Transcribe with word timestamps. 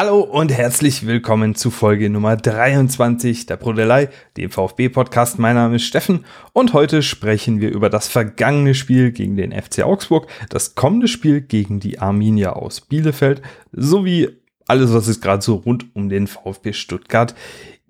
Hallo 0.00 0.20
und 0.20 0.52
herzlich 0.52 1.06
willkommen 1.06 1.56
zu 1.56 1.72
Folge 1.72 2.08
Nummer 2.08 2.36
23 2.36 3.46
der 3.46 3.56
Brodelei, 3.56 4.10
dem 4.36 4.48
VfB-Podcast. 4.48 5.40
Mein 5.40 5.56
Name 5.56 5.74
ist 5.74 5.86
Steffen 5.86 6.24
und 6.52 6.72
heute 6.72 7.02
sprechen 7.02 7.60
wir 7.60 7.72
über 7.72 7.90
das 7.90 8.06
vergangene 8.06 8.74
Spiel 8.74 9.10
gegen 9.10 9.34
den 9.34 9.50
FC 9.50 9.82
Augsburg, 9.82 10.28
das 10.50 10.76
kommende 10.76 11.08
Spiel 11.08 11.40
gegen 11.40 11.80
die 11.80 11.98
Arminia 11.98 12.52
aus 12.52 12.80
Bielefeld 12.80 13.42
sowie 13.72 14.28
alles, 14.68 14.92
was 14.92 15.08
es 15.08 15.20
gerade 15.20 15.42
so 15.42 15.56
rund 15.56 15.86
um 15.96 16.08
den 16.08 16.28
VfB 16.28 16.74
Stuttgart 16.74 17.34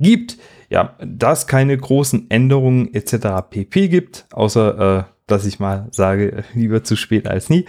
gibt. 0.01 0.39
Ja, 0.71 0.97
da 1.05 1.33
es 1.33 1.47
keine 1.47 1.77
großen 1.77 2.31
Änderungen 2.31 2.95
etc. 2.95 3.51
pp 3.51 3.89
gibt, 3.89 4.25
außer 4.33 4.99
äh, 5.01 5.19
dass 5.29 5.45
ich 5.45 5.61
mal 5.61 5.89
sage, 5.93 6.43
lieber 6.55 6.83
zu 6.83 6.97
spät 6.97 7.29
als 7.29 7.51
nie, 7.51 7.67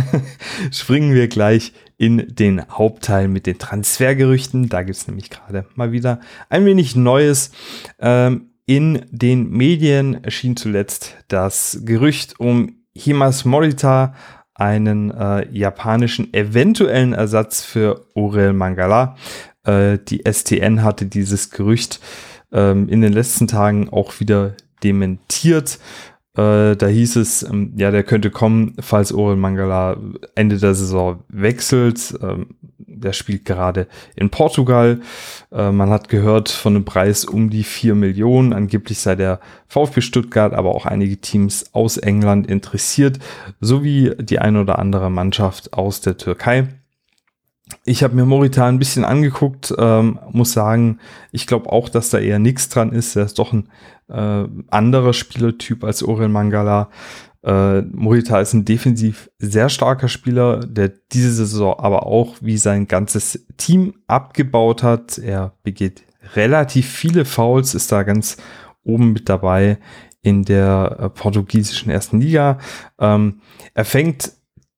springen 0.70 1.12
wir 1.12 1.28
gleich 1.28 1.72
in 2.04 2.34
den 2.34 2.68
Hauptteil 2.68 3.28
mit 3.28 3.46
den 3.46 3.58
Transfergerüchten. 3.58 4.68
Da 4.68 4.82
gibt 4.82 4.98
es 4.98 5.08
nämlich 5.08 5.30
gerade 5.30 5.64
mal 5.74 5.90
wieder 5.90 6.20
ein 6.50 6.66
wenig 6.66 6.96
Neues. 6.96 7.50
Ähm, 7.98 8.50
in 8.66 9.06
den 9.10 9.48
Medien 9.48 10.22
erschien 10.22 10.54
zuletzt 10.54 11.16
das 11.28 11.80
Gerücht 11.84 12.38
um 12.38 12.76
Himas 12.94 13.46
Morita, 13.46 14.14
einen 14.54 15.12
äh, 15.12 15.48
japanischen 15.50 16.32
eventuellen 16.34 17.14
Ersatz 17.14 17.62
für 17.62 18.06
Orel 18.12 18.52
Mangala. 18.52 19.16
Äh, 19.64 19.98
die 19.98 20.24
STN 20.30 20.82
hatte 20.82 21.06
dieses 21.06 21.50
Gerücht 21.50 22.00
ähm, 22.52 22.86
in 22.90 23.00
den 23.00 23.14
letzten 23.14 23.46
Tagen 23.46 23.88
auch 23.88 24.20
wieder 24.20 24.54
dementiert. 24.82 25.78
Äh, 26.36 26.74
da 26.76 26.86
hieß 26.86 27.16
es, 27.16 27.42
ähm, 27.44 27.72
ja, 27.76 27.90
der 27.90 28.02
könnte 28.02 28.30
kommen, 28.30 28.74
falls 28.80 29.12
Orel 29.12 29.36
Mangala 29.36 29.96
Ende 30.34 30.58
der 30.58 30.74
Saison 30.74 31.22
wechselt. 31.28 32.14
Ähm, 32.20 32.46
der 32.78 33.12
spielt 33.12 33.44
gerade 33.44 33.86
in 34.16 34.30
Portugal. 34.30 35.00
Äh, 35.52 35.70
man 35.70 35.90
hat 35.90 36.08
gehört 36.08 36.48
von 36.48 36.74
einem 36.74 36.84
Preis 36.84 37.24
um 37.24 37.50
die 37.50 37.62
vier 37.62 37.94
Millionen. 37.94 38.52
Angeblich 38.52 38.98
sei 38.98 39.14
der 39.14 39.40
VfB 39.68 40.00
Stuttgart, 40.00 40.52
aber 40.52 40.74
auch 40.74 40.86
einige 40.86 41.18
Teams 41.18 41.66
aus 41.72 41.98
England 41.98 42.48
interessiert, 42.48 43.18
sowie 43.60 44.12
die 44.18 44.38
ein 44.38 44.56
oder 44.56 44.78
andere 44.78 45.10
Mannschaft 45.10 45.72
aus 45.72 46.00
der 46.00 46.16
Türkei. 46.16 46.68
Ich 47.84 48.02
habe 48.02 48.14
mir 48.14 48.26
Morita 48.26 48.66
ein 48.66 48.78
bisschen 48.78 49.04
angeguckt, 49.04 49.74
ähm, 49.78 50.18
muss 50.30 50.52
sagen, 50.52 50.98
ich 51.32 51.46
glaube 51.46 51.72
auch, 51.72 51.88
dass 51.88 52.10
da 52.10 52.18
eher 52.18 52.38
nichts 52.38 52.68
dran 52.68 52.92
ist. 52.92 53.16
Er 53.16 53.24
ist 53.24 53.38
doch 53.38 53.52
ein 53.52 53.68
äh, 54.08 54.44
anderer 54.68 55.12
Spielertyp 55.12 55.82
als 55.82 56.02
Orel 56.02 56.28
Mangala. 56.28 56.90
Äh, 57.42 57.82
Morita 57.82 58.40
ist 58.40 58.52
ein 58.52 58.64
defensiv 58.64 59.30
sehr 59.38 59.68
starker 59.68 60.08
Spieler, 60.08 60.60
der 60.60 60.92
diese 61.12 61.32
Saison 61.32 61.78
aber 61.78 62.06
auch 62.06 62.36
wie 62.40 62.58
sein 62.58 62.86
ganzes 62.86 63.46
Team 63.56 63.94
abgebaut 64.06 64.82
hat. 64.82 65.18
Er 65.18 65.54
begeht 65.62 66.04
relativ 66.34 66.88
viele 66.88 67.24
Fouls, 67.24 67.74
ist 67.74 67.92
da 67.92 68.02
ganz 68.02 68.36
oben 68.82 69.12
mit 69.12 69.28
dabei 69.28 69.78
in 70.22 70.44
der 70.44 70.96
äh, 70.98 71.10
portugiesischen 71.10 71.90
ersten 71.90 72.20
Liga. 72.20 72.58
Ähm, 72.98 73.40
er 73.74 73.84
fängt 73.84 74.32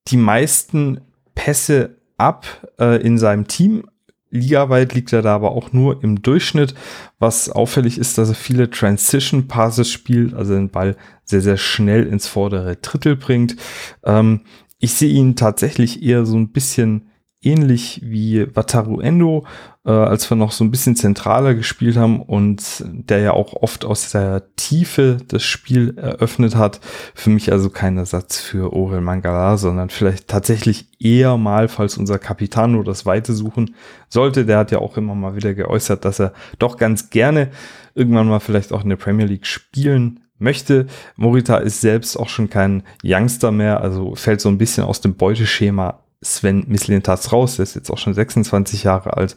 die 0.09 0.17
meisten 0.17 1.01
Pässe 1.34 1.95
ab 2.17 2.69
äh, 2.78 3.00
in 3.03 3.19
seinem 3.19 3.47
Team, 3.47 3.84
Ligaweit 4.31 4.95
liegt 4.95 5.12
er 5.12 5.22
da 5.22 5.34
aber 5.34 5.53
auch 5.53 5.72
nur 5.72 6.03
im 6.03 6.23
Durchschnitt. 6.23 6.75
Was 7.19 7.48
auffällig 7.48 7.98
ist, 7.98 8.19
dass 8.19 8.28
er 8.28 8.34
viele 8.34 8.70
Transition 8.70 9.48
Passes 9.48 9.91
spielt, 9.91 10.34
also 10.34 10.55
den 10.55 10.70
Ball 10.70 10.97
sehr, 11.25 11.41
sehr 11.41 11.56
schnell 11.56 12.06
ins 12.06 12.27
vordere 12.27 12.77
Drittel 12.77 13.17
bringt. 13.17 13.56
Ähm, 14.05 14.42
ich 14.78 14.95
sehe 14.95 15.12
ihn 15.12 15.36
tatsächlich 15.36 16.03
eher 16.03 16.27
so 16.27 16.36
ein 16.36 16.50
bisschen 16.53 17.11
ähnlich 17.47 18.00
wie 18.02 18.55
Wataru 18.55 19.00
Endo, 19.00 19.47
äh, 19.84 19.91
als 19.91 20.28
wir 20.28 20.36
noch 20.36 20.50
so 20.50 20.64
ein 20.64 20.72
bisschen 20.72 20.97
zentraler 20.97 21.55
gespielt 21.55 21.97
haben 21.97 22.20
und 22.20 22.84
der 22.84 23.20
ja 23.20 23.33
auch 23.33 23.55
oft 23.55 23.84
aus 23.84 24.11
der 24.11 24.42
Tiefe 24.56 25.19
das 25.28 25.44
Spiel 25.44 25.97
eröffnet 25.97 26.56
hat. 26.56 26.80
Für 27.14 27.30
mich 27.30 27.52
also 27.52 27.70
kein 27.70 27.96
Ersatz 27.96 28.40
für 28.40 28.73
Orel 28.73 29.01
Mangala, 29.01 29.56
sondern 29.56 29.89
vielleicht 29.89 30.27
tatsächlich 30.27 30.89
eher 30.98 31.36
mal, 31.36 31.68
falls 31.68 31.96
unser 31.96 32.18
Capitano 32.18 32.83
das 32.83 33.06
Weite 33.06 33.33
suchen 33.33 33.77
sollte. 34.08 34.45
Der 34.45 34.58
hat 34.58 34.73
ja 34.73 34.79
auch 34.79 34.96
immer 34.96 35.14
mal 35.14 35.36
wieder 35.36 35.55
geäußert, 35.55 36.05
dass 36.05 36.18
er 36.18 36.33
doch 36.58 36.77
ganz 36.77 37.11
gerne 37.11 37.51
irgendwann 37.95 38.29
mal 38.29 38.40
vielleicht 38.40 38.73
auch 38.73 38.83
in 38.83 38.90
der 38.90 38.96
Premier 38.96 39.27
League 39.27 39.46
spielen 39.46 40.20
möchte. 40.39 40.86
Morita 41.17 41.58
ist 41.58 41.80
selbst 41.80 42.17
auch 42.17 42.29
schon 42.29 42.51
kein 42.51 42.83
Youngster 43.05 43.52
mehr, 43.52 43.80
also 43.80 44.14
fällt 44.17 44.40
so 44.40 44.48
ein 44.48 44.58
bisschen 44.58 44.85
aus 44.85 45.01
dem 45.01 45.14
Beuteschema 45.14 46.01
Sven 46.23 46.65
Mislintats 46.67 47.33
raus, 47.33 47.57
der 47.57 47.65
ist 47.65 47.75
jetzt 47.75 47.91
auch 47.91 47.99
schon 47.99 48.15
26 48.15 48.85
Jahre 48.85 49.17
alt. 49.17 49.37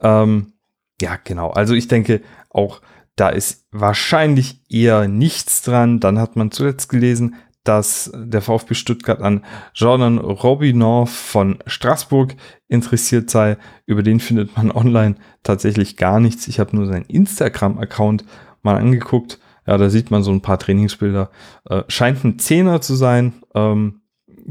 Ähm, 0.00 0.52
ja, 1.00 1.18
genau. 1.22 1.50
Also 1.50 1.74
ich 1.74 1.88
denke 1.88 2.22
auch, 2.50 2.80
da 3.16 3.30
ist 3.30 3.66
wahrscheinlich 3.70 4.60
eher 4.68 5.08
nichts 5.08 5.62
dran. 5.62 6.00
Dann 6.00 6.18
hat 6.18 6.36
man 6.36 6.50
zuletzt 6.50 6.88
gelesen, 6.88 7.36
dass 7.64 8.12
der 8.14 8.42
VfB 8.42 8.74
Stuttgart 8.74 9.20
an 9.20 9.44
Jordan 9.74 10.18
Robinon 10.18 11.06
von 11.06 11.58
Straßburg 11.66 12.36
interessiert 12.68 13.28
sei. 13.28 13.56
Über 13.86 14.02
den 14.02 14.20
findet 14.20 14.56
man 14.56 14.70
online 14.70 15.16
tatsächlich 15.42 15.96
gar 15.96 16.20
nichts. 16.20 16.46
Ich 16.46 16.60
habe 16.60 16.76
nur 16.76 16.86
seinen 16.86 17.06
Instagram-Account 17.06 18.24
mal 18.62 18.76
angeguckt. 18.76 19.40
Ja, 19.66 19.78
da 19.78 19.90
sieht 19.90 20.10
man 20.10 20.22
so 20.22 20.30
ein 20.30 20.42
paar 20.42 20.58
Trainingsbilder. 20.58 21.30
Äh, 21.68 21.82
scheint 21.88 22.22
ein 22.24 22.38
Zehner 22.38 22.80
zu 22.80 22.94
sein. 22.94 23.32
Ähm, 23.54 24.02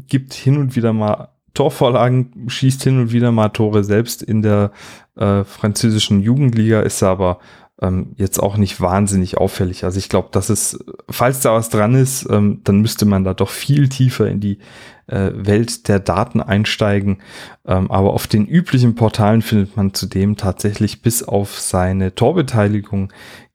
gibt 0.08 0.34
hin 0.34 0.58
und 0.58 0.76
wieder 0.76 0.92
mal 0.92 1.30
Torvorlagen, 1.56 2.46
schießt 2.48 2.84
hin 2.84 3.00
und 3.00 3.12
wieder 3.12 3.32
mal 3.32 3.50
Tore 3.50 3.84
selbst 3.84 4.22
in 4.22 4.44
der 4.44 4.72
äh, 5.16 5.44
französischen 5.44 6.22
Jugendliga, 6.22 6.82
ist 6.82 7.02
aber 7.02 7.40
ähm, 7.82 8.14
jetzt 8.16 8.40
auch 8.40 8.58
nicht 8.58 8.80
wahnsinnig 8.80 9.38
auffällig. 9.38 9.84
Also 9.84 9.98
ich 9.98 10.10
glaube, 10.10 10.30
dass 10.32 10.50
es, 10.50 10.80
falls 11.10 11.42
da 11.42 11.54
was 11.54 11.70
dran 11.70 11.96
ist, 11.96 12.28
ähm, 12.30 12.62
dann 12.64 12.82
müsste 12.82 13.06
man 13.06 13.24
da 13.24 13.34
doch 13.34 13.50
viel 13.50 13.90
tiefer 13.90 14.28
in 14.28 14.40
die 14.40 14.60
äh, 15.08 15.32
Welt 15.34 15.88
der 15.88 16.00
Daten 16.00 16.42
einsteigen. 16.42 17.18
Ähm, 17.66 17.92
aber 17.92 18.14
auf 18.14 18.28
den 18.28 18.46
üblichen 18.46 18.96
Portalen 18.96 19.42
findet 19.42 19.76
man 19.76 19.94
zudem 19.94 20.38
tatsächlich 20.38 21.02
bis 21.02 21.24
auf 21.24 21.60
seine 21.60 22.16
Torbeteiligung 22.16 23.12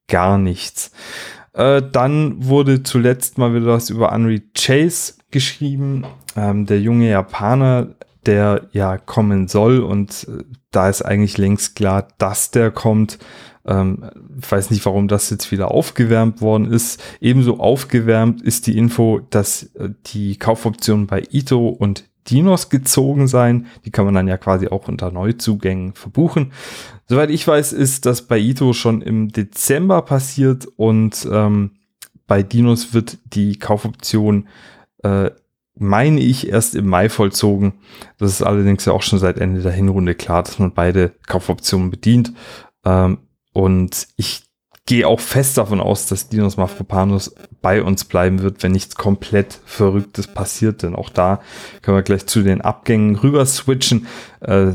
gar 0.07 0.39
nichts. 0.39 0.93
Äh, 1.53 1.83
dann 1.91 2.45
wurde 2.45 2.83
zuletzt 2.83 3.39
mal 3.39 3.55
wieder 3.55 3.69
was 3.69 3.91
über 3.91 4.11
Henry 4.11 4.43
Chase 4.55 5.15
geschrieben. 5.31 6.05
Ähm, 6.37 6.67
der 6.67 6.81
junge 6.81 7.11
Japaner, 7.11 7.89
der 8.27 8.69
ja 8.73 8.99
kommen 8.99 9.49
soll 9.49 9.81
und 9.81 10.27
äh, 10.29 10.45
da 10.71 10.89
ist 10.89 11.03
eigentlich 11.03 11.39
längst 11.39 11.77
klar, 11.77 12.09
dass 12.19 12.51
der 12.51 12.71
kommt. 12.71 13.19
Ähm, 13.67 14.11
ich 14.41 14.51
weiß 14.51 14.71
nicht, 14.71 14.85
warum 14.87 15.09
das 15.09 15.31
jetzt 15.31 15.51
wieder 15.53 15.71
aufgewärmt 15.71 16.41
worden 16.41 16.71
ist. 16.71 17.03
Ebenso 17.21 17.59
aufgewärmt 17.59 18.43
ist 18.43 18.67
die 18.67 18.79
Info, 18.79 19.21
dass 19.31 19.65
äh, 19.75 19.91
die 20.07 20.37
Kaufoptionen 20.37 21.07
bei 21.07 21.23
Ito 21.31 21.69
und 21.69 22.05
Dinos 22.29 22.69
gezogen 22.69 23.27
sein. 23.27 23.67
Die 23.85 23.91
kann 23.91 24.05
man 24.05 24.15
dann 24.15 24.29
ja 24.29 24.37
quasi 24.37 24.69
auch 24.69 24.89
unter 24.89 25.11
Neuzugängen 25.11 25.95
verbuchen. 25.95 26.53
Soweit 27.09 27.31
ich 27.31 27.47
weiß, 27.47 27.73
ist 27.73 28.07
das 28.07 28.23
bei 28.23 28.39
Ito 28.39 28.73
schon 28.73 29.03
im 29.03 29.31
Dezember 29.31 30.03
passiert 30.03 30.69
und 30.77 31.27
ähm, 31.31 31.73
bei 32.27 32.43
Dinos 32.45 32.95
wird 32.95 33.19
die 33.35 33.59
Kaufoption 33.59 34.47
äh, 35.03 35.31
meine 35.75 36.21
ich, 36.21 36.49
erst 36.49 36.75
im 36.75 36.89
Mai 36.89 37.09
vollzogen. 37.09 37.75
Das 38.19 38.33
ist 38.33 38.43
allerdings 38.43 38.85
ja 38.85 38.93
auch 38.93 39.03
schon 39.03 39.19
seit 39.19 39.39
Ende 39.39 39.63
der 39.63 39.73
Hinrunde 39.73 40.15
klar, 40.15 40.43
dass 40.43 40.59
man 40.59 40.75
beide 40.75 41.13
Kaufoptionen 41.27 41.91
bedient. 41.91 42.33
Ähm, 42.85 43.19
und 43.53 44.09
ich 44.17 44.45
gehe 44.87 45.07
auch 45.07 45.21
fest 45.21 45.57
davon 45.57 45.81
aus, 45.81 46.07
dass 46.07 46.29
Dinos 46.29 46.57
Mafropanus 46.57 47.35
bei 47.63 47.83
uns 47.83 48.05
bleiben 48.05 48.43
wird, 48.43 48.63
wenn 48.63 48.73
nichts 48.73 48.97
komplett 48.97 49.61
Verrücktes 49.65 50.27
passiert. 50.27 50.83
Denn 50.83 50.97
auch 50.97 51.11
da 51.11 51.41
können 51.83 51.97
wir 51.97 52.03
gleich 52.03 52.27
zu 52.27 52.43
den 52.43 52.61
Abgängen 52.61 53.17
rüber 53.17 53.47
switchen. 53.47 54.07
Äh, 54.41 54.73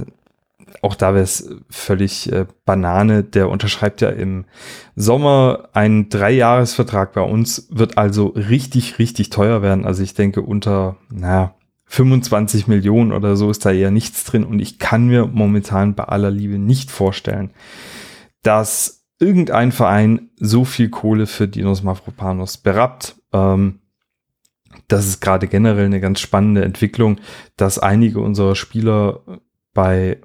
auch 0.81 0.95
da 0.95 1.13
wäre 1.13 1.23
es 1.23 1.49
völlig 1.69 2.31
äh, 2.31 2.45
Banane. 2.65 3.23
Der 3.23 3.49
unterschreibt 3.49 4.01
ja 4.01 4.09
im 4.09 4.45
Sommer 4.95 5.69
einen 5.73 6.09
Dreijahresvertrag 6.09 7.13
bei 7.13 7.21
uns, 7.21 7.67
wird 7.71 7.97
also 7.97 8.27
richtig, 8.27 8.99
richtig 8.99 9.29
teuer 9.29 9.61
werden. 9.61 9.85
Also 9.85 10.03
ich 10.03 10.13
denke 10.13 10.41
unter, 10.41 10.97
naja, 11.11 11.55
25 11.87 12.67
Millionen 12.67 13.11
oder 13.11 13.35
so 13.35 13.49
ist 13.49 13.65
da 13.65 13.71
eher 13.71 13.91
nichts 13.91 14.23
drin 14.23 14.43
und 14.43 14.59
ich 14.59 14.79
kann 14.79 15.07
mir 15.07 15.27
momentan 15.27 15.93
bei 15.93 16.03
aller 16.05 16.31
Liebe 16.31 16.57
nicht 16.57 16.89
vorstellen, 16.89 17.51
dass 18.41 19.05
irgendein 19.19 19.71
Verein 19.71 20.29
so 20.37 20.65
viel 20.65 20.89
Kohle 20.89 21.27
für 21.27 21.47
Dinos 21.47 21.83
Mavropanos 21.83 22.57
berappt. 22.57 23.15
Ähm, 23.33 23.79
das 24.87 25.05
ist 25.05 25.21
gerade 25.21 25.47
generell 25.47 25.85
eine 25.85 26.01
ganz 26.01 26.19
spannende 26.19 26.63
Entwicklung, 26.63 27.19
dass 27.55 27.79
einige 27.79 28.19
unserer 28.19 28.55
Spieler 28.55 29.21
bei 29.73 30.19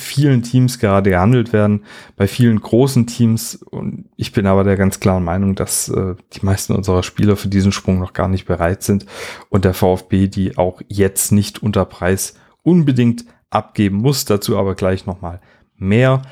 vielen 0.00 0.42
Teams 0.42 0.78
gerade 0.78 1.10
gehandelt 1.10 1.52
werden, 1.52 1.84
bei 2.16 2.26
vielen 2.26 2.60
großen 2.60 3.06
Teams. 3.06 3.54
Und 3.54 4.06
ich 4.16 4.32
bin 4.32 4.46
aber 4.46 4.64
der 4.64 4.76
ganz 4.76 5.00
klaren 5.00 5.24
Meinung, 5.24 5.54
dass 5.54 5.88
äh, 5.88 6.16
die 6.32 6.44
meisten 6.44 6.74
unserer 6.74 7.02
Spieler 7.02 7.36
für 7.36 7.48
diesen 7.48 7.72
Sprung 7.72 7.98
noch 7.98 8.12
gar 8.12 8.28
nicht 8.28 8.46
bereit 8.46 8.82
sind 8.82 9.06
und 9.48 9.64
der 9.64 9.74
VfB 9.74 10.26
die 10.26 10.58
auch 10.58 10.80
jetzt 10.88 11.32
nicht 11.32 11.62
unter 11.62 11.84
Preis 11.84 12.34
unbedingt 12.62 13.24
abgeben 13.50 13.96
muss. 13.96 14.24
Dazu 14.24 14.58
aber 14.58 14.74
gleich 14.74 15.06
nochmal 15.06 15.40
mehr. 15.76 16.22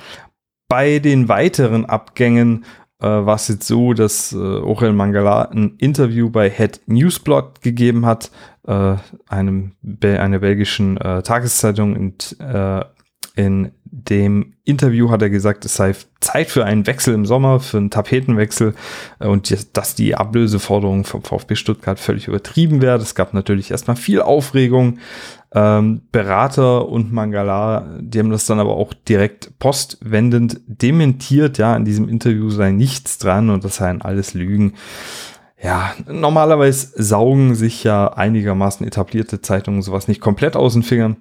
Bei 0.68 0.98
den 0.98 1.28
weiteren 1.28 1.86
Abgängen 1.86 2.64
äh, 3.00 3.06
war 3.06 3.36
es 3.36 3.48
jetzt 3.48 3.66
so, 3.66 3.92
dass 3.92 4.32
äh, 4.32 4.36
Orel 4.36 4.92
Mangala 4.92 5.42
ein 5.42 5.76
Interview 5.78 6.30
bei 6.30 6.50
Head 6.50 6.80
Newsblog 6.86 7.60
gegeben 7.62 8.04
hat, 8.04 8.30
äh, 8.66 8.96
einem 9.28 9.72
einer 10.02 10.40
belgischen 10.40 10.96
äh, 10.98 11.22
Tageszeitung 11.22 11.96
und 11.96 12.36
äh, 12.40 12.84
in 13.38 13.70
dem 13.84 14.54
Interview 14.64 15.10
hat 15.10 15.22
er 15.22 15.30
gesagt, 15.30 15.64
es 15.64 15.76
sei 15.76 15.94
Zeit 16.18 16.50
für 16.50 16.64
einen 16.64 16.88
Wechsel 16.88 17.14
im 17.14 17.24
Sommer, 17.24 17.60
für 17.60 17.76
einen 17.76 17.90
Tapetenwechsel 17.90 18.74
äh, 19.20 19.28
und 19.28 19.76
dass 19.76 19.94
die 19.94 20.16
Ablöseforderung 20.16 21.04
vom 21.04 21.22
VfB 21.22 21.54
Stuttgart 21.54 22.00
völlig 22.00 22.26
übertrieben 22.26 22.82
wäre. 22.82 22.98
Es 22.98 23.14
gab 23.14 23.34
natürlich 23.34 23.70
erstmal 23.70 23.96
viel 23.96 24.20
Aufregung. 24.20 24.98
Ähm, 25.54 26.02
Berater 26.10 26.88
und 26.88 27.12
Mangala, 27.12 27.86
die 28.00 28.18
haben 28.18 28.30
das 28.30 28.46
dann 28.46 28.58
aber 28.58 28.76
auch 28.76 28.92
direkt 28.92 29.56
postwendend 29.60 30.60
dementiert. 30.66 31.58
Ja, 31.58 31.76
in 31.76 31.84
diesem 31.84 32.08
Interview 32.08 32.50
sei 32.50 32.72
nichts 32.72 33.18
dran 33.18 33.50
und 33.50 33.62
das 33.62 33.76
seien 33.76 34.02
alles 34.02 34.34
Lügen. 34.34 34.74
Ja, 35.62 35.94
normalerweise 36.10 36.88
saugen 37.00 37.54
sich 37.54 37.84
ja 37.84 38.08
einigermaßen 38.08 38.84
etablierte 38.84 39.40
Zeitungen 39.40 39.82
sowas 39.82 40.08
nicht 40.08 40.20
komplett 40.20 40.56
aus 40.56 40.72
den 40.72 40.82
Fingern 40.82 41.18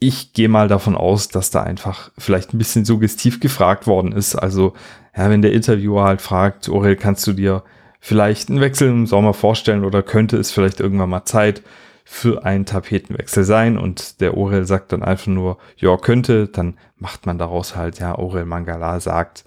ich 0.00 0.32
gehe 0.32 0.48
mal 0.48 0.66
davon 0.66 0.96
aus, 0.96 1.28
dass 1.28 1.50
da 1.50 1.62
einfach 1.62 2.10
vielleicht 2.18 2.54
ein 2.54 2.58
bisschen 2.58 2.84
suggestiv 2.86 3.38
gefragt 3.38 3.86
worden 3.86 4.12
ist. 4.12 4.34
Also, 4.34 4.72
ja, 5.14 5.28
wenn 5.28 5.42
der 5.42 5.52
Interviewer 5.52 6.04
halt 6.04 6.22
fragt, 6.22 6.68
Orel, 6.70 6.96
kannst 6.96 7.26
du 7.26 7.34
dir 7.34 7.62
vielleicht 8.00 8.48
einen 8.48 8.62
Wechsel 8.62 8.88
im 8.88 9.06
Sommer 9.06 9.34
vorstellen 9.34 9.84
oder 9.84 10.02
könnte 10.02 10.38
es 10.38 10.50
vielleicht 10.50 10.80
irgendwann 10.80 11.10
mal 11.10 11.26
Zeit 11.26 11.62
für 12.04 12.46
einen 12.46 12.64
Tapetenwechsel 12.64 13.44
sein? 13.44 13.76
Und 13.76 14.22
der 14.22 14.38
Orel 14.38 14.64
sagt 14.64 14.92
dann 14.92 15.02
einfach 15.02 15.26
nur, 15.26 15.58
ja, 15.76 15.98
könnte, 15.98 16.48
dann 16.48 16.78
macht 16.96 17.26
man 17.26 17.36
daraus 17.36 17.76
halt, 17.76 17.98
ja, 17.98 18.18
Orel 18.18 18.46
Mangala 18.46 19.00
sagt, 19.00 19.44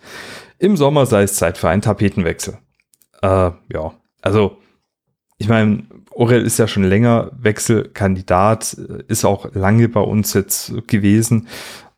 im 0.59 0.77
Sommer 0.77 1.07
sei 1.07 1.23
es 1.23 1.35
Zeit 1.35 1.57
für 1.57 1.69
einen 1.69 1.81
Tapetenwechsel. 1.81 2.59
Äh, 3.23 3.51
ja, 3.73 3.93
also, 4.21 4.57
ich 5.39 5.49
meine, 5.49 5.83
Orel 6.15 6.43
ist 6.43 6.59
ja 6.59 6.67
schon 6.67 6.83
länger 6.83 7.31
Wechselkandidat, 7.39 8.73
ist 9.07 9.25
auch 9.25 9.53
lange 9.53 9.89
bei 9.89 10.01
uns 10.01 10.33
jetzt 10.33 10.73
gewesen. 10.87 11.47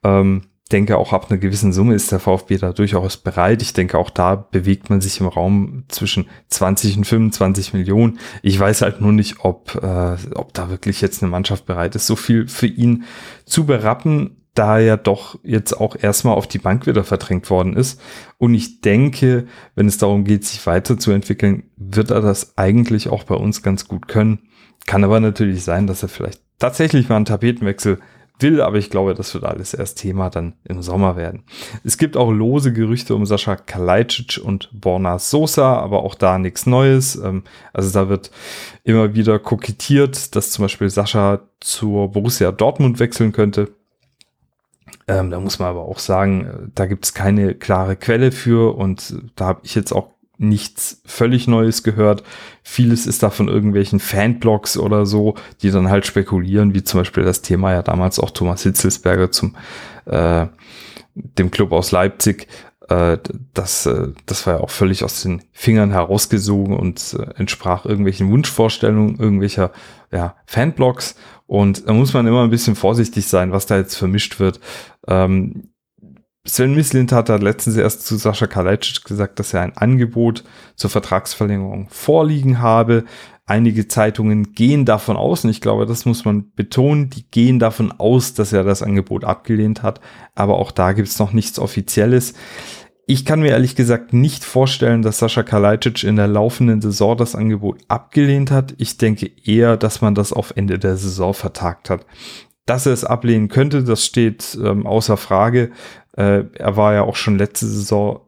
Ähm, 0.04 0.44
denke 0.72 0.98
auch 0.98 1.14
ab 1.14 1.28
einer 1.30 1.38
gewissen 1.38 1.74
Summe 1.74 1.94
ist 1.94 2.12
der 2.12 2.20
VfB 2.20 2.58
da 2.58 2.74
durchaus 2.74 3.18
bereit. 3.18 3.62
Ich 3.62 3.74
denke 3.74 3.98
auch 3.98 4.10
da 4.10 4.36
bewegt 4.36 4.90
man 4.90 5.00
sich 5.00 5.20
im 5.20 5.28
Raum 5.28 5.84
zwischen 5.90 6.28
20 6.48 6.98
und 6.98 7.06
25 7.06 7.74
Millionen. 7.74 8.20
Ich 8.42 8.60
weiß 8.60 8.82
halt 8.82 9.00
nur 9.00 9.12
nicht, 9.12 9.42
ob, 9.42 9.76
äh, 9.76 10.18
ob 10.34 10.54
da 10.54 10.70
wirklich 10.70 11.02
jetzt 11.02 11.22
eine 11.22 11.30
Mannschaft 11.30 11.66
bereit 11.66 11.96
ist, 11.96 12.08
so 12.08 12.16
viel 12.16 12.48
für 12.48 12.68
ihn 12.68 13.04
zu 13.46 13.66
berappen 13.66 14.45
da 14.56 14.80
er 14.80 14.98
doch 14.98 15.38
jetzt 15.44 15.74
auch 15.74 15.96
erstmal 15.96 16.36
auf 16.36 16.48
die 16.48 16.60
Bank 16.60 16.88
wieder 16.88 17.04
verdrängt 17.04 17.50
worden 17.50 17.76
ist. 17.76 18.02
Und 18.38 18.54
ich 18.54 18.82
denke, 18.82 19.48
wenn 19.76 19.88
es 19.88 19.98
darum 19.98 20.24
geht, 20.24 20.46
sich 20.46 20.66
weiterzuentwickeln, 20.66 21.64
wird 21.78 22.10
er 22.10 22.22
das 22.22 22.58
eigentlich 22.58 23.10
auch 23.10 23.24
bei 23.24 23.36
uns 23.36 23.62
ganz 23.62 23.88
gut 23.88 24.08
können. 24.08 24.40
Kann 24.88 25.04
aber 25.04 25.20
natürlich 25.20 25.64
sein, 25.64 25.88
dass 25.88 26.04
er 26.04 26.10
vielleicht 26.10 26.42
tatsächlich 26.58 27.10
mal 27.10 27.18
einen 27.18 27.26
Tapetenwechsel 27.26 28.00
will, 28.40 28.62
aber 28.62 28.78
ich 28.78 28.90
glaube, 28.90 29.14
das 29.14 29.34
wird 29.34 29.44
alles 29.44 29.74
erst 29.74 29.98
Thema 29.98 30.30
dann 30.30 30.54
im 30.66 30.82
Sommer 30.82 31.16
werden. 31.16 31.44
Es 31.84 31.98
gibt 31.98 32.18
auch 32.18 32.32
lose 32.32 32.74
Gerüchte 32.74 33.16
um 33.16 33.26
Sascha 33.26 33.56
Kalajdzic 33.56 34.42
und 34.44 34.70
Borna 34.74 35.20
Sosa, 35.20 35.78
aber 35.78 36.04
auch 36.04 36.16
da 36.16 36.38
nichts 36.38 36.66
Neues. 36.66 37.16
Ähm, 37.16 37.44
also 37.74 37.92
da 37.92 38.10
wird 38.10 38.32
immer 38.84 39.16
wieder 39.16 39.40
kokettiert, 39.40 40.36
dass 40.36 40.52
zum 40.52 40.64
Beispiel 40.66 40.90
Sascha 40.90 41.42
zur 41.60 42.12
Borussia 42.12 42.52
Dortmund 42.52 43.00
wechseln 43.00 43.32
könnte. 43.32 43.74
Ähm, 45.08 45.30
da 45.30 45.40
muss 45.40 45.60
man 45.60 45.70
aber 45.70 45.82
auch 45.82 46.00
sagen, 46.00 46.46
äh, 46.46 46.70
da 46.74 46.86
gibt 46.88 47.06
es 47.06 47.14
keine 47.14 47.54
klare 47.54 47.96
Quelle 47.96 48.32
für 48.32 48.76
und 48.76 49.16
da 49.36 49.46
habe 49.48 49.62
ich 49.64 49.76
jetzt 49.76 49.92
auch 49.92 50.10
nichts 50.38 51.02
völlig 51.06 51.48
Neues 51.48 51.84
gehört. 51.84 52.24
Vieles 52.64 53.06
ist 53.08 53.24
da 53.24 53.30
von 53.30 53.48
irgendwelchen 53.48 54.00
Fanblogs 54.00 54.78
oder 54.78 55.06
so, 55.06 55.36
die 55.62 55.72
dann 55.72 55.90
halt 55.90 56.06
spekulieren, 56.06 56.74
wie 56.74 56.84
zum 56.84 57.02
Beispiel 57.02 57.24
das 57.24 57.42
Thema 57.42 57.72
ja 57.72 57.82
damals 57.82 58.20
auch 58.20 58.32
Thomas 58.32 58.64
Hitzelsberger 58.64 59.32
zum 59.32 59.56
äh, 60.06 60.48
dem 61.14 61.52
Club 61.52 61.72
aus 61.72 61.92
Leipzig. 61.92 62.48
Äh, 62.90 63.18
das, 63.54 63.86
äh, 63.86 64.10
das 64.26 64.46
war 64.46 64.56
ja 64.56 64.60
auch 64.60 64.70
völlig 64.70 65.04
aus 65.04 65.22
den 65.24 65.42
Fingern 65.52 65.92
herausgesogen 65.92 66.76
und 66.76 67.16
äh, 67.20 67.34
entsprach 67.38 67.86
irgendwelchen 67.86 68.30
Wunschvorstellungen 68.30 69.18
irgendwelcher 69.18 69.72
ja, 70.12 70.36
Fanblogs. 70.46 71.16
Und 71.48 71.88
da 71.88 71.94
muss 71.94 72.14
man 72.14 72.28
immer 72.28 72.44
ein 72.44 72.50
bisschen 72.50 72.76
vorsichtig 72.76 73.28
sein, 73.28 73.52
was 73.52 73.66
da 73.66 73.78
jetzt 73.78 73.96
vermischt 73.96 74.40
wird. 74.40 74.60
Ähm, 75.08 75.70
Sven 76.48 76.76
Mislint 76.76 77.12
hat 77.12 77.30
da 77.30 77.38
letztens 77.38 77.76
erst 77.76 78.06
zu 78.06 78.18
Sascha 78.18 78.46
Kalajdzic 78.46 79.04
gesagt, 79.04 79.40
dass 79.40 79.54
er 79.54 79.62
ein 79.62 79.76
Angebot 79.76 80.44
zur 80.76 80.92
Vertragsverlängerung 80.92 81.88
vorliegen 81.90 82.60
habe. 82.60 83.06
Einige 83.48 83.88
Zeitungen 83.88 84.54
gehen 84.54 84.86
davon 84.86 85.18
aus, 85.18 85.44
und 85.44 85.52
ich 85.52 85.62
glaube, 85.62 85.86
das 85.86 86.06
muss 86.06 86.26
man 86.26 86.52
betonen, 86.56 87.12
die 87.12 87.30
gehen 87.30 87.60
davon 87.60 87.92
aus, 87.92 88.34
dass 88.34 88.52
er 88.52 88.64
das 88.64 88.82
Angebot 88.82 89.24
abgelehnt 89.24 89.84
hat. 89.84 90.02
Aber 90.34 90.58
auch 90.58 90.72
da 90.72 90.94
gibt 90.94 91.08
es 91.08 91.20
noch 91.20 91.32
nichts 91.32 91.60
Offizielles. 91.60 92.34
Ich 93.06 93.24
kann 93.24 93.42
mir 93.42 93.52
ehrlich 93.52 93.76
gesagt 93.76 94.14
nicht 94.14 94.44
vorstellen, 94.44 95.04
dass 95.04 95.20
Sascha 95.20 95.44
Kalajdzic 95.44 96.04
in 96.04 96.16
der 96.16 96.28
laufenden 96.28 96.82
Saison 96.82 97.16
das 97.16 97.36
Angebot 97.36 97.82
abgelehnt 97.88 98.50
hat. 98.50 98.74
Ich 98.80 98.98
denke 98.98 99.30
eher, 99.44 99.78
dass 99.78 100.02
man 100.02 100.16
das 100.16 100.34
auf 100.34 100.54
Ende 100.56 100.80
der 100.80 100.98
Saison 100.98 101.36
vertagt 101.36 101.92
hat. 101.92 102.08
Dass 102.66 102.88
er 102.88 102.94
es 102.94 103.04
ablehnen 103.04 103.48
könnte, 103.48 103.84
das 103.84 104.04
steht 104.04 104.58
ähm, 104.60 104.88
außer 104.88 105.18
Frage. 105.18 105.70
Äh, 106.18 106.46
er 106.56 106.78
war 106.78 106.96
ja 106.96 107.04
auch 107.04 107.16
schon 107.16 107.38
letzte 107.38 107.68
Saison 107.68 108.22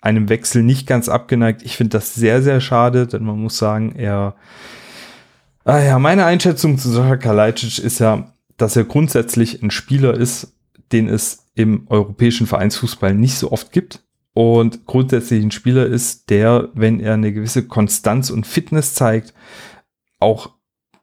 einem 0.00 0.28
Wechsel 0.28 0.62
nicht 0.62 0.86
ganz 0.86 1.08
abgeneigt. 1.08 1.62
Ich 1.62 1.76
finde 1.76 1.98
das 1.98 2.14
sehr, 2.14 2.42
sehr 2.42 2.60
schade, 2.60 3.06
denn 3.06 3.24
man 3.24 3.38
muss 3.38 3.58
sagen, 3.58 3.94
er, 3.96 4.34
ah 5.64 5.78
ja, 5.78 5.98
meine 5.98 6.24
Einschätzung 6.24 6.78
zu 6.78 6.90
Sascha 6.90 7.16
Kalajdzic 7.16 7.78
ist 7.78 7.98
ja, 7.98 8.32
dass 8.56 8.76
er 8.76 8.84
grundsätzlich 8.84 9.62
ein 9.62 9.70
Spieler 9.70 10.14
ist, 10.14 10.54
den 10.92 11.08
es 11.08 11.46
im 11.54 11.86
europäischen 11.88 12.46
Vereinsfußball 12.46 13.14
nicht 13.14 13.36
so 13.36 13.52
oft 13.52 13.72
gibt 13.72 14.02
und 14.32 14.86
grundsätzlich 14.86 15.42
ein 15.42 15.50
Spieler 15.50 15.86
ist, 15.86 16.30
der, 16.30 16.68
wenn 16.74 17.00
er 17.00 17.14
eine 17.14 17.32
gewisse 17.32 17.66
Konstanz 17.66 18.30
und 18.30 18.46
Fitness 18.46 18.94
zeigt, 18.94 19.34
auch 20.18 20.50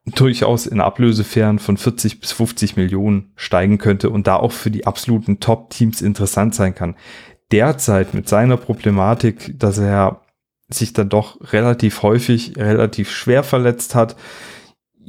durchaus 0.06 0.66
in 0.66 0.80
Ablösefähren 0.80 1.60
von 1.60 1.76
40 1.76 2.22
bis 2.22 2.32
50 2.32 2.78
Millionen 2.78 3.32
steigen 3.36 3.78
könnte 3.78 4.10
und 4.10 4.26
da 4.26 4.38
auch 4.38 4.54
für 4.54 4.72
die 4.72 4.88
absoluten 4.88 5.40
Top-Teams 5.40 6.02
interessant 6.02 6.56
sein 6.56 6.74
kann. 6.74 6.96
Derzeit 7.52 8.14
mit 8.14 8.28
seiner 8.28 8.58
Problematik, 8.58 9.58
dass 9.58 9.78
er 9.78 10.22
sich 10.70 10.94
dann 10.94 11.10
doch 11.10 11.54
relativ 11.54 12.04
häufig, 12.04 12.58
relativ 12.58 13.10
schwer 13.10 13.44
verletzt 13.44 13.96
hat, 13.96 14.18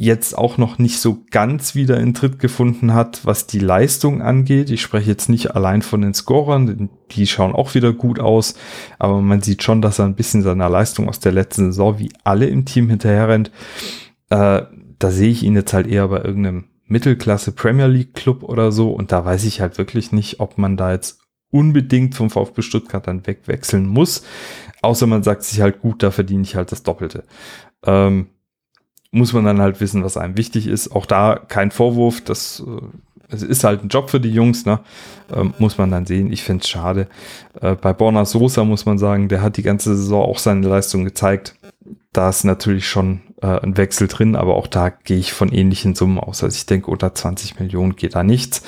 jetzt 0.01 0.39
auch 0.39 0.59
noch 0.59 0.79
nicht 0.79 1.01
so 1.01 1.25
ganz 1.33 1.75
wieder 1.75 1.99
in 1.99 2.15
Tritt 2.15 2.39
gefunden 2.39 2.95
hat, 2.95 3.27
was 3.27 3.49
die 3.49 3.59
Leistung 3.59 4.23
angeht. 4.23 4.71
Ich 4.71 4.81
spreche 4.81 5.11
jetzt 5.11 5.29
nicht 5.29 5.57
allein 5.57 5.83
von 5.83 6.01
den 6.01 6.15
Scorern, 6.15 6.89
die 7.11 7.27
schauen 7.27 7.53
auch 7.53 7.75
wieder 7.75 7.93
gut 7.93 8.21
aus, 8.21 8.55
aber 9.01 9.21
man 9.21 9.43
sieht 9.43 9.65
schon, 9.65 9.83
dass 9.83 9.99
er 9.99 10.05
ein 10.05 10.15
bisschen 10.15 10.43
seiner 10.43 10.69
Leistung 10.69 11.09
aus 11.09 11.19
der 11.19 11.33
letzten 11.33 11.73
Saison 11.73 11.99
wie 11.99 12.13
alle 12.23 12.47
im 12.47 12.65
Team 12.65 12.89
hinterherrennt. 12.89 13.51
Äh, 14.31 14.63
da 15.01 15.11
sehe 15.11 15.31
ich 15.31 15.43
ihn 15.43 15.57
jetzt 15.57 15.73
halt 15.73 15.89
eher 15.89 16.07
bei 16.07 16.23
irgendeinem 16.23 16.67
Mittelklasse 16.87 17.51
Premier 17.51 17.89
League 17.89 18.15
Club 18.15 18.45
oder 18.45 18.71
so 18.71 18.93
und 18.93 19.11
da 19.11 19.25
weiß 19.25 19.45
ich 19.47 19.61
halt 19.61 19.79
wirklich 19.79 20.13
nicht, 20.13 20.39
ob 20.39 20.59
man 20.59 20.77
da 20.77 20.93
jetzt 20.93 21.18
unbedingt 21.51 22.15
vom 22.15 22.31
VfB 22.31 22.63
Stuttgart 22.63 23.07
dann 23.07 23.27
wegwechseln 23.27 23.87
muss, 23.87 24.25
außer 24.83 25.07
man 25.07 25.23
sagt 25.23 25.45
sich 25.45 25.61
halt 25.61 25.81
gut, 25.81 26.03
da 26.03 26.11
verdiene 26.11 26.43
ich 26.43 26.57
halt 26.57 26.73
das 26.73 26.83
Doppelte. 26.83 27.25
Ähm, 27.85 28.29
muss 29.11 29.33
man 29.33 29.45
dann 29.45 29.61
halt 29.61 29.81
wissen, 29.81 30.05
was 30.05 30.17
einem 30.17 30.37
wichtig 30.37 30.67
ist. 30.67 30.95
Auch 30.95 31.07
da 31.07 31.37
kein 31.37 31.71
Vorwurf, 31.71 32.21
das 32.21 32.63
äh, 32.67 32.81
es 33.31 33.43
ist 33.43 33.65
halt 33.65 33.85
ein 33.85 33.89
Job 33.89 34.11
für 34.11 34.21
die 34.21 34.33
Jungs, 34.33 34.65
ne? 34.65 34.81
Ähm, 35.35 35.53
muss 35.59 35.79
man 35.79 35.91
dann 35.91 36.07
sehen. 36.07 36.33
Ich 36.33 36.43
finde 36.43 36.63
es 36.63 36.69
schade. 36.69 37.09
Äh, 37.61 37.75
bei 37.75 37.93
Borna 37.93 38.25
Sosa 38.25 38.65
muss 38.65 38.87
man 38.87 38.99
sagen, 38.99 39.29
der 39.29 39.43
hat 39.43 39.57
die 39.57 39.63
ganze 39.63 39.95
Saison 39.97 40.25
auch 40.25 40.39
seine 40.39 40.67
Leistung 40.67 41.05
gezeigt. 41.05 41.55
Da 42.13 42.31
ist 42.31 42.45
natürlich 42.45 42.89
schon 42.89 43.21
äh, 43.41 43.47
ein 43.47 43.77
Wechsel 43.77 44.09
drin, 44.09 44.37
aber 44.37 44.57
auch 44.57 44.67
da 44.67 44.91
gehe 44.91 45.19
ich 45.19 45.33
von 45.33 45.53
ähnlichen 45.53 45.95
Summen 45.95 46.19
aus. 46.19 46.43
Also 46.43 46.57
ich 46.57 46.67
denke, 46.67 46.91
unter 46.91 47.15
20 47.15 47.61
Millionen 47.61 47.97
geht 47.97 48.15
da 48.15 48.23
nichts. 48.23 48.63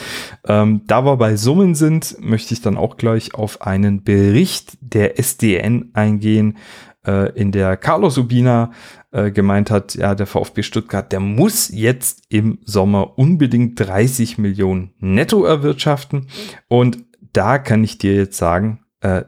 Ähm, 0.47 0.83
da 0.87 1.05
wir 1.05 1.17
bei 1.17 1.37
Summen 1.37 1.75
sind, 1.75 2.17
möchte 2.21 2.55
ich 2.55 2.61
dann 2.61 2.77
auch 2.77 2.97
gleich 2.97 3.35
auf 3.35 3.63
einen 3.63 4.05
Bericht 4.05 4.79
der 4.81 5.19
SDN 5.19 5.91
eingehen, 5.95 6.59
äh, 7.07 7.33
in 7.33 7.53
der 7.53 7.77
Carlos 7.77 8.19
Ubina 8.19 8.73
äh, 9.11 9.31
gemeint 9.31 9.71
hat, 9.71 9.95
ja, 9.95 10.15
der 10.15 10.27
VfB 10.27 10.63
Stuttgart, 10.63 11.11
der 11.11 11.21
muss 11.21 11.69
jetzt 11.69 12.23
im 12.29 12.59
Sommer 12.65 13.19
unbedingt 13.19 13.79
30 13.81 14.39
Millionen 14.39 14.95
netto 14.99 15.45
erwirtschaften. 15.45 16.29
Und 16.69 16.99
da 17.33 17.59
kann 17.59 17.85
ich 17.85 17.99
dir 17.99 18.15
jetzt 18.15 18.37
sagen, 18.37 18.85
äh, 19.01 19.25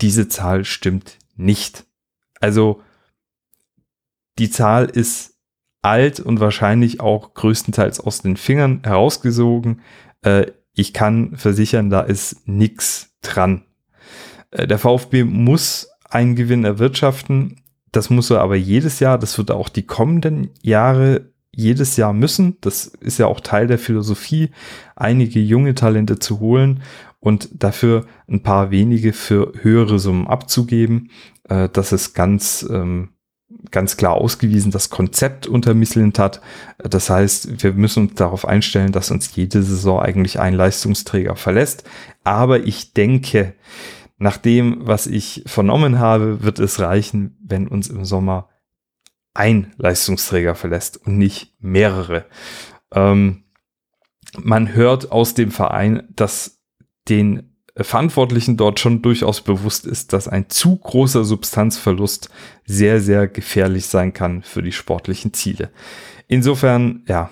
diese 0.00 0.28
Zahl 0.28 0.64
stimmt 0.64 1.18
nicht. 1.36 1.84
Also 2.40 2.82
die 4.38 4.50
Zahl 4.50 4.86
ist 4.86 5.34
alt 5.82 6.20
und 6.20 6.40
wahrscheinlich 6.40 7.00
auch 7.00 7.34
größtenteils 7.34 8.00
aus 8.00 8.20
den 8.20 8.36
Fingern 8.36 8.80
herausgesogen. 8.84 9.80
Äh, 10.22 10.46
ich 10.72 10.92
kann 10.92 11.36
versichern, 11.36 11.90
da 11.90 12.00
ist 12.00 12.48
nichts 12.48 13.16
dran. 13.22 13.62
Äh, 14.50 14.66
der 14.66 14.78
VfB 14.78 15.24
muss 15.24 15.88
einen 16.08 16.36
Gewinn 16.36 16.64
erwirtschaften. 16.64 17.60
Das 17.92 18.10
muss 18.10 18.30
er 18.30 18.40
aber 18.40 18.56
jedes 18.56 19.00
Jahr, 19.00 19.18
das 19.18 19.38
wird 19.38 19.50
auch 19.50 19.68
die 19.68 19.86
kommenden 19.86 20.50
Jahre 20.60 21.30
jedes 21.50 21.96
Jahr 21.96 22.12
müssen. 22.12 22.58
Das 22.60 22.86
ist 22.86 23.18
ja 23.18 23.26
auch 23.26 23.40
Teil 23.40 23.66
der 23.66 23.78
Philosophie, 23.78 24.50
einige 24.94 25.40
junge 25.40 25.74
Talente 25.74 26.18
zu 26.18 26.40
holen 26.40 26.82
und 27.20 27.48
dafür 27.52 28.06
ein 28.28 28.42
paar 28.42 28.70
wenige 28.70 29.12
für 29.12 29.52
höhere 29.62 29.98
Summen 29.98 30.26
abzugeben. 30.26 31.10
Äh, 31.48 31.68
das 31.72 31.92
ist 31.92 32.12
ganz, 32.12 32.66
ähm, 32.70 33.10
ganz 33.70 33.96
klar 33.96 34.14
ausgewiesen, 34.14 34.70
das 34.70 34.90
Konzept 34.90 35.46
unter 35.46 35.74
Misslint 35.74 36.18
hat. 36.18 36.40
Das 36.78 37.10
heißt, 37.10 37.62
wir 37.62 37.72
müssen 37.72 38.08
uns 38.08 38.14
darauf 38.14 38.46
einstellen, 38.46 38.92
dass 38.92 39.10
uns 39.10 39.34
jede 39.34 39.62
Saison 39.62 40.00
eigentlich 40.00 40.38
ein 40.40 40.54
Leistungsträger 40.54 41.36
verlässt. 41.36 41.84
Aber 42.24 42.60
ich 42.60 42.92
denke, 42.92 43.54
nach 44.18 44.36
dem, 44.36 44.86
was 44.86 45.06
ich 45.06 45.42
vernommen 45.46 45.98
habe, 45.98 46.42
wird 46.42 46.58
es 46.58 46.80
reichen, 46.80 47.36
wenn 47.42 47.68
uns 47.68 47.88
im 47.88 48.04
Sommer 48.04 48.48
ein 49.34 49.74
Leistungsträger 49.76 50.54
verlässt 50.54 50.96
und 51.06 51.18
nicht 51.18 51.54
mehrere. 51.60 52.24
Ähm, 52.92 53.44
man 54.38 54.74
hört 54.74 55.12
aus 55.12 55.34
dem 55.34 55.50
Verein, 55.50 56.08
dass 56.10 56.62
den 57.08 57.55
Verantwortlichen 57.78 58.56
dort 58.56 58.80
schon 58.80 59.02
durchaus 59.02 59.42
bewusst 59.42 59.86
ist, 59.86 60.12
dass 60.12 60.28
ein 60.28 60.48
zu 60.48 60.76
großer 60.76 61.24
Substanzverlust 61.24 62.30
sehr, 62.64 63.00
sehr 63.00 63.28
gefährlich 63.28 63.86
sein 63.86 64.12
kann 64.12 64.42
für 64.42 64.62
die 64.62 64.72
sportlichen 64.72 65.34
Ziele. 65.34 65.70
Insofern, 66.26 67.02
ja, 67.06 67.30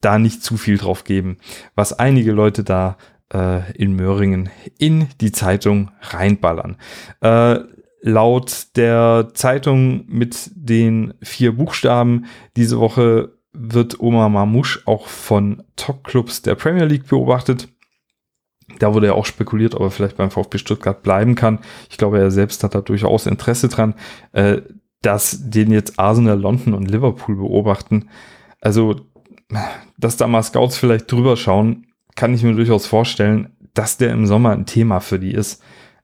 da 0.00 0.18
nicht 0.18 0.42
zu 0.42 0.56
viel 0.56 0.78
drauf 0.78 1.04
geben, 1.04 1.38
was 1.74 1.92
einige 1.92 2.32
Leute 2.32 2.64
da 2.64 2.96
äh, 3.32 3.72
in 3.72 3.94
Möhringen 3.94 4.50
in 4.78 5.08
die 5.20 5.32
Zeitung 5.32 5.90
reinballern. 6.00 6.76
Äh, 7.20 7.60
laut 8.02 8.76
der 8.76 9.30
Zeitung 9.34 10.04
mit 10.06 10.50
den 10.54 11.14
vier 11.22 11.56
Buchstaben 11.56 12.26
diese 12.56 12.78
Woche 12.78 13.32
wird 13.52 14.00
Omar 14.00 14.28
Mamouche 14.28 14.80
auch 14.86 15.06
von 15.06 15.62
Top-Clubs 15.76 16.42
der 16.42 16.54
Premier 16.54 16.84
League 16.84 17.08
beobachtet. 17.08 17.68
Da 18.80 18.92
wurde 18.94 19.08
ja 19.08 19.12
auch 19.12 19.26
spekuliert, 19.26 19.74
ob 19.76 19.82
er 19.82 19.90
vielleicht 19.90 20.16
beim 20.16 20.30
VfB 20.30 20.58
Stuttgart 20.58 21.02
bleiben 21.02 21.36
kann. 21.36 21.60
Ich 21.88 21.98
glaube, 21.98 22.18
er 22.18 22.30
selbst 22.30 22.64
hat 22.64 22.74
da 22.74 22.80
durchaus 22.80 23.26
Interesse 23.26 23.68
dran, 23.68 23.94
äh, 24.32 24.62
dass 25.02 25.50
den 25.50 25.70
jetzt 25.70 25.98
Arsenal, 25.98 26.40
London 26.40 26.74
und 26.74 26.90
Liverpool 26.90 27.36
beobachten. 27.36 28.08
Also, 28.60 28.96
dass 29.98 30.16
da 30.16 30.26
mal 30.26 30.42
Scouts 30.42 30.76
vielleicht 30.76 31.10
drüber 31.10 31.36
schauen, 31.36 31.86
kann 32.16 32.34
ich 32.34 32.42
mir 32.42 32.54
durchaus 32.54 32.86
vorstellen, 32.86 33.50
dass 33.74 33.96
der 33.96 34.10
im 34.10 34.26
Sommer 34.26 34.50
ein 34.50 34.66
Thema 34.66 35.00
für 35.00 35.18
die 35.18 35.32
ist. 35.32 35.62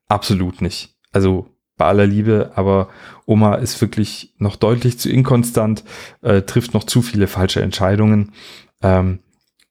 Absolut 0.09 0.62
nicht. 0.62 0.95
Also 1.12 1.49
bei 1.76 1.87
aller 1.87 2.06
Liebe, 2.06 2.52
aber 2.54 2.88
Oma 3.26 3.56
ist 3.56 3.80
wirklich 3.80 4.35
noch 4.38 4.56
deutlich 4.56 4.99
zu 4.99 5.11
inkonstant, 5.11 5.85
äh, 6.23 6.42
trifft 6.42 6.75
noch 6.75 6.85
zu 6.85 7.02
viele 7.02 7.26
falsche 7.26 7.61
Entscheidungen. 7.61 8.33
Ähm, 8.83 9.21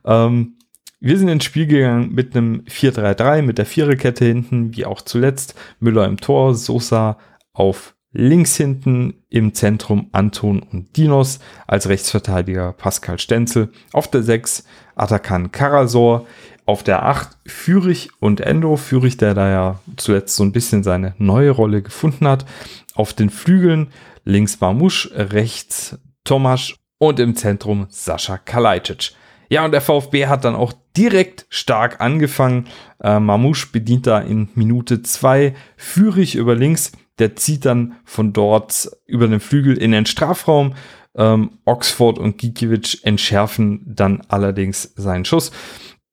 Ähm, 0.05 0.55
wir 1.01 1.17
sind 1.17 1.27
ins 1.27 1.43
Spiel 1.43 1.67
gegangen 1.67 2.13
mit 2.13 2.33
einem 2.33 2.61
4-3-3, 2.61 3.41
mit 3.41 3.57
der 3.57 3.65
Viererkette 3.65 4.23
hinten, 4.23 4.73
wie 4.77 4.85
auch 4.85 5.01
zuletzt. 5.01 5.53
Müller 5.81 6.05
im 6.05 6.15
Tor, 6.15 6.55
Sosa 6.55 7.17
auf 7.51 7.93
links 8.13 8.55
hinten, 8.55 9.15
im 9.29 9.53
Zentrum 9.53 10.07
Anton 10.13 10.61
und 10.61 10.95
Dinos, 10.95 11.39
als 11.67 11.89
Rechtsverteidiger 11.89 12.71
Pascal 12.71 13.19
Stenzel, 13.19 13.73
auf 13.91 14.09
der 14.09 14.23
6 14.23 14.63
Atakan 14.95 15.51
Karasor, 15.51 16.25
auf 16.69 16.83
der 16.83 17.03
8 17.03 17.29
Fürich 17.47 18.11
und 18.19 18.41
Endo. 18.41 18.77
Fürich, 18.77 19.17
der 19.17 19.33
da 19.33 19.49
ja 19.49 19.79
zuletzt 19.97 20.35
so 20.35 20.43
ein 20.43 20.51
bisschen 20.51 20.83
seine 20.83 21.15
neue 21.17 21.49
Rolle 21.49 21.81
gefunden 21.81 22.27
hat. 22.27 22.45
Auf 22.93 23.13
den 23.13 23.31
Flügeln 23.31 23.87
links 24.23 24.61
Marmusch, 24.61 25.09
rechts 25.15 25.97
Tomasch 26.25 26.75
und 26.99 27.19
im 27.19 27.35
Zentrum 27.35 27.87
Sascha 27.89 28.37
Kalajdzic. 28.37 29.13
Ja, 29.49 29.65
und 29.65 29.71
der 29.71 29.81
VfB 29.81 30.27
hat 30.27 30.45
dann 30.45 30.53
auch 30.53 30.71
direkt 30.95 31.47
stark 31.49 32.01
angefangen. 32.01 32.67
Äh, 33.01 33.19
Mamouche 33.19 33.69
bedient 33.71 34.05
da 34.05 34.19
in 34.19 34.49
Minute 34.53 35.01
2 35.01 35.55
Fürich 35.75 36.35
über 36.35 36.53
links. 36.53 36.91
Der 37.17 37.35
zieht 37.35 37.65
dann 37.65 37.95
von 38.05 38.31
dort 38.31 38.91
über 39.07 39.27
den 39.27 39.39
Flügel 39.39 39.75
in 39.75 39.91
den 39.91 40.05
Strafraum. 40.05 40.75
Ähm, 41.17 41.49
Oxford 41.65 42.19
und 42.19 42.37
Gikiewicz 42.37 42.99
entschärfen 43.01 43.81
dann 43.87 44.21
allerdings 44.27 44.93
seinen 44.95 45.25
Schuss 45.25 45.51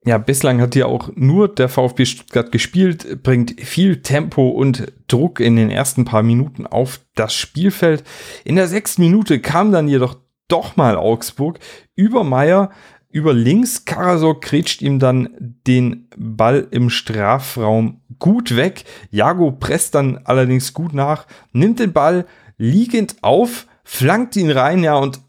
ja, 0.06 0.18
bislang 0.18 0.60
hat 0.60 0.74
hier 0.74 0.86
auch 0.86 1.10
nur 1.16 1.48
der 1.48 1.68
VfB 1.68 2.04
Stuttgart 2.04 2.52
gespielt, 2.52 3.24
bringt 3.24 3.60
viel 3.60 4.02
Tempo 4.02 4.50
und 4.50 4.92
Druck 5.08 5.40
in 5.40 5.56
den 5.56 5.68
ersten 5.68 6.04
paar 6.04 6.22
Minuten 6.22 6.64
auf 6.64 7.00
das 7.16 7.34
Spielfeld. 7.34 8.04
In 8.44 8.54
der 8.54 8.68
sechsten 8.68 9.02
Minute 9.02 9.40
kam 9.40 9.72
dann 9.72 9.88
jedoch 9.88 10.16
doch 10.46 10.76
mal 10.76 10.96
Augsburg 10.96 11.58
über 11.96 12.22
Meier, 12.22 12.70
über 13.10 13.34
links. 13.34 13.84
Karasor 13.84 14.40
kretscht 14.40 14.80
ihm 14.80 15.00
dann 15.00 15.30
den 15.66 16.08
Ball 16.16 16.68
im 16.70 16.88
Strafraum 16.88 18.00
gut 18.20 18.54
weg. 18.54 18.84
Jago 19.10 19.50
presst 19.50 19.96
dann 19.96 20.20
allerdings 20.22 20.72
gut 20.72 20.94
nach, 20.94 21.26
nimmt 21.52 21.80
den 21.80 21.92
Ball 21.92 22.26
liegend 22.58 23.16
auf, 23.22 23.66
flankt 23.82 24.36
ihn 24.36 24.52
rein, 24.52 24.84
ja, 24.84 24.94
und 24.94 25.20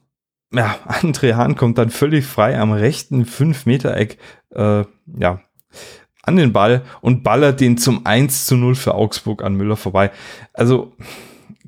ja, 0.54 0.78
André 0.88 1.36
Hahn 1.36 1.56
kommt 1.56 1.78
dann 1.78 1.90
völlig 1.90 2.26
frei 2.26 2.60
am 2.60 2.72
rechten 2.72 3.26
5-Meter-Eck 3.26 4.18
äh, 4.58 4.84
ja, 5.18 5.40
an 6.24 6.36
den 6.36 6.52
Ball 6.52 6.84
und 7.02 7.24
ballert 7.24 7.62
den 7.62 7.78
zum 7.78 8.06
1 8.06 8.46
zu 8.46 8.58
0 8.58 8.76
für 8.76 8.96
Augsburg 8.96 9.44
an 9.44 9.56
Müller 9.56 9.78
vorbei. 9.78 10.12
Also 10.54 10.94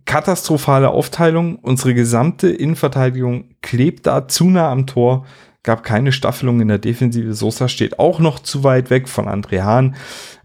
katastrophale 0.06 0.90
Aufteilung. 0.90 1.58
Unsere 1.58 1.94
gesamte 1.94 2.50
Innenverteidigung 2.50 3.56
klebt 3.62 4.06
da 4.06 4.28
zu 4.28 4.50
nah 4.50 4.72
am 4.72 4.86
Tor. 4.86 5.26
Gab 5.64 5.84
keine 5.84 6.12
Staffelung 6.12 6.62
in 6.62 6.68
der 6.68 6.78
Defensive. 6.78 7.34
Sosa 7.34 7.68
steht 7.68 8.00
auch 8.00 8.20
noch 8.20 8.40
zu 8.40 8.64
weit 8.64 8.90
weg 8.90 9.08
von 9.08 9.28
André 9.28 9.62
Hahn. 9.62 9.96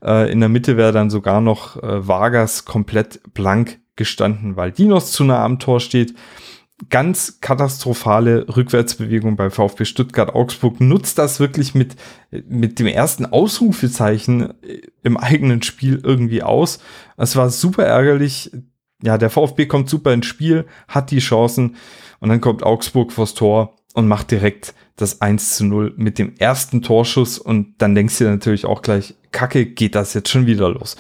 Äh, 0.03 0.31
in 0.31 0.41
der 0.41 0.49
Mitte 0.49 0.77
wäre 0.77 0.93
dann 0.93 1.11
sogar 1.11 1.41
noch 1.41 1.83
äh, 1.83 2.07
Vargas 2.07 2.65
komplett 2.65 3.21
blank 3.33 3.81
gestanden, 3.97 4.57
weil 4.57 4.73
Dinos 4.73 5.13
zu 5.13 5.25
nah 5.25 5.45
am 5.45 5.59
Tor 5.59 5.81
steht 5.81 6.15
ganz 6.91 7.41
katastrophale 7.41 8.47
Rückwärtsbewegung 8.57 9.37
bei 9.37 9.49
VfB 9.49 9.85
Stuttgart 9.85 10.35
Augsburg 10.35 10.81
nutzt 10.81 11.19
das 11.19 11.39
wirklich 11.39 11.75
mit, 11.75 11.95
mit 12.49 12.79
dem 12.79 12.87
ersten 12.87 13.27
Ausrufezeichen 13.27 14.55
im 15.03 15.17
eigenen 15.17 15.63
Spiel 15.63 16.01
irgendwie 16.03 16.43
aus. 16.43 16.81
Es 17.17 17.37
war 17.37 17.51
super 17.51 17.85
ärgerlich. 17.85 18.51
Ja, 19.03 19.19
der 19.19 19.31
VfB 19.31 19.67
kommt 19.67 19.89
super 19.89 20.13
ins 20.13 20.27
Spiel, 20.27 20.67
hat 20.89 21.11
die 21.11 21.19
Chancen 21.19 21.77
und 22.21 22.29
dann 22.29 22.41
kommt 22.41 22.63
Augsburg 22.63 23.13
vors 23.13 23.35
Tor 23.35 23.77
und 23.95 24.09
macht 24.09 24.31
direkt 24.31 24.75
das 24.97 25.21
1 25.21 25.57
zu 25.57 25.65
0 25.65 25.95
mit 25.97 26.19
dem 26.19 26.35
ersten 26.39 26.83
Torschuss 26.83 27.39
und 27.39 27.75
dann 27.79 27.95
denkst 27.95 28.19
du 28.19 28.25
dir 28.25 28.31
natürlich 28.31 28.65
auch 28.65 28.83
gleich, 28.83 29.15
Kacke, 29.33 29.67
geht 29.67 29.95
das 29.95 30.15
jetzt 30.15 30.31
schon 30.31 30.47
wieder 30.47 30.69
los. 30.69 30.97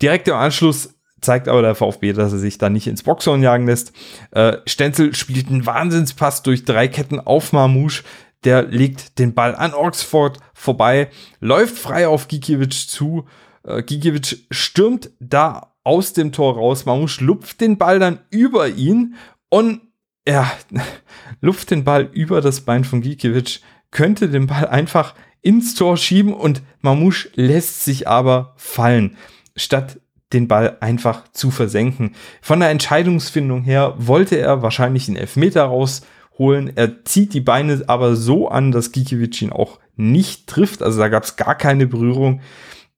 Direkt 0.00 0.28
im 0.28 0.34
Anschluss 0.34 0.94
zeigt 1.24 1.48
aber 1.48 1.62
der 1.62 1.74
VfB, 1.74 2.12
dass 2.12 2.32
er 2.32 2.38
sich 2.38 2.58
da 2.58 2.70
nicht 2.70 2.86
ins 2.86 3.02
Boxhorn 3.02 3.42
jagen 3.42 3.66
lässt. 3.66 3.92
Äh, 4.30 4.58
Stenzel 4.66 5.14
spielt 5.14 5.48
einen 5.48 5.66
Wahnsinnspass 5.66 6.42
durch 6.42 6.64
drei 6.64 6.88
Ketten 6.88 7.20
auf 7.20 7.52
Marmouche. 7.52 8.04
Der 8.44 8.62
legt 8.62 9.18
den 9.18 9.34
Ball 9.34 9.54
an 9.54 9.72
Oxford 9.72 10.38
vorbei, 10.52 11.08
läuft 11.40 11.78
frei 11.78 12.06
auf 12.06 12.28
Gikiewicz 12.28 12.86
zu. 12.86 13.24
Äh, 13.66 13.82
Gikiewicz 13.82 14.36
stürmt 14.50 15.10
da 15.18 15.74
aus 15.82 16.12
dem 16.12 16.32
Tor 16.32 16.56
raus. 16.56 16.86
Mamouche 16.86 17.24
lupft 17.24 17.60
den 17.60 17.78
Ball 17.78 17.98
dann 17.98 18.20
über 18.30 18.68
ihn 18.68 19.14
und 19.48 19.80
ja, 20.26 20.50
luft 21.40 21.70
den 21.70 21.84
Ball 21.84 22.08
über 22.12 22.40
das 22.40 22.62
Bein 22.62 22.84
von 22.84 23.02
Gikiewicz, 23.02 23.60
könnte 23.90 24.28
den 24.28 24.46
Ball 24.46 24.66
einfach 24.66 25.14
ins 25.42 25.74
Tor 25.74 25.96
schieben 25.96 26.32
und 26.32 26.62
Mamouche 26.80 27.28
lässt 27.34 27.84
sich 27.84 28.08
aber 28.08 28.54
fallen, 28.56 29.16
statt 29.56 30.00
den 30.34 30.48
Ball 30.48 30.76
einfach 30.80 31.24
zu 31.32 31.50
versenken. 31.50 32.14
Von 32.42 32.60
der 32.60 32.70
Entscheidungsfindung 32.70 33.62
her 33.62 33.94
wollte 33.96 34.36
er 34.36 34.62
wahrscheinlich 34.62 35.08
einen 35.08 35.16
Elfmeter 35.16 35.64
rausholen. 35.64 36.76
Er 36.76 37.04
zieht 37.04 37.32
die 37.32 37.40
Beine 37.40 37.84
aber 37.86 38.16
so 38.16 38.48
an, 38.48 38.72
dass 38.72 38.92
Gikiewicz 38.92 39.40
ihn 39.40 39.52
auch 39.52 39.78
nicht 39.96 40.46
trifft. 40.46 40.82
Also 40.82 40.98
da 40.98 41.08
gab 41.08 41.24
es 41.24 41.36
gar 41.36 41.54
keine 41.54 41.86
Berührung. 41.86 42.40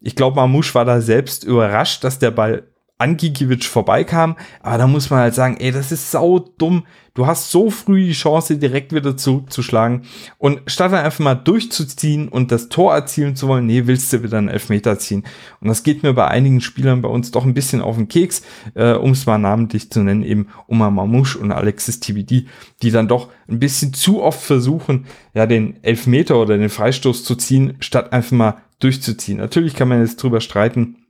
Ich 0.00 0.16
glaube, 0.16 0.36
Mamouche 0.36 0.74
war 0.74 0.84
da 0.84 1.00
selbst 1.00 1.44
überrascht, 1.44 2.02
dass 2.02 2.18
der 2.18 2.30
Ball 2.30 2.64
an 2.98 3.16
Gikiewicz 3.16 3.66
vorbeikam. 3.66 4.36
Aber 4.62 4.78
da 4.78 4.86
muss 4.86 5.10
man 5.10 5.20
halt 5.20 5.34
sagen, 5.34 5.56
ey, 5.58 5.72
das 5.72 5.92
ist 5.92 6.10
sau 6.10 6.38
dumm. 6.38 6.84
Du 7.14 7.26
hast 7.26 7.50
so 7.50 7.70
früh 7.70 8.04
die 8.04 8.12
Chance, 8.12 8.58
direkt 8.58 8.92
wieder 8.92 9.16
zurückzuschlagen. 9.16 10.02
Und 10.36 10.60
statt 10.66 10.92
dann 10.92 11.04
einfach 11.04 11.24
mal 11.24 11.34
durchzuziehen 11.34 12.28
und 12.28 12.52
das 12.52 12.68
Tor 12.68 12.94
erzielen 12.94 13.36
zu 13.36 13.48
wollen, 13.48 13.66
nee, 13.66 13.86
willst 13.86 14.12
du 14.12 14.22
wieder 14.22 14.36
einen 14.36 14.48
Elfmeter 14.48 14.98
ziehen. 14.98 15.24
Und 15.62 15.68
das 15.68 15.82
geht 15.82 16.02
mir 16.02 16.12
bei 16.12 16.28
einigen 16.28 16.60
Spielern 16.60 17.00
bei 17.00 17.08
uns 17.08 17.30
doch 17.30 17.46
ein 17.46 17.54
bisschen 17.54 17.80
auf 17.80 17.96
den 17.96 18.08
Keks, 18.08 18.42
äh, 18.74 18.92
um 18.92 19.12
es 19.12 19.24
mal 19.24 19.38
namentlich 19.38 19.90
zu 19.90 20.00
nennen, 20.00 20.22
eben 20.22 20.48
Omar 20.66 20.90
Mamouche 20.90 21.38
und 21.38 21.52
Alexis 21.52 22.00
TBD, 22.00 22.48
die 22.82 22.90
dann 22.90 23.08
doch 23.08 23.30
ein 23.48 23.60
bisschen 23.60 23.94
zu 23.94 24.22
oft 24.22 24.42
versuchen, 24.42 25.06
ja, 25.32 25.46
den 25.46 25.82
Elfmeter 25.82 26.38
oder 26.38 26.58
den 26.58 26.68
Freistoß 26.68 27.24
zu 27.24 27.34
ziehen, 27.36 27.76
statt 27.80 28.12
einfach 28.12 28.32
mal 28.32 28.56
durchzuziehen. 28.78 29.38
Natürlich 29.38 29.74
kann 29.74 29.88
man 29.88 30.00
jetzt 30.00 30.22
drüber 30.22 30.42
streiten, 30.42 31.05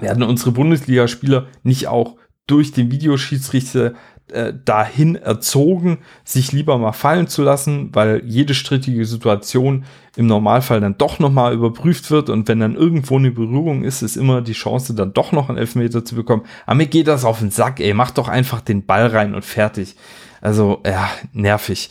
werden 0.00 0.22
unsere 0.22 0.52
Bundesligaspieler 0.52 1.46
nicht 1.62 1.88
auch 1.88 2.16
durch 2.46 2.72
den 2.72 2.90
Videoschiedsrichter 2.90 3.94
äh, 4.30 4.52
dahin 4.64 5.16
erzogen, 5.16 5.98
sich 6.24 6.52
lieber 6.52 6.76
mal 6.76 6.92
fallen 6.92 7.28
zu 7.28 7.42
lassen, 7.42 7.90
weil 7.94 8.22
jede 8.26 8.52
strittige 8.52 9.06
Situation 9.06 9.84
im 10.16 10.26
Normalfall 10.26 10.80
dann 10.80 10.98
doch 10.98 11.18
nochmal 11.18 11.54
überprüft 11.54 12.10
wird 12.10 12.28
und 12.28 12.46
wenn 12.46 12.60
dann 12.60 12.74
irgendwo 12.74 13.16
eine 13.16 13.30
Berührung 13.30 13.84
ist, 13.84 14.02
ist 14.02 14.16
immer 14.16 14.42
die 14.42 14.52
Chance, 14.52 14.94
dann 14.94 15.14
doch 15.14 15.32
noch 15.32 15.48
einen 15.48 15.56
Elfmeter 15.56 16.04
zu 16.04 16.14
bekommen. 16.14 16.42
Aber 16.66 16.76
mir 16.76 16.86
geht 16.86 17.08
das 17.08 17.24
auf 17.24 17.38
den 17.38 17.50
Sack, 17.50 17.80
ey, 17.80 17.94
mach 17.94 18.10
doch 18.10 18.28
einfach 18.28 18.60
den 18.60 18.84
Ball 18.84 19.06
rein 19.06 19.34
und 19.34 19.44
fertig. 19.44 19.96
Also, 20.40 20.82
ja, 20.86 21.08
nervig. 21.32 21.90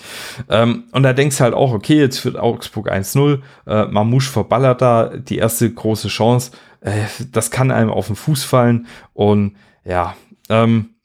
Ähm, 0.49 0.85
und 0.91 1.03
da 1.03 1.13
denkst 1.13 1.37
du 1.37 1.43
halt 1.43 1.53
auch, 1.53 1.73
okay, 1.73 1.99
jetzt 1.99 2.19
führt 2.19 2.37
Augsburg 2.37 2.91
1-0, 2.91 3.39
äh, 3.65 3.85
Mamouche 3.85 4.31
verballert 4.31 4.81
da 4.81 5.09
die 5.17 5.37
erste 5.37 5.69
große 5.73 6.07
Chance 6.07 6.51
äh, 6.87 7.05
das 7.31 7.51
kann 7.51 7.71
einem 7.71 7.89
auf 7.89 8.07
den 8.07 8.15
Fuß 8.15 8.43
fallen 8.43 8.87
und 9.13 9.57
ja, 9.83 10.15
ähm, 10.49 10.95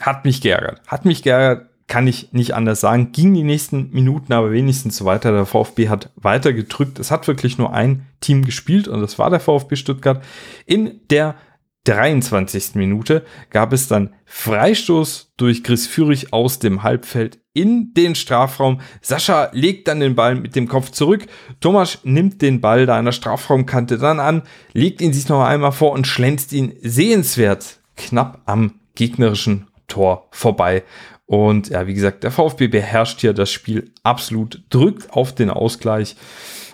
hat 0.00 0.24
mich 0.24 0.42
geärgert. 0.42 0.82
Hat 0.86 1.06
mich 1.06 1.22
geärgert, 1.22 1.70
kann 1.86 2.06
ich 2.06 2.32
nicht 2.32 2.54
anders 2.54 2.80
sagen. 2.80 3.12
Ging 3.12 3.32
die 3.32 3.42
nächsten 3.42 3.90
Minuten 3.90 4.32
aber 4.32 4.52
wenigstens 4.52 4.96
so 4.96 5.04
weiter. 5.04 5.32
Der 5.32 5.46
VfB 5.46 5.88
hat 5.88 6.10
weiter 6.16 6.52
gedrückt. 6.52 6.98
Es 6.98 7.10
hat 7.10 7.26
wirklich 7.28 7.56
nur 7.56 7.72
ein 7.72 8.06
Team 8.20 8.44
gespielt 8.44 8.88
und 8.88 9.00
das 9.00 9.18
war 9.18 9.30
der 9.30 9.40
VfB 9.40 9.76
Stuttgart. 9.76 10.22
In 10.66 11.00
der 11.10 11.36
23. 11.84 12.74
Minute 12.74 13.24
gab 13.50 13.72
es 13.72 13.88
dann 13.88 14.12
Freistoß 14.26 15.34
durch 15.36 15.62
Chris 15.62 15.86
Führig 15.86 16.32
aus 16.32 16.58
dem 16.58 16.82
Halbfeld 16.82 17.38
in 17.56 17.94
den 17.94 18.14
Strafraum. 18.14 18.80
Sascha 19.00 19.50
legt 19.52 19.88
dann 19.88 20.00
den 20.00 20.14
Ball 20.14 20.34
mit 20.34 20.54
dem 20.54 20.68
Kopf 20.68 20.90
zurück. 20.90 21.26
Thomas 21.60 21.98
nimmt 22.04 22.42
den 22.42 22.60
Ball 22.60 22.86
da 22.86 22.98
an 22.98 23.06
der 23.06 23.12
Strafraumkante 23.12 23.98
dann 23.98 24.20
an, 24.20 24.42
legt 24.72 25.00
ihn 25.00 25.12
sich 25.12 25.28
noch 25.28 25.42
einmal 25.42 25.72
vor 25.72 25.92
und 25.92 26.06
schlänzt 26.06 26.52
ihn 26.52 26.74
sehenswert 26.82 27.80
knapp 27.96 28.42
am 28.44 28.74
gegnerischen 28.94 29.66
Tor 29.88 30.28
vorbei. 30.30 30.82
Und 31.24 31.70
ja, 31.70 31.86
wie 31.86 31.94
gesagt, 31.94 32.22
der 32.22 32.30
VfB 32.30 32.68
beherrscht 32.68 33.20
hier 33.20 33.32
das 33.32 33.50
Spiel 33.50 33.90
absolut, 34.02 34.62
drückt 34.70 35.12
auf 35.12 35.34
den 35.34 35.50
Ausgleich. 35.50 36.16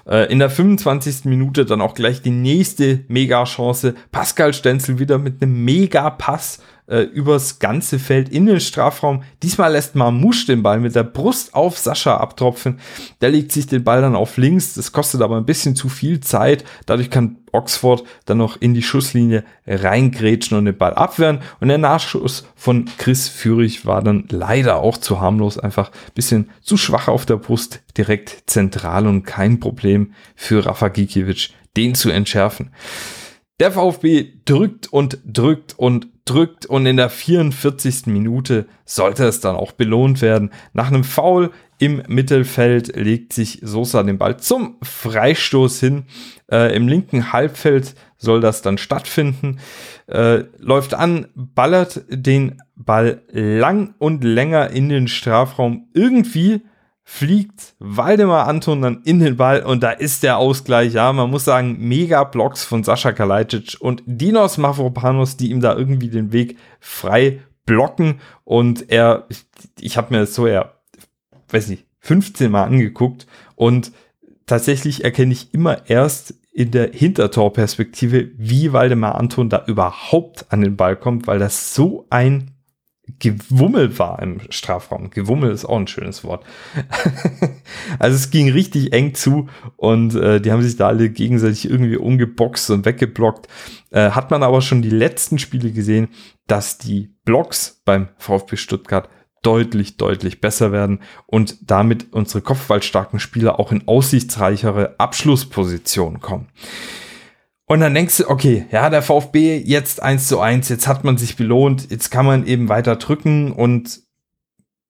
Äh, 0.06 0.30
in 0.30 0.38
der 0.38 0.50
25. 0.50 1.24
Minute 1.24 1.64
dann 1.64 1.80
auch 1.80 1.94
gleich 1.94 2.22
die 2.22 2.30
nächste 2.30 3.04
Mega-Chance. 3.08 3.94
Pascal 4.10 4.52
Stenzel 4.52 4.98
wieder 4.98 5.18
mit 5.18 5.42
einem 5.42 5.64
Mega-Pass 5.64 6.58
äh, 6.86 7.02
übers 7.02 7.58
ganze 7.58 7.98
Feld 7.98 8.28
in 8.28 8.46
den 8.46 8.60
Strafraum. 8.60 9.22
Diesmal 9.42 9.72
lässt 9.72 9.94
Marmouche 9.94 10.46
den 10.46 10.62
Ball 10.62 10.80
mit 10.80 10.94
der 10.94 11.04
Brust 11.04 11.54
auf 11.54 11.78
Sascha 11.78 12.16
abtropfen. 12.16 12.80
Der 13.20 13.30
legt 13.30 13.52
sich 13.52 13.66
den 13.66 13.84
Ball 13.84 14.00
dann 14.00 14.16
auf 14.16 14.36
links. 14.36 14.74
Das 14.74 14.92
kostet 14.92 15.22
aber 15.22 15.36
ein 15.36 15.46
bisschen 15.46 15.76
zu 15.76 15.88
viel 15.88 16.20
Zeit. 16.20 16.64
Dadurch 16.86 17.10
kann 17.10 17.38
Oxford 17.52 18.04
dann 18.26 18.38
noch 18.38 18.60
in 18.60 18.74
die 18.74 18.82
Schusslinie 18.82 19.44
reingrätschen 19.66 20.58
und 20.58 20.64
den 20.64 20.76
Ball 20.76 20.94
abwehren. 20.94 21.40
Und 21.60 21.68
der 21.68 21.78
Nachschuss 21.78 22.46
von 22.56 22.86
Chris 22.98 23.28
Führig 23.28 23.86
war 23.86 24.02
dann 24.02 24.24
leider 24.30 24.76
auch 24.76 24.96
zu 24.98 25.20
harmlos. 25.20 25.58
Einfach 25.58 25.90
ein 25.90 26.14
bisschen 26.14 26.50
zu 26.62 26.76
schwach 26.76 27.08
auf 27.08 27.26
der 27.26 27.36
Brust. 27.36 27.82
Direkt 27.96 28.44
zentral 28.46 29.06
und 29.06 29.24
kein 29.24 29.60
Problem 29.60 30.14
für 30.34 30.66
Rafa 30.66 30.88
Gikiewicz, 30.88 31.50
den 31.76 31.94
zu 31.94 32.10
entschärfen. 32.10 32.70
Der 33.60 33.70
VfB 33.70 34.32
drückt 34.44 34.92
und 34.92 35.18
drückt 35.24 35.78
und 35.78 36.08
drückt 36.24 36.66
und 36.66 36.86
in 36.86 36.96
der 36.96 37.10
44. 37.10 38.06
Minute 38.06 38.66
sollte 38.84 39.24
es 39.24 39.40
dann 39.40 39.56
auch 39.56 39.72
belohnt 39.72 40.22
werden. 40.22 40.50
Nach 40.72 40.88
einem 40.88 41.04
Foul 41.04 41.50
im 41.78 42.02
Mittelfeld 42.06 42.94
legt 42.94 43.32
sich 43.32 43.58
Sosa 43.62 44.02
den 44.04 44.18
Ball 44.18 44.36
zum 44.36 44.76
Freistoß 44.82 45.80
hin. 45.80 46.04
Äh, 46.50 46.76
Im 46.76 46.86
linken 46.86 47.32
Halbfeld 47.32 47.94
soll 48.18 48.40
das 48.40 48.62
dann 48.62 48.78
stattfinden. 48.78 49.58
Äh, 50.06 50.44
läuft 50.58 50.94
an, 50.94 51.26
ballert 51.34 52.02
den 52.08 52.62
Ball 52.76 53.22
lang 53.32 53.94
und 53.98 54.22
länger 54.22 54.70
in 54.70 54.88
den 54.88 55.08
Strafraum. 55.08 55.88
Irgendwie 55.92 56.62
fliegt 57.04 57.74
Waldemar 57.78 58.46
Anton 58.46 58.82
dann 58.82 59.02
in 59.02 59.18
den 59.18 59.36
Ball 59.36 59.62
und 59.62 59.82
da 59.82 59.90
ist 59.90 60.22
der 60.22 60.38
Ausgleich. 60.38 60.94
Ja, 60.94 61.12
man 61.12 61.30
muss 61.30 61.44
sagen, 61.44 61.76
mega 61.80 62.24
Blocks 62.24 62.64
von 62.64 62.84
Sascha 62.84 63.12
Kalajdzic 63.12 63.76
und 63.80 64.02
Dinos 64.06 64.58
Mavropanos, 64.58 65.36
die 65.36 65.50
ihm 65.50 65.60
da 65.60 65.76
irgendwie 65.76 66.08
den 66.08 66.32
Weg 66.32 66.58
frei 66.80 67.40
blocken 67.66 68.20
und 68.44 68.90
er, 68.90 69.26
ich, 69.28 69.44
ich 69.80 69.96
habe 69.96 70.14
mir 70.14 70.20
das 70.20 70.34
so 70.34 70.46
ja, 70.46 70.72
weiß 71.50 71.68
nicht, 71.68 71.86
15 72.00 72.50
Mal 72.50 72.64
angeguckt 72.64 73.26
und 73.54 73.92
tatsächlich 74.46 75.04
erkenne 75.04 75.32
ich 75.32 75.54
immer 75.54 75.88
erst 75.88 76.34
in 76.52 76.70
der 76.70 76.90
Hintertorperspektive, 76.92 78.30
wie 78.36 78.72
Waldemar 78.72 79.14
Anton 79.14 79.48
da 79.48 79.64
überhaupt 79.66 80.46
an 80.50 80.60
den 80.60 80.76
Ball 80.76 80.96
kommt, 80.96 81.26
weil 81.26 81.38
das 81.38 81.74
so 81.74 82.06
ein 82.10 82.51
Gewummel 83.22 84.00
war 84.00 84.20
im 84.20 84.40
Strafraum. 84.50 85.10
Gewummel 85.10 85.52
ist 85.52 85.64
auch 85.64 85.78
ein 85.78 85.86
schönes 85.86 86.24
Wort. 86.24 86.44
also 88.00 88.16
es 88.16 88.30
ging 88.30 88.50
richtig 88.50 88.92
eng 88.92 89.14
zu 89.14 89.48
und 89.76 90.16
äh, 90.16 90.40
die 90.40 90.50
haben 90.50 90.62
sich 90.62 90.76
da 90.76 90.88
alle 90.88 91.08
gegenseitig 91.08 91.70
irgendwie 91.70 91.96
umgeboxt 91.96 92.70
und 92.70 92.84
weggeblockt. 92.84 93.46
Äh, 93.90 94.10
hat 94.10 94.32
man 94.32 94.42
aber 94.42 94.60
schon 94.60 94.82
die 94.82 94.90
letzten 94.90 95.38
Spiele 95.38 95.70
gesehen, 95.70 96.08
dass 96.48 96.78
die 96.78 97.14
Blocks 97.24 97.80
beim 97.84 98.08
VfB 98.18 98.56
Stuttgart 98.56 99.08
deutlich, 99.42 99.98
deutlich 99.98 100.40
besser 100.40 100.72
werden 100.72 100.98
und 101.26 101.70
damit 101.70 102.12
unsere 102.12 102.42
kopfballstarken 102.42 103.20
Spieler 103.20 103.60
auch 103.60 103.70
in 103.70 103.86
aussichtsreichere 103.86 104.96
Abschlusspositionen 104.98 106.20
kommen. 106.20 106.48
Und 107.72 107.80
dann 107.80 107.94
denkst 107.94 108.18
du, 108.18 108.28
okay, 108.28 108.66
ja, 108.70 108.90
der 108.90 109.00
VfB 109.00 109.56
jetzt 109.56 110.02
eins 110.02 110.28
zu 110.28 110.40
eins, 110.40 110.68
jetzt 110.68 110.86
hat 110.86 111.04
man 111.04 111.16
sich 111.16 111.36
belohnt, 111.36 111.90
jetzt 111.90 112.10
kann 112.10 112.26
man 112.26 112.46
eben 112.46 112.68
weiter 112.68 112.96
drücken 112.96 113.50
und 113.50 114.02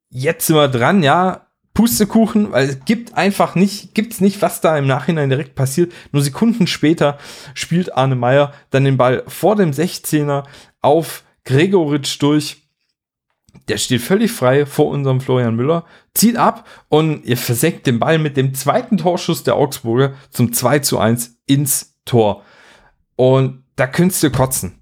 jetzt 0.09 0.49
sind 0.49 0.57
wir 0.57 0.67
dran, 0.67 1.05
ja, 1.05 1.47
Pustekuchen, 1.75 2.51
weil 2.51 2.69
es 2.69 2.85
gibt 2.85 3.17
einfach 3.17 3.55
nicht, 3.55 3.95
gibt's 3.95 4.21
nicht, 4.21 4.43
was 4.43 4.61
da 4.61 4.77
im 4.77 4.89
Nachhinein 4.89 5.29
direkt 5.29 5.55
passiert. 5.55 5.93
Nur 6.11 6.25
Sekunden 6.25 6.67
später 6.67 7.19
spielt 7.55 7.97
Arne 7.97 8.17
Meyer 8.17 8.53
dann 8.71 8.83
den 8.83 8.97
Ball 8.97 9.23
vor 9.29 9.55
dem 9.55 9.71
16er 9.71 10.43
auf 10.81 11.23
Gregoritsch 11.45 12.21
durch. 12.21 12.69
Der 13.69 13.79
steht 13.79 14.01
völlig 14.01 14.33
frei 14.33 14.67
vor 14.67 14.89
unserem 14.89 15.21
Florian 15.21 15.55
Müller, 15.55 15.85
zieht 16.15 16.37
ab 16.37 16.67
und 16.89 17.25
ihr 17.27 17.37
versenkt 17.37 17.87
den 17.87 18.01
Ball 18.01 18.19
mit 18.19 18.37
dem 18.37 18.55
zweiten 18.55 18.97
Torschuss 18.97 19.45
der 19.45 19.55
Augsburger 19.55 20.15
zum 20.31 20.53
2 20.53 20.81
zu 20.81 20.99
1 20.99 21.43
ins 21.47 22.01
Tor. 22.05 22.43
Und 23.17 23.65
da 23.77 23.87
könntest 23.87 24.23
du 24.23 24.31
kotzen. 24.31 24.79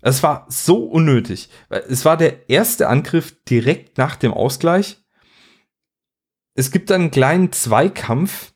Es 0.00 0.22
war 0.22 0.46
so 0.48 0.84
unnötig. 0.84 1.48
Es 1.70 2.04
war 2.04 2.16
der 2.16 2.50
erste 2.50 2.88
Angriff 2.88 3.36
direkt 3.44 3.96
nach 3.96 4.16
dem 4.16 4.34
Ausgleich. 4.34 4.98
Es 6.54 6.70
gibt 6.70 6.90
dann 6.90 7.02
einen 7.02 7.10
kleinen 7.10 7.52
Zweikampf 7.52 8.52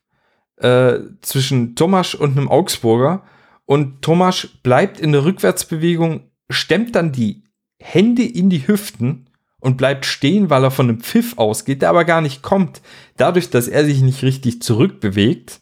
äh, 0.56 0.98
zwischen 1.22 1.74
Thomas 1.74 2.14
und 2.14 2.36
einem 2.36 2.48
Augsburger. 2.48 3.24
Und 3.64 4.02
Thomas 4.02 4.46
bleibt 4.62 5.00
in 5.00 5.12
der 5.12 5.24
Rückwärtsbewegung, 5.24 6.30
stemmt 6.50 6.94
dann 6.94 7.12
die 7.12 7.44
Hände 7.80 8.24
in 8.24 8.50
die 8.50 8.66
Hüften 8.66 9.30
und 9.60 9.76
bleibt 9.76 10.06
stehen, 10.06 10.50
weil 10.50 10.64
er 10.64 10.70
von 10.70 10.88
einem 10.88 11.00
Pfiff 11.00 11.36
ausgeht, 11.38 11.82
der 11.82 11.90
aber 11.90 12.04
gar 12.04 12.20
nicht 12.20 12.42
kommt. 12.42 12.80
Dadurch, 13.16 13.50
dass 13.50 13.68
er 13.68 13.84
sich 13.84 14.02
nicht 14.02 14.22
richtig 14.22 14.62
zurückbewegt 14.62 15.60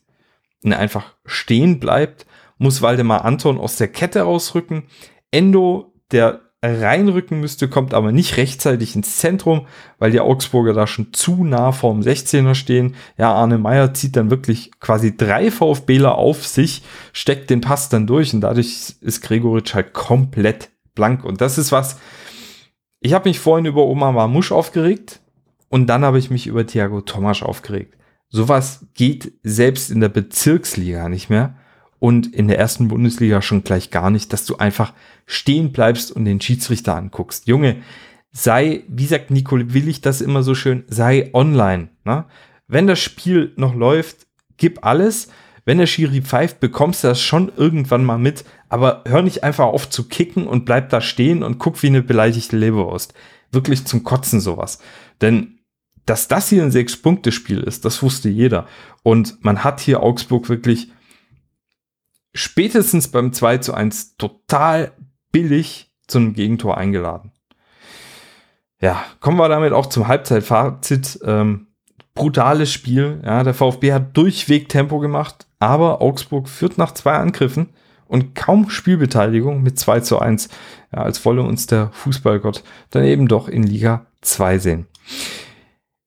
und 0.62 0.72
einfach 0.72 1.14
stehen 1.24 1.80
bleibt, 1.80 2.26
muss 2.58 2.82
Waldemar 2.82 3.24
Anton 3.24 3.58
aus 3.58 3.76
der 3.76 3.88
Kette 3.88 4.22
rausrücken. 4.22 4.84
Endo, 5.30 5.92
der 6.10 6.40
reinrücken 6.62 7.40
müsste, 7.40 7.68
kommt 7.68 7.94
aber 7.94 8.12
nicht 8.12 8.36
rechtzeitig 8.36 8.96
ins 8.96 9.18
Zentrum, 9.18 9.66
weil 9.98 10.10
die 10.10 10.20
Augsburger 10.20 10.72
da 10.72 10.86
schon 10.86 11.12
zu 11.12 11.44
nah 11.44 11.72
vorm 11.72 12.00
16er 12.00 12.54
stehen. 12.54 12.94
Ja, 13.18 13.32
Arne 13.32 13.58
Meyer 13.58 13.94
zieht 13.94 14.16
dann 14.16 14.30
wirklich 14.30 14.72
quasi 14.80 15.16
drei 15.16 15.50
VfBler 15.50 16.16
auf 16.16 16.46
sich, 16.46 16.82
steckt 17.12 17.50
den 17.50 17.60
Pass 17.60 17.88
dann 17.88 18.06
durch 18.06 18.34
und 18.34 18.40
dadurch 18.40 18.96
ist 19.00 19.20
Gregoritsch 19.22 19.74
halt 19.74 19.92
komplett 19.92 20.70
blank. 20.94 21.24
Und 21.24 21.40
das 21.40 21.58
ist 21.58 21.72
was, 21.72 21.98
ich 23.00 23.12
habe 23.12 23.28
mich 23.28 23.38
vorhin 23.38 23.66
über 23.66 23.84
Oma 23.84 24.12
Marmusch 24.12 24.50
aufgeregt 24.50 25.20
und 25.68 25.86
dann 25.86 26.04
habe 26.04 26.18
ich 26.18 26.30
mich 26.30 26.46
über 26.46 26.66
Thiago 26.66 27.02
Tomasch 27.02 27.42
aufgeregt. 27.42 27.96
Sowas 28.28 28.86
geht 28.94 29.34
selbst 29.42 29.90
in 29.90 30.00
der 30.00 30.08
Bezirksliga 30.08 31.08
nicht 31.08 31.30
mehr 31.30 31.56
und 31.98 32.34
in 32.34 32.48
der 32.48 32.58
ersten 32.58 32.88
Bundesliga 32.88 33.42
schon 33.42 33.64
gleich 33.64 33.90
gar 33.90 34.10
nicht, 34.10 34.32
dass 34.32 34.44
du 34.44 34.56
einfach 34.56 34.92
stehen 35.26 35.72
bleibst 35.72 36.12
und 36.12 36.24
den 36.24 36.40
Schiedsrichter 36.40 36.94
anguckst. 36.94 37.46
Junge, 37.46 37.76
sei, 38.32 38.84
wie 38.88 39.06
sagt 39.06 39.30
Nicole 39.30 39.72
Willig 39.72 40.00
das 40.00 40.20
immer 40.20 40.42
so 40.42 40.54
schön, 40.54 40.84
sei 40.88 41.30
online. 41.32 41.88
Ne? 42.04 42.24
Wenn 42.68 42.86
das 42.86 42.98
Spiel 42.98 43.52
noch 43.56 43.74
läuft, 43.74 44.26
gib 44.56 44.84
alles. 44.84 45.28
Wenn 45.64 45.78
der 45.78 45.86
Schiri 45.86 46.22
pfeift, 46.22 46.60
bekommst 46.60 47.02
du 47.02 47.08
das 47.08 47.20
schon 47.20 47.50
irgendwann 47.56 48.04
mal 48.04 48.18
mit, 48.18 48.44
aber 48.68 49.02
hör 49.06 49.22
nicht 49.22 49.42
einfach 49.42 49.64
auf 49.64 49.90
zu 49.90 50.06
kicken 50.06 50.46
und 50.46 50.64
bleib 50.64 50.90
da 50.90 51.00
stehen 51.00 51.42
und 51.42 51.58
guck 51.58 51.82
wie 51.82 51.88
eine 51.88 52.02
beleidigte 52.02 52.56
Leberwurst. 52.56 53.14
Wirklich 53.50 53.84
zum 53.84 54.04
Kotzen 54.04 54.40
sowas. 54.40 54.78
Denn 55.20 55.56
dass 56.04 56.28
das 56.28 56.48
hier 56.48 56.62
ein 56.62 56.70
Sechs-Punkte-Spiel 56.70 57.60
ist, 57.60 57.84
das 57.84 58.00
wusste 58.00 58.28
jeder. 58.28 58.66
Und 59.02 59.44
man 59.44 59.64
hat 59.64 59.80
hier 59.80 60.02
Augsburg 60.04 60.48
wirklich 60.48 60.92
spätestens 62.36 63.08
beim 63.08 63.32
2 63.32 63.58
zu 63.58 63.74
1 63.74 64.16
total 64.16 64.92
billig 65.32 65.92
zu 66.06 66.18
einem 66.18 66.34
Gegentor 66.34 66.76
eingeladen. 66.76 67.32
Ja, 68.80 69.04
kommen 69.20 69.38
wir 69.38 69.48
damit 69.48 69.72
auch 69.72 69.86
zum 69.86 70.06
Halbzeitfazit. 70.06 71.18
Ähm, 71.24 71.68
brutales 72.14 72.72
Spiel. 72.72 73.20
Ja, 73.24 73.42
der 73.42 73.54
VfB 73.54 73.92
hat 73.92 74.16
durchweg 74.16 74.68
Tempo 74.68 74.98
gemacht, 74.98 75.46
aber 75.58 76.02
Augsburg 76.02 76.48
führt 76.48 76.78
nach 76.78 76.92
zwei 76.92 77.12
Angriffen 77.12 77.70
und 78.08 78.34
kaum 78.34 78.70
Spielbeteiligung 78.70 79.62
mit 79.62 79.78
2 79.78 80.00
zu 80.00 80.18
1, 80.18 80.48
ja, 80.92 81.02
als 81.02 81.24
wolle 81.24 81.42
uns 81.42 81.66
der 81.66 81.90
Fußballgott 81.92 82.62
dann 82.90 83.04
eben 83.04 83.28
doch 83.28 83.48
in 83.48 83.62
Liga 83.62 84.06
2 84.22 84.58
sehen. 84.58 84.86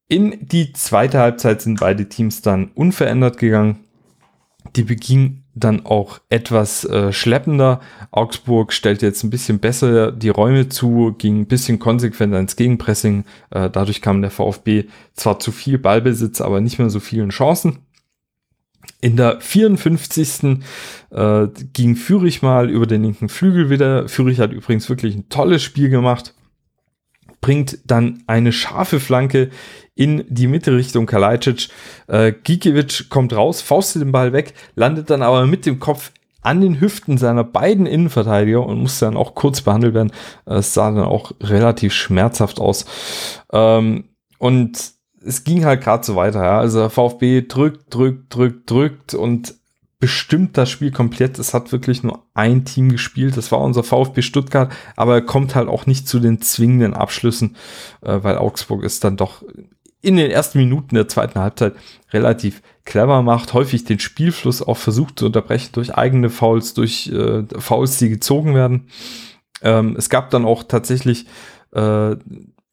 In 0.08 0.48
die 0.48 0.74
zweite 0.74 1.20
Halbzeit 1.20 1.62
sind 1.62 1.80
beide 1.80 2.10
Teams 2.10 2.42
dann 2.42 2.72
unverändert 2.74 3.38
gegangen. 3.38 3.86
Die 4.76 4.84
beging 4.84 5.44
dann 5.60 5.86
auch 5.86 6.19
etwas 6.30 6.86
äh, 6.86 7.12
schleppender. 7.12 7.82
Augsburg 8.12 8.74
stellt 8.74 9.02
jetzt 9.02 9.24
ein 9.24 9.30
bisschen 9.30 9.60
besser 9.60 10.12
die 10.12 10.30
Räume 10.30 10.69
zu, 10.69 11.15
ging 11.17 11.41
ein 11.41 11.48
bisschen 11.48 11.80
konsequenter 11.80 12.39
ins 12.39 12.56
Gegenpressing. 12.56 13.26
Äh, 13.52 13.69
dadurch 13.69 14.02
kam 14.02 14.22
der 14.22 14.32
VfB 14.32 14.86
zwar 15.13 15.39
zu 15.39 15.52
viel 15.52 15.78
Ballbesitz, 15.78 16.41
aber 16.41 16.62
nicht 16.62 16.80
mehr 16.80 16.89
so 16.89 17.00
vielen 17.00 17.30
Chancen. 17.30 17.80
In 19.02 19.15
der 19.15 19.39
54. 19.39 20.60
Äh, 21.12 21.48
ging 21.74 21.95
Fürich 21.95 22.41
mal 22.41 22.69
über 22.69 22.88
den 22.88 23.04
linken 23.04 23.30
Flügel 23.30 23.69
wieder. 23.69 24.08
Fürich 24.10 24.39
hat 24.39 24.52
übrigens 24.52 24.89
wirklich 24.89 25.15
ein 25.15 25.30
tolles 25.30 25.63
Spiel 25.63 25.89
gemacht 25.89 26.34
bringt 27.41 27.80
dann 27.86 28.23
eine 28.28 28.52
scharfe 28.52 28.99
Flanke 28.99 29.49
in 29.95 30.23
die 30.30 30.47
Mitte 30.47 30.75
Richtung 30.75 31.06
Kalajdzic. 31.06 31.69
Äh, 32.08 32.32
Gikiewicz 32.32 33.10
kommt 33.10 33.34
raus, 33.34 33.62
faustet 33.62 34.02
den 34.02 34.12
Ball 34.12 34.34
weg, 34.34 34.54
landet 34.75 35.10
dann 35.10 35.21
aber 35.21 35.45
mit 35.45 35.65
dem 35.65 35.80
Kopf 35.80 36.12
an 36.41 36.62
den 36.62 36.80
Hüften 36.80 37.17
seiner 37.17 37.43
beiden 37.43 37.86
Innenverteidiger 37.86 38.65
und 38.65 38.80
musste 38.80 39.06
dann 39.06 39.17
auch 39.17 39.36
kurz 39.36 39.62
behandelt 39.62 39.93
werden. 39.93 40.13
Es 40.45 40.73
sah 40.73 40.91
dann 40.91 41.04
auch 41.04 41.34
relativ 41.41 41.93
schmerzhaft 41.93 42.60
aus. 42.60 42.86
Ähm, 43.52 44.06
und 44.38 44.93
es 45.25 45.43
ging 45.43 45.65
halt 45.65 45.84
gerade 45.84 46.06
so 46.06 46.15
weiter. 46.15 46.43
Ja. 46.43 46.60
Also 46.60 46.88
VfB 46.89 47.41
drückt, 47.41 47.93
drückt, 47.93 48.34
drückt, 48.34 48.69
drückt 48.69 49.13
und 49.13 49.56
bestimmt 50.00 50.58
das 50.58 50.70
Spiel 50.70 50.92
komplett. 50.92 51.40
Es 51.40 51.54
hat 51.54 51.72
wirklich 51.72 52.04
nur 52.04 52.24
ein 52.34 52.66
Team 52.66 52.90
gespielt. 52.90 53.36
Das 53.36 53.52
war 53.52 53.60
unser 53.60 53.84
VfB 53.84 54.22
Stuttgart, 54.22 54.72
aber 54.96 55.16
er 55.16 55.22
kommt 55.22 55.56
halt 55.56 55.68
auch 55.68 55.86
nicht 55.86 56.08
zu 56.08 56.20
den 56.20 56.42
zwingenden 56.42 56.94
Abschlüssen, 56.94 57.56
äh, 58.02 58.20
weil 58.22 58.38
Augsburg 58.38 58.84
ist 58.84 59.04
dann 59.04 59.18
doch 59.18 59.44
in 60.02 60.16
den 60.16 60.32
ersten 60.32 60.60
Minuten 60.60 60.96
der 60.96 61.10
zweiten 61.10 61.40
Halbzeit 61.40 61.76
relativ 62.12 62.62
clever 62.86 63.22
macht, 63.22 63.54
häufig 63.54 63.84
den 63.84 64.00
Spielfluss 64.00 64.62
auch 64.62 64.78
versucht 64.78 65.20
zu 65.20 65.26
unterbrechen 65.26 65.72
durch 65.74 65.94
eigene 65.94 66.30
Fouls, 66.30 66.74
durch 66.74 67.08
äh, 67.08 67.44
Fouls, 67.60 67.98
die 67.98 68.10
gezogen 68.10 68.56
werden. 68.56 68.88
Ähm, 69.62 69.96
es 69.98 70.10
gab 70.10 70.30
dann 70.30 70.46
auch 70.46 70.64
tatsächlich 70.64 71.26
äh, 71.74 72.16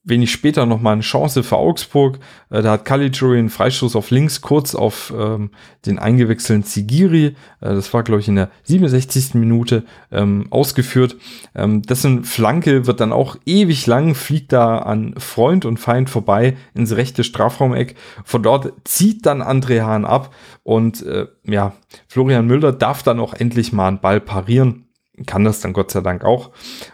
wenig 0.06 0.30
später 0.30 0.64
nochmal 0.66 0.94
eine 0.94 1.02
Chance 1.02 1.42
für 1.42 1.56
Augsburg. 1.56 2.18
Äh, 2.48 2.62
da 2.62 2.72
hat 2.72 2.84
Caligiuri 2.84 3.38
einen 3.38 3.50
Freistoß 3.50 3.96
auf 3.96 4.10
links 4.10 4.40
kurz 4.40 4.74
auf 4.74 5.12
ähm, 5.16 5.50
den 5.84 5.98
eingewechselten 5.98 6.64
Zigiri. 6.64 7.26
Äh, 7.26 7.34
das 7.60 7.92
war, 7.92 8.04
glaube 8.04 8.20
ich, 8.20 8.28
in 8.28 8.36
der 8.36 8.50
67. 8.62 9.34
Minute 9.34 9.84
ähm, 10.12 10.46
ausgeführt. 10.50 11.16
Ähm, 11.54 11.82
dessen 11.82 12.24
Flanke 12.24 12.86
wird 12.86 13.00
dann 13.00 13.12
auch 13.12 13.36
ewig 13.44 13.86
lang, 13.86 14.14
fliegt 14.14 14.52
da 14.52 14.78
an 14.78 15.14
Freund 15.18 15.64
und 15.64 15.78
Feind 15.78 16.08
vorbei 16.08 16.56
ins 16.72 16.94
rechte 16.94 17.24
Strafraumeck. 17.24 17.96
Von 18.24 18.42
dort 18.42 18.72
zieht 18.84 19.26
dann 19.26 19.42
André 19.42 19.82
Hahn 19.82 20.04
ab 20.04 20.32
und 20.62 21.04
äh, 21.04 21.26
ja, 21.44 21.72
Florian 22.06 22.46
Müller 22.46 22.72
darf 22.72 23.02
dann 23.02 23.18
auch 23.18 23.34
endlich 23.34 23.72
mal 23.72 23.88
einen 23.88 24.00
Ball 24.00 24.20
parieren 24.20 24.84
kann 25.24 25.44
das 25.44 25.60
dann 25.60 25.72
Gott 25.72 25.90
sei 25.90 26.02
Dank 26.02 26.24
auch. 26.24 26.50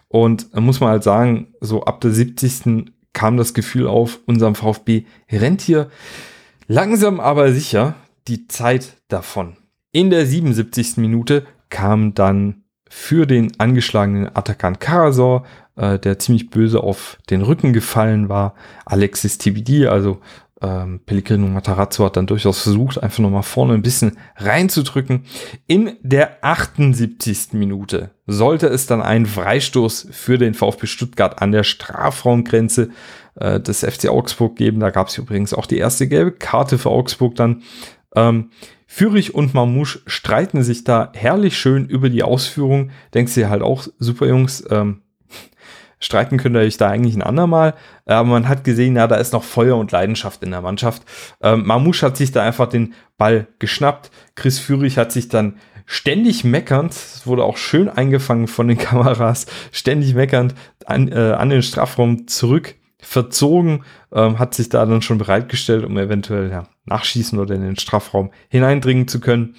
Und 0.07 0.55
muss 0.55 0.79
man 0.79 0.91
halt 0.91 1.03
sagen, 1.03 1.49
so 1.61 1.83
ab 1.83 2.01
der 2.01 2.13
70 2.13 2.93
kam 3.13 3.37
das 3.37 3.55
Gefühl 3.55 3.87
auf, 3.87 4.21
unserem 4.27 4.55
VfB 4.55 5.05
rennt 5.31 5.61
hier 5.61 5.91
langsam 6.67 7.21
aber 7.21 7.53
sicher 7.53 7.95
die 8.29 8.49
Zeit 8.49 8.97
davon. 9.09 9.57
In 9.93 10.11
der 10.11 10.27
77. 10.27 10.97
Minute 10.97 11.45
kam 11.69 12.15
dann 12.15 12.63
für 12.89 13.27
den 13.27 13.59
angeschlagenen 13.59 14.35
Atakan 14.35 14.79
Karasor, 14.79 15.45
äh, 15.77 15.99
der 15.99 16.19
ziemlich 16.19 16.51
böse 16.51 16.83
auf 16.83 17.19
den 17.31 17.43
Rücken 17.43 17.73
gefallen 17.73 18.29
war, 18.29 18.55
Alexis 18.85 19.39
TBD, 19.39 19.87
also 19.87 20.21
ähm, 20.63 21.01
Pellegrino 21.05 21.47
Matarazzo 21.49 22.05
hat 22.05 22.17
dann 22.17 22.27
durchaus 22.27 22.63
versucht, 22.63 23.03
einfach 23.03 23.19
nochmal 23.19 23.43
vorne 23.43 23.75
ein 23.75 23.83
bisschen 23.83 24.17
reinzudrücken. 24.37 25.25
In 25.67 25.97
der 26.03 26.45
78. 26.45 27.53
Minute 27.53 28.11
sollte 28.27 28.69
es 28.69 28.87
dann 28.87 29.03
einen 29.03 29.27
Freistoß 29.27 30.09
für 30.13 30.39
den 30.39 30.55
VfB 30.55 30.87
Stuttgart 30.87 31.43
an 31.43 31.51
der 31.51 31.65
Strafraumgrenze 31.65 32.91
äh, 33.35 33.61
des 33.61 33.81
FC 33.81 34.09
Augsburg 34.09 34.57
geben. 34.57 34.79
Da 34.79 34.91
gab 34.91 35.09
es 35.09 35.19
übrigens 35.19 35.53
auch 35.53 35.67
die 35.67 35.79
erste 35.79 36.07
gelbe 36.07 36.33
Karte 36.33 36.79
für 36.79 36.91
Augsburg 36.91 37.35
dann. 37.35 37.63
Ähm, 38.15 38.51
Fürich 38.87 39.35
und 39.35 39.55
Mamouche 39.55 40.01
streiten 40.07 40.63
sich 40.63 40.85
da 40.85 41.11
herrlich 41.15 41.57
schön 41.57 41.87
über 41.87 42.11
die 42.11 42.23
Ausführung. 42.23 42.91
Denkst 43.15 43.35
du 43.35 43.49
halt 43.49 43.63
auch, 43.63 43.89
super 43.99 44.27
Jungs, 44.27 44.63
ähm, 44.71 45.01
streiten 46.03 46.37
könnt 46.37 46.57
ihr 46.57 46.61
euch 46.61 46.77
da 46.77 46.89
eigentlich 46.89 47.15
ein 47.15 47.23
andermal. 47.23 47.75
Aber 48.05 48.29
man 48.29 48.49
hat 48.49 48.65
gesehen, 48.65 48.97
ja, 48.97 49.07
da 49.07 49.17
ist 49.17 49.33
noch 49.33 49.45
Feuer 49.45 49.77
und 49.77 49.93
Leidenschaft 49.93 50.43
in 50.43 50.51
der 50.51 50.61
Mannschaft. 50.61 51.03
Ähm, 51.41 51.65
Mamouche 51.65 52.05
hat 52.05 52.17
sich 52.17 52.33
da 52.33 52.43
einfach 52.43 52.69
den 52.69 52.95
Ball 53.17 53.47
geschnappt. 53.59 54.11
Chris 54.35 54.59
Fürich 54.59 54.99
hat 54.99 55.13
sich 55.13 55.29
dann 55.29 55.55
ständig 55.87 56.45
meckernd, 56.45 56.93
es 56.93 57.27
wurde 57.27 57.45
auch 57.45 57.57
schön 57.57 57.89
eingefangen 57.89 58.49
von 58.49 58.69
den 58.69 58.79
Kameras, 58.79 59.47
ständig 59.71 60.15
meckernd 60.15 60.55
an, 60.87 61.11
äh, 61.11 61.33
an 61.33 61.51
den 61.51 61.63
Strafraum 61.63 62.27
zurück 62.29 62.75
verzogen, 62.99 63.85
ähm, 64.13 64.39
hat 64.39 64.55
sich 64.55 64.69
da 64.69 64.87
dann 64.87 65.03
schon 65.03 65.19
bereitgestellt, 65.19 65.85
um 65.85 65.99
eventuell 65.99 66.51
ja, 66.51 66.69
nachschießen 66.87 67.39
oder 67.39 67.55
in 67.55 67.63
den 67.63 67.79
Strafraum 67.79 68.31
hineindringen 68.49 69.09
zu 69.09 69.21
können. 69.21 69.57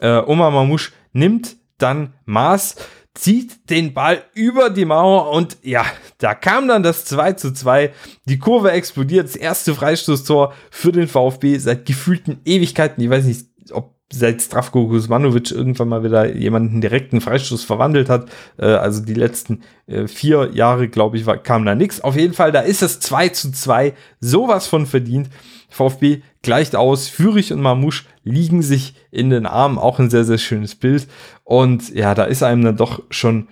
Äh, 0.00 0.18
Omar 0.18 0.50
Mamouche 0.50 0.90
nimmt 1.12 1.56
dann 1.78 2.14
Maß, 2.26 2.76
zieht 3.14 3.70
den 3.70 3.92
Ball 3.92 4.22
über 4.34 4.70
die 4.70 4.84
Mauer 4.84 5.30
und 5.32 5.58
ja, 5.62 5.84
da 6.18 6.34
kam 6.34 6.68
dann 6.68 6.82
das 6.82 7.04
2 7.06 7.32
zu 7.34 7.52
2. 7.52 7.92
Die 8.26 8.38
Kurve 8.38 8.70
explodiert, 8.70 9.26
das 9.26 9.36
erste 9.36 9.74
Freistoßtor 9.74 10.54
für 10.70 10.92
den 10.92 11.08
VfB 11.08 11.58
seit 11.58 11.86
gefühlten 11.86 12.40
Ewigkeiten. 12.44 13.02
Ich 13.02 13.10
weiß 13.10 13.24
nicht, 13.24 13.46
ob 13.72 13.96
seit 14.12 14.42
Stravko 14.42 14.88
Kuzmanovic 14.88 15.52
irgendwann 15.52 15.88
mal 15.88 16.02
wieder 16.02 16.34
jemanden 16.34 16.80
direkten 16.80 17.20
Freistoß 17.20 17.64
verwandelt 17.64 18.08
hat. 18.08 18.28
Äh, 18.58 18.66
also 18.66 19.02
die 19.02 19.14
letzten 19.14 19.62
äh, 19.86 20.08
vier 20.08 20.50
Jahre, 20.52 20.88
glaube 20.88 21.16
ich, 21.16 21.26
kam 21.42 21.64
da 21.64 21.74
nichts. 21.74 22.00
Auf 22.00 22.16
jeden 22.16 22.34
Fall, 22.34 22.52
da 22.52 22.60
ist 22.60 22.82
es 22.82 23.00
2 23.00 23.28
zu 23.30 23.52
2. 23.52 23.94
Sowas 24.20 24.66
von 24.66 24.86
verdient. 24.86 25.30
VfB 25.70 26.22
gleicht 26.42 26.76
aus. 26.76 27.08
Fürich 27.08 27.52
und 27.52 27.60
Mamouche 27.60 28.04
liegen 28.24 28.62
sich 28.62 28.94
in 29.10 29.30
den 29.30 29.46
Armen. 29.46 29.78
Auch 29.78 29.98
ein 29.98 30.10
sehr, 30.10 30.24
sehr 30.24 30.38
schönes 30.38 30.74
Bild. 30.74 31.08
Und 31.44 31.94
ja, 31.94 32.14
da 32.14 32.24
ist 32.24 32.42
einem 32.42 32.64
dann 32.64 32.76
doch 32.76 33.02
schon 33.10 33.48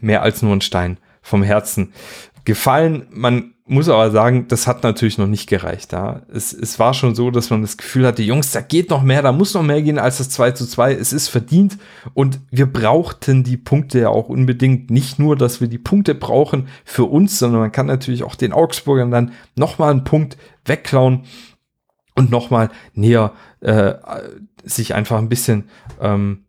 mehr 0.00 0.22
als 0.22 0.42
nur 0.42 0.52
ein 0.52 0.60
Stein 0.60 0.98
vom 1.22 1.42
Herzen 1.42 1.92
gefallen. 2.44 3.06
Man 3.10 3.54
muss 3.68 3.88
aber 3.88 4.12
sagen, 4.12 4.46
das 4.46 4.68
hat 4.68 4.84
natürlich 4.84 5.18
noch 5.18 5.26
nicht 5.26 5.48
gereicht. 5.48 5.92
Ja. 5.92 6.22
Es, 6.32 6.52
es 6.52 6.78
war 6.78 6.94
schon 6.94 7.16
so, 7.16 7.32
dass 7.32 7.50
man 7.50 7.62
das 7.62 7.76
Gefühl 7.76 8.06
hatte, 8.06 8.22
Jungs, 8.22 8.52
da 8.52 8.60
geht 8.60 8.90
noch 8.90 9.02
mehr, 9.02 9.22
da 9.22 9.32
muss 9.32 9.54
noch 9.54 9.64
mehr 9.64 9.82
gehen 9.82 9.98
als 9.98 10.18
das 10.18 10.30
2 10.30 10.52
zu 10.52 10.66
2. 10.66 10.94
Es 10.94 11.12
ist 11.12 11.28
verdient 11.28 11.76
und 12.14 12.38
wir 12.50 12.66
brauchten 12.66 13.42
die 13.42 13.56
Punkte 13.56 13.98
ja 13.98 14.08
auch 14.08 14.28
unbedingt. 14.28 14.90
Nicht 14.90 15.18
nur, 15.18 15.34
dass 15.34 15.60
wir 15.60 15.66
die 15.66 15.78
Punkte 15.78 16.14
brauchen 16.14 16.68
für 16.84 17.04
uns, 17.04 17.40
sondern 17.40 17.60
man 17.60 17.72
kann 17.72 17.86
natürlich 17.86 18.22
auch 18.22 18.36
den 18.36 18.52
Augsburgern 18.52 19.10
dann 19.10 19.32
nochmal 19.56 19.90
einen 19.90 20.04
Punkt 20.04 20.36
wegklauen 20.68 21.24
und 22.14 22.30
nochmal 22.30 22.70
näher 22.94 23.32
äh, 23.60 23.94
sich 24.64 24.94
einfach 24.94 25.18
ein 25.18 25.28
bisschen 25.28 25.68
ähm, 26.00 26.44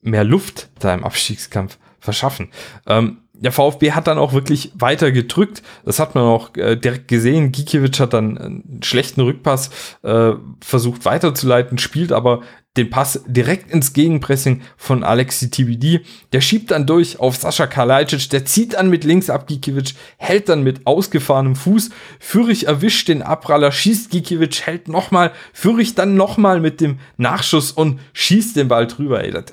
mehr 0.00 0.24
Luft 0.24 0.70
da 0.78 0.94
im 0.94 1.04
Abstiegskampf 1.04 1.78
verschaffen. 1.98 2.50
Ähm, 2.86 3.18
der 3.32 3.52
VfB 3.52 3.92
hat 3.92 4.06
dann 4.06 4.18
auch 4.18 4.32
wirklich 4.32 4.72
weiter 4.74 5.12
gedrückt. 5.12 5.62
Das 5.84 5.98
hat 5.98 6.14
man 6.14 6.24
auch 6.24 6.54
äh, 6.56 6.76
direkt 6.76 7.08
gesehen. 7.08 7.52
Gikiewicz 7.52 8.00
hat 8.00 8.14
dann 8.14 8.38
einen 8.38 8.80
schlechten 8.82 9.20
Rückpass 9.20 9.70
äh, 10.02 10.32
versucht 10.60 11.04
weiterzuleiten, 11.04 11.78
spielt 11.78 12.12
aber 12.12 12.42
den 12.76 12.90
Pass 12.90 13.22
direkt 13.26 13.70
ins 13.70 13.92
Gegenpressing 13.92 14.62
von 14.76 15.02
Alexi 15.02 15.50
TBD. 15.50 16.00
Der 16.32 16.40
schiebt 16.40 16.70
dann 16.70 16.86
durch 16.86 17.18
auf 17.18 17.36
Sascha 17.36 17.66
Kalajdzic, 17.66 18.30
der 18.30 18.44
zieht 18.44 18.74
dann 18.74 18.90
mit 18.90 19.04
links 19.04 19.30
ab 19.30 19.46
Gikiewicz, 19.46 19.94
hält 20.18 20.48
dann 20.48 20.62
mit 20.62 20.86
ausgefahrenem 20.86 21.56
Fuß. 21.56 21.90
Fürich 22.20 22.66
erwischt 22.66 23.08
den 23.08 23.22
Abpraller, 23.22 23.72
schießt 23.72 24.10
Gikiewicz, 24.10 24.62
hält 24.62 24.88
nochmal, 24.88 25.32
Fürich 25.52 25.94
dann 25.94 26.14
nochmal 26.16 26.60
mit 26.60 26.80
dem 26.80 26.98
Nachschuss 27.16 27.72
und 27.72 28.00
schießt 28.12 28.56
den 28.56 28.68
Ball 28.68 28.86
drüber. 28.86 29.24
Ey, 29.24 29.30
das, 29.30 29.44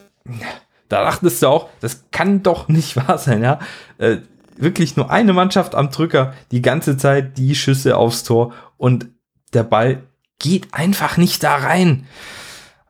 da 0.89 1.03
dachtest 1.03 1.41
du 1.41 1.47
auch, 1.47 1.69
das 1.79 2.05
kann 2.12 2.43
doch 2.43 2.67
nicht 2.67 2.95
wahr 3.07 3.17
sein, 3.17 3.43
ja. 3.43 3.59
Äh, 3.97 4.17
wirklich 4.57 4.95
nur 4.95 5.09
eine 5.09 5.33
Mannschaft 5.33 5.73
am 5.73 5.89
Drücker, 5.89 6.33
die 6.51 6.62
ganze 6.62 6.97
Zeit 6.97 7.38
die 7.38 7.55
Schüsse 7.55 7.97
aufs 7.97 8.23
Tor 8.23 8.53
und 8.77 9.07
der 9.53 9.63
Ball 9.63 10.03
geht 10.39 10.73
einfach 10.73 11.17
nicht 11.17 11.43
da 11.43 11.55
rein. 11.55 12.05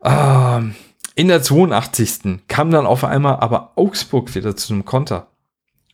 Ähm, 0.04 0.74
in 1.16 1.28
der 1.28 1.42
82. 1.42 2.46
kam 2.48 2.70
dann 2.70 2.86
auf 2.86 3.04
einmal 3.04 3.36
aber 3.36 3.72
Augsburg 3.76 4.34
wieder 4.34 4.56
zu 4.56 4.72
einem 4.72 4.84
Konter. 4.84 5.28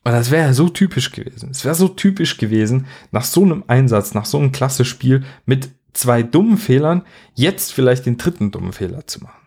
Und 0.03 0.13
das 0.13 0.31
wäre 0.31 0.49
ja 0.49 0.53
so 0.55 0.69
typisch 0.69 1.13
gewesen. 1.13 1.51
Es 1.51 1.65
wäre 1.65 1.75
so 1.75 1.89
typisch 1.89 2.39
gewesen, 2.39 2.87
nach 3.13 3.25
so 3.25 3.43
einem 3.43 3.65
Einsatz, 3.67 4.15
nach 4.15 4.25
so 4.25 4.39
einem 4.39 4.51
klasse 4.51 4.85
Spiel 4.85 5.25
mit 5.45 5.71
zwei 5.93 6.23
dummen 6.23 6.57
Fehlern, 6.57 7.03
jetzt 7.35 7.73
vielleicht 7.73 8.07
den 8.07 8.17
dritten 8.17 8.51
dummen 8.51 8.73
Fehler 8.73 9.07
zu 9.07 9.23
machen. 9.23 9.41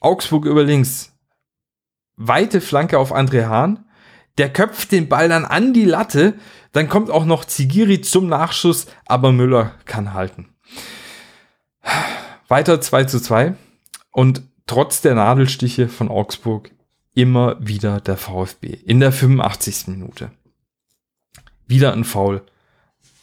Augsburg 0.00 0.44
über 0.44 0.64
links, 0.64 1.12
weite 2.16 2.60
Flanke 2.60 2.98
auf 2.98 3.14
André 3.14 3.46
Hahn. 3.46 3.84
Der 4.38 4.52
köpft 4.52 4.92
den 4.92 5.08
Ball 5.08 5.28
dann 5.28 5.44
an 5.44 5.72
die 5.72 5.84
Latte. 5.84 6.34
Dann 6.72 6.88
kommt 6.88 7.10
auch 7.10 7.24
noch 7.24 7.44
Zigiri 7.44 8.00
zum 8.00 8.28
Nachschuss, 8.28 8.86
aber 9.06 9.30
Müller 9.32 9.74
kann 9.84 10.14
halten. 10.14 10.48
Weiter 12.52 12.82
2 12.82 13.04
zu 13.04 13.18
2. 13.18 13.54
Und 14.10 14.42
trotz 14.66 15.00
der 15.00 15.14
Nadelstiche 15.14 15.88
von 15.88 16.10
Augsburg 16.10 16.70
immer 17.14 17.56
wieder 17.66 17.98
der 17.98 18.18
VfB. 18.18 18.74
In 18.84 19.00
der 19.00 19.10
85. 19.10 19.86
Minute. 19.86 20.30
Wieder 21.66 21.94
ein 21.94 22.04
Foul 22.04 22.42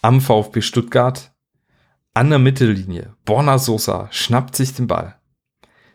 am 0.02 0.20
VfB 0.20 0.62
Stuttgart. 0.62 1.32
An 2.16 2.32
der 2.32 2.40
Mittellinie. 2.40 3.14
Borna 3.24 3.60
Sosa 3.60 4.08
schnappt 4.10 4.56
sich 4.56 4.74
den 4.74 4.88
Ball. 4.88 5.20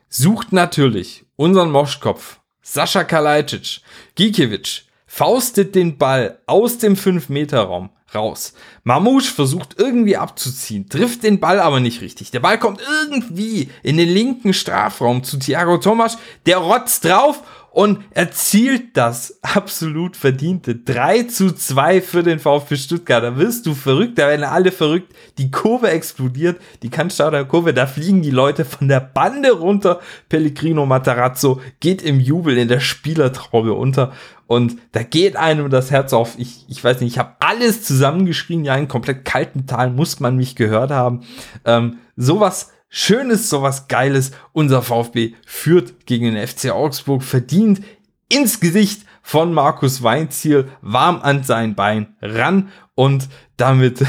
Sucht 0.09 0.53
natürlich 0.53 1.27
unseren 1.35 1.73
Moschkopf 1.73 2.38
Sascha 2.62 3.03
Kalajdzic, 3.03 3.81
Gikiewicz, 4.14 4.83
faustet 5.09 5.75
den 5.75 5.99
Ball 5.99 6.38
aus 6.47 6.79
dem 6.79 6.94
5-Meter-Raum 6.94 7.90
raus. 8.14 8.55
Mamouche 8.83 9.33
versucht 9.33 9.77
irgendwie 9.79 10.16
abzuziehen, 10.16 10.88
trifft 10.88 11.22
den 11.22 11.40
Ball 11.40 11.61
aber 11.61 11.81
nicht 11.81 12.00
richtig. 12.00 12.31
Der 12.31 12.40
Ball 12.40 12.59
kommt 12.59 12.81
irgendwie 12.81 13.70
in 13.83 13.96
den 13.96 14.09
linken 14.09 14.53
Strafraum 14.53 15.24
zu 15.24 15.38
Thiago 15.38 15.79
Thomas, 15.79 16.18
der 16.46 16.59
rotzt 16.59 17.05
drauf 17.05 17.42
und 17.74 18.04
erzielt 18.12 18.96
das 18.96 19.40
absolut 19.42 20.16
verdiente 20.16 20.76
3 20.76 21.24
zu 21.24 21.50
2 21.50 22.02
für 22.02 22.22
den 22.22 22.38
VfB 22.38 22.76
Stuttgart. 22.76 23.24
Da 23.24 23.37
wirst 23.37 23.66
du 23.66 23.74
verrückt, 23.74 24.16
da 24.16 24.28
werden 24.28 24.44
alle 24.44 24.70
verrückt. 24.70 25.12
Die 25.38 25.50
Kurve 25.50 25.90
explodiert, 25.90 26.60
die 26.84 26.88
Cannstatter 26.88 27.44
Kurve, 27.44 27.74
da 27.74 27.88
fliegen 27.88 28.22
die 28.22 28.30
Leute 28.30 28.64
von 28.64 28.87
der 28.87 29.00
Bande 29.00 29.50
runter. 29.50 29.98
Pellegrino 30.28 30.87
Matarazzo 30.87 31.60
geht 31.80 32.00
im 32.00 32.20
Jubel 32.20 32.58
in 32.58 32.68
der 32.68 32.78
Spielertraube 32.78 33.72
unter 33.72 34.12
und 34.46 34.76
da 34.92 35.02
geht 35.02 35.34
einem 35.34 35.68
das 35.68 35.90
Herz 35.90 36.12
auf. 36.12 36.34
Ich, 36.38 36.64
ich 36.68 36.84
weiß 36.84 37.00
nicht, 37.00 37.14
ich 37.14 37.18
habe 37.18 37.34
alles 37.40 37.82
zusammengeschrien. 37.82 38.64
Ja, 38.64 38.76
in 38.76 38.87
komplett 38.87 39.24
kalten 39.24 39.66
Tal 39.66 39.90
muss 39.90 40.20
man 40.20 40.37
mich 40.37 40.54
gehört 40.54 40.92
haben. 40.92 41.22
Ähm, 41.64 41.98
sowas 42.14 42.70
Schönes, 42.96 43.50
sowas 43.50 43.88
Geiles. 43.88 44.30
Unser 44.52 44.80
VfB 44.80 45.35
führt 45.44 46.07
gegen 46.07 46.33
den 46.33 46.46
FC 46.46 46.70
Augsburg 46.70 47.24
verdient 47.24 47.83
ins 48.28 48.61
Gesicht 48.61 49.04
von 49.20 49.52
Markus 49.52 50.04
Weinziel, 50.04 50.68
warm 50.80 51.20
an 51.20 51.42
sein 51.42 51.74
Bein 51.74 52.14
ran 52.22 52.68
und 52.94 53.28
damit 53.57 54.07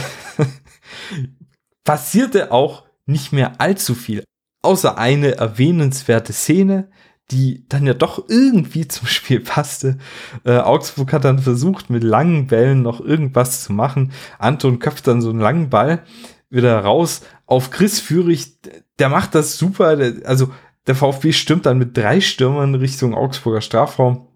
passierte 1.84 2.52
auch 2.52 2.84
nicht 3.08 3.34
mehr 3.34 3.60
allzu 3.60 3.96
viel. 3.96 4.24
Außer 4.62 5.00
eine 5.00 5.36
erwähnenswerte 5.36 6.32
Szene, 6.32 6.92
die 7.32 7.66
dann 7.68 7.88
ja 7.88 7.96
doch 7.96 8.30
irgendwie 8.30 8.88
zum 8.88 9.08
Spiel 9.08 9.40
passte. 9.40 9.98
Äh, 10.44 10.60
Augsburg 10.60 11.12
hat 11.12 11.26
dann 11.26 11.40
versucht, 11.40 11.90
mit 11.90 12.04
langen 12.04 12.46
Bällen 12.46 12.84
noch 12.84 13.00
irgendwas 13.02 13.64
zu 13.64 13.74
machen. 13.74 14.12
Anton 14.38 14.78
köpft 14.78 15.08
dann 15.08 15.22
so 15.22 15.32
einen 15.32 15.40
langen 15.40 15.72
Ball 15.72 16.04
wieder 16.56 16.80
raus 16.80 17.22
auf 17.46 17.70
Chris 17.70 18.00
Führig. 18.00 18.54
Der 19.00 19.10
macht 19.10 19.36
das 19.36 19.58
super. 19.58 19.98
Also 20.24 20.52
der 20.88 20.96
VfB 20.96 21.32
stimmt 21.32 21.66
dann 21.66 21.78
mit 21.78 21.98
drei 21.98 22.22
Stürmern 22.22 22.76
Richtung 22.76 23.14
Augsburger 23.14 23.62
Strafraum. 23.62 24.28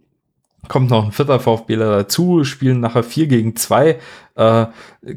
Kommt 0.68 0.90
noch 0.90 1.06
ein 1.06 1.12
vierter 1.12 1.40
VfBler 1.40 1.90
dazu, 1.90 2.44
spielen 2.44 2.82
nachher 2.82 3.04
vier 3.04 3.28
gegen 3.28 3.56
zwei. 3.56 4.00
Äh, 4.36 4.66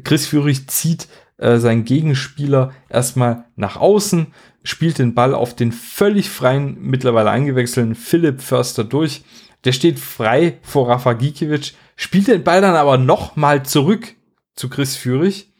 Chris 0.03 0.25
Führig 0.25 0.69
zieht 0.69 1.07
äh, 1.37 1.57
seinen 1.57 1.83
Gegenspieler 1.83 2.71
erstmal 2.89 3.45
nach 3.55 3.75
außen, 3.75 4.27
spielt 4.63 4.99
den 4.99 5.13
Ball 5.13 5.35
auf 5.35 5.55
den 5.55 5.73
völlig 5.73 6.29
freien, 6.29 6.77
mittlerweile 6.79 7.29
eingewechselten 7.31 7.95
Philipp 7.95 8.41
Förster 8.41 8.85
durch. 8.85 9.23
Der 9.65 9.73
steht 9.73 9.99
frei 9.99 10.59
vor 10.61 10.89
Rafa 10.89 11.13
Gikiewicz, 11.13 11.73
spielt 11.95 12.27
den 12.27 12.43
Ball 12.43 12.61
dann 12.61 12.75
aber 12.75 12.97
nochmal 12.97 13.63
zurück 13.63 14.15
zu 14.55 14.69
Chris 14.69 14.95
Führig 14.95 15.52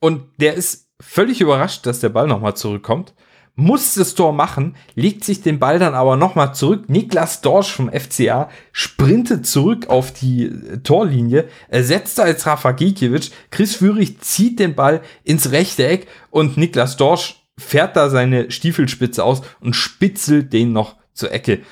und 0.00 0.22
der 0.38 0.54
ist 0.54 0.88
völlig 1.00 1.40
überrascht, 1.40 1.86
dass 1.86 2.00
der 2.00 2.08
Ball 2.08 2.26
nochmal 2.26 2.56
zurückkommt. 2.56 3.14
Muss 3.54 3.94
das 3.94 4.14
Tor 4.14 4.32
machen, 4.32 4.76
legt 4.94 5.24
sich 5.24 5.42
den 5.42 5.58
Ball 5.58 5.80
dann 5.80 5.94
aber 5.94 6.16
nochmal 6.16 6.54
zurück. 6.54 6.88
Niklas 6.88 7.40
Dorsch 7.40 7.72
vom 7.72 7.90
FCA 7.90 8.48
sprintet 8.70 9.46
zurück 9.46 9.88
auf 9.88 10.12
die 10.12 10.44
äh, 10.44 10.78
Torlinie, 10.78 11.48
ersetzt 11.66 12.20
als 12.20 12.46
Rafa 12.46 12.70
Gikiewicz. 12.70 13.32
Chris 13.50 13.74
Führig 13.74 14.20
zieht 14.20 14.60
den 14.60 14.76
Ball 14.76 15.00
ins 15.24 15.50
rechte 15.50 15.84
Eck 15.88 16.06
und 16.30 16.56
Niklas 16.56 16.96
Dorsch 16.96 17.42
fährt 17.58 17.96
da 17.96 18.10
seine 18.10 18.52
Stiefelspitze 18.52 19.24
aus 19.24 19.42
und 19.58 19.74
spitzelt 19.74 20.52
den 20.52 20.72
noch 20.72 20.94
zur 21.12 21.32
Ecke. 21.32 21.62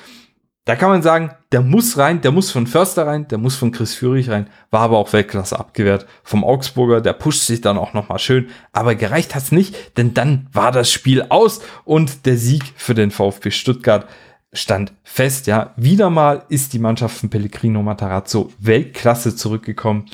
Da 0.67 0.75
kann 0.75 0.89
man 0.89 1.01
sagen, 1.01 1.31
der 1.53 1.61
muss 1.61 1.97
rein, 1.97 2.19
der 2.19 2.31
muss 2.31 2.51
von 2.51 2.67
Förster 2.67 3.07
rein, 3.07 3.25
der 3.29 3.37
muss 3.37 3.55
von 3.55 3.71
Chris 3.71 3.95
Führig 3.95 4.29
rein, 4.29 4.49
war 4.69 4.81
aber 4.81 4.97
auch 4.97 5.13
Weltklasse 5.13 5.57
abgewehrt 5.57 6.05
vom 6.23 6.43
Augsburger, 6.43 6.99
der 6.99 7.13
pusht 7.13 7.43
sich 7.43 7.61
dann 7.61 7.77
auch 7.77 7.93
nochmal 7.93 8.19
schön, 8.19 8.49
aber 8.73 8.95
gereicht 8.95 9.33
hat's 9.33 9.53
nicht, 9.53 9.97
denn 9.97 10.13
dann 10.13 10.47
war 10.51 10.73
das 10.73 10.91
Spiel 10.91 11.21
aus 11.29 11.61
und 11.85 12.25
der 12.25 12.35
Sieg 12.35 12.73
für 12.75 12.93
den 12.93 13.11
VfB 13.11 13.51
Stuttgart 13.51 14.09
stand 14.51 14.91
fest, 15.03 15.47
ja, 15.47 15.73
wieder 15.77 16.09
mal 16.09 16.43
ist 16.49 16.73
die 16.73 16.79
Mannschaft 16.79 17.17
von 17.17 17.29
Pellegrino 17.29 17.81
Matarazzo 17.81 18.51
Weltklasse 18.59 19.37
zurückgekommen. 19.37 20.07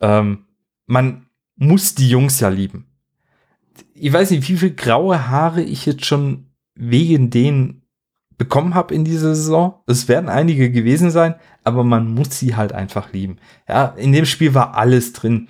Ähm, 0.00 0.44
man 0.86 1.26
muss 1.56 1.96
die 1.96 2.08
Jungs 2.08 2.38
ja 2.38 2.50
lieben. 2.50 2.86
Ich 3.94 4.12
weiß 4.12 4.30
nicht, 4.30 4.48
wie 4.48 4.58
viel 4.58 4.76
graue 4.76 5.28
Haare 5.28 5.62
ich 5.62 5.86
jetzt 5.86 6.06
schon 6.06 6.46
wegen 6.76 7.30
denen 7.30 7.82
bekommen 8.38 8.74
habe 8.74 8.94
in 8.94 9.04
dieser 9.04 9.34
Saison. 9.34 9.74
Es 9.86 10.08
werden 10.08 10.28
einige 10.28 10.70
gewesen 10.70 11.10
sein, 11.10 11.34
aber 11.64 11.84
man 11.84 12.14
muss 12.14 12.38
sie 12.38 12.56
halt 12.56 12.72
einfach 12.72 13.12
lieben. 13.12 13.36
Ja, 13.68 13.86
in 13.96 14.12
dem 14.12 14.24
Spiel 14.24 14.54
war 14.54 14.76
alles 14.76 15.12
drin. 15.12 15.48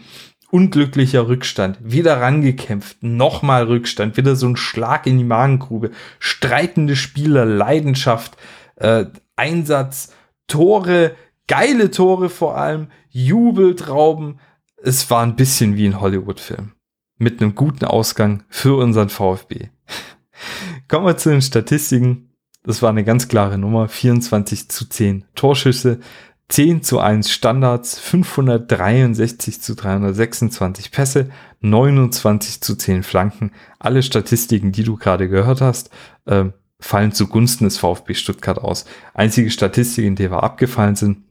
Unglücklicher 0.50 1.28
Rückstand, 1.28 1.78
wieder 1.82 2.22
rangekämpft, 2.22 3.02
nochmal 3.02 3.64
Rückstand, 3.64 4.16
wieder 4.16 4.34
so 4.34 4.48
ein 4.48 4.56
Schlag 4.56 5.06
in 5.06 5.18
die 5.18 5.24
Magengrube, 5.24 5.90
streitende 6.18 6.96
Spieler, 6.96 7.44
Leidenschaft, 7.44 8.38
äh, 8.76 9.04
Einsatz, 9.36 10.14
Tore, 10.46 11.14
geile 11.48 11.90
Tore 11.90 12.30
vor 12.30 12.56
allem, 12.56 12.88
Jubeltrauben. 13.10 14.40
Es 14.82 15.10
war 15.10 15.22
ein 15.22 15.36
bisschen 15.36 15.76
wie 15.76 15.86
ein 15.86 16.00
Hollywood-Film. 16.00 16.72
Mit 17.18 17.42
einem 17.42 17.54
guten 17.54 17.84
Ausgang 17.84 18.44
für 18.48 18.78
unseren 18.78 19.10
VfB. 19.10 19.68
Kommen 20.88 21.04
wir 21.04 21.18
zu 21.18 21.28
den 21.28 21.42
Statistiken. 21.42 22.27
Das 22.68 22.82
war 22.82 22.90
eine 22.90 23.02
ganz 23.02 23.28
klare 23.28 23.56
Nummer. 23.56 23.88
24 23.88 24.68
zu 24.68 24.86
10 24.86 25.24
Torschüsse. 25.34 26.00
10 26.50 26.82
zu 26.82 26.98
1 26.98 27.30
Standards, 27.30 27.98
563 27.98 29.62
zu 29.62 29.74
326 29.74 30.90
Pässe, 30.90 31.30
29 31.62 32.60
zu 32.60 32.76
10 32.76 33.04
Flanken. 33.04 33.52
Alle 33.78 34.02
Statistiken, 34.02 34.70
die 34.70 34.82
du 34.82 34.96
gerade 34.96 35.30
gehört 35.30 35.62
hast, 35.62 35.88
äh, 36.26 36.44
fallen 36.78 37.12
zugunsten 37.12 37.64
des 37.64 37.78
VfB 37.78 38.12
Stuttgart 38.12 38.58
aus. 38.58 38.84
Einzige 39.14 39.50
Statistiken, 39.50 40.14
die 40.14 40.30
wir 40.30 40.42
abgefallen 40.42 40.94
sind, 40.94 41.22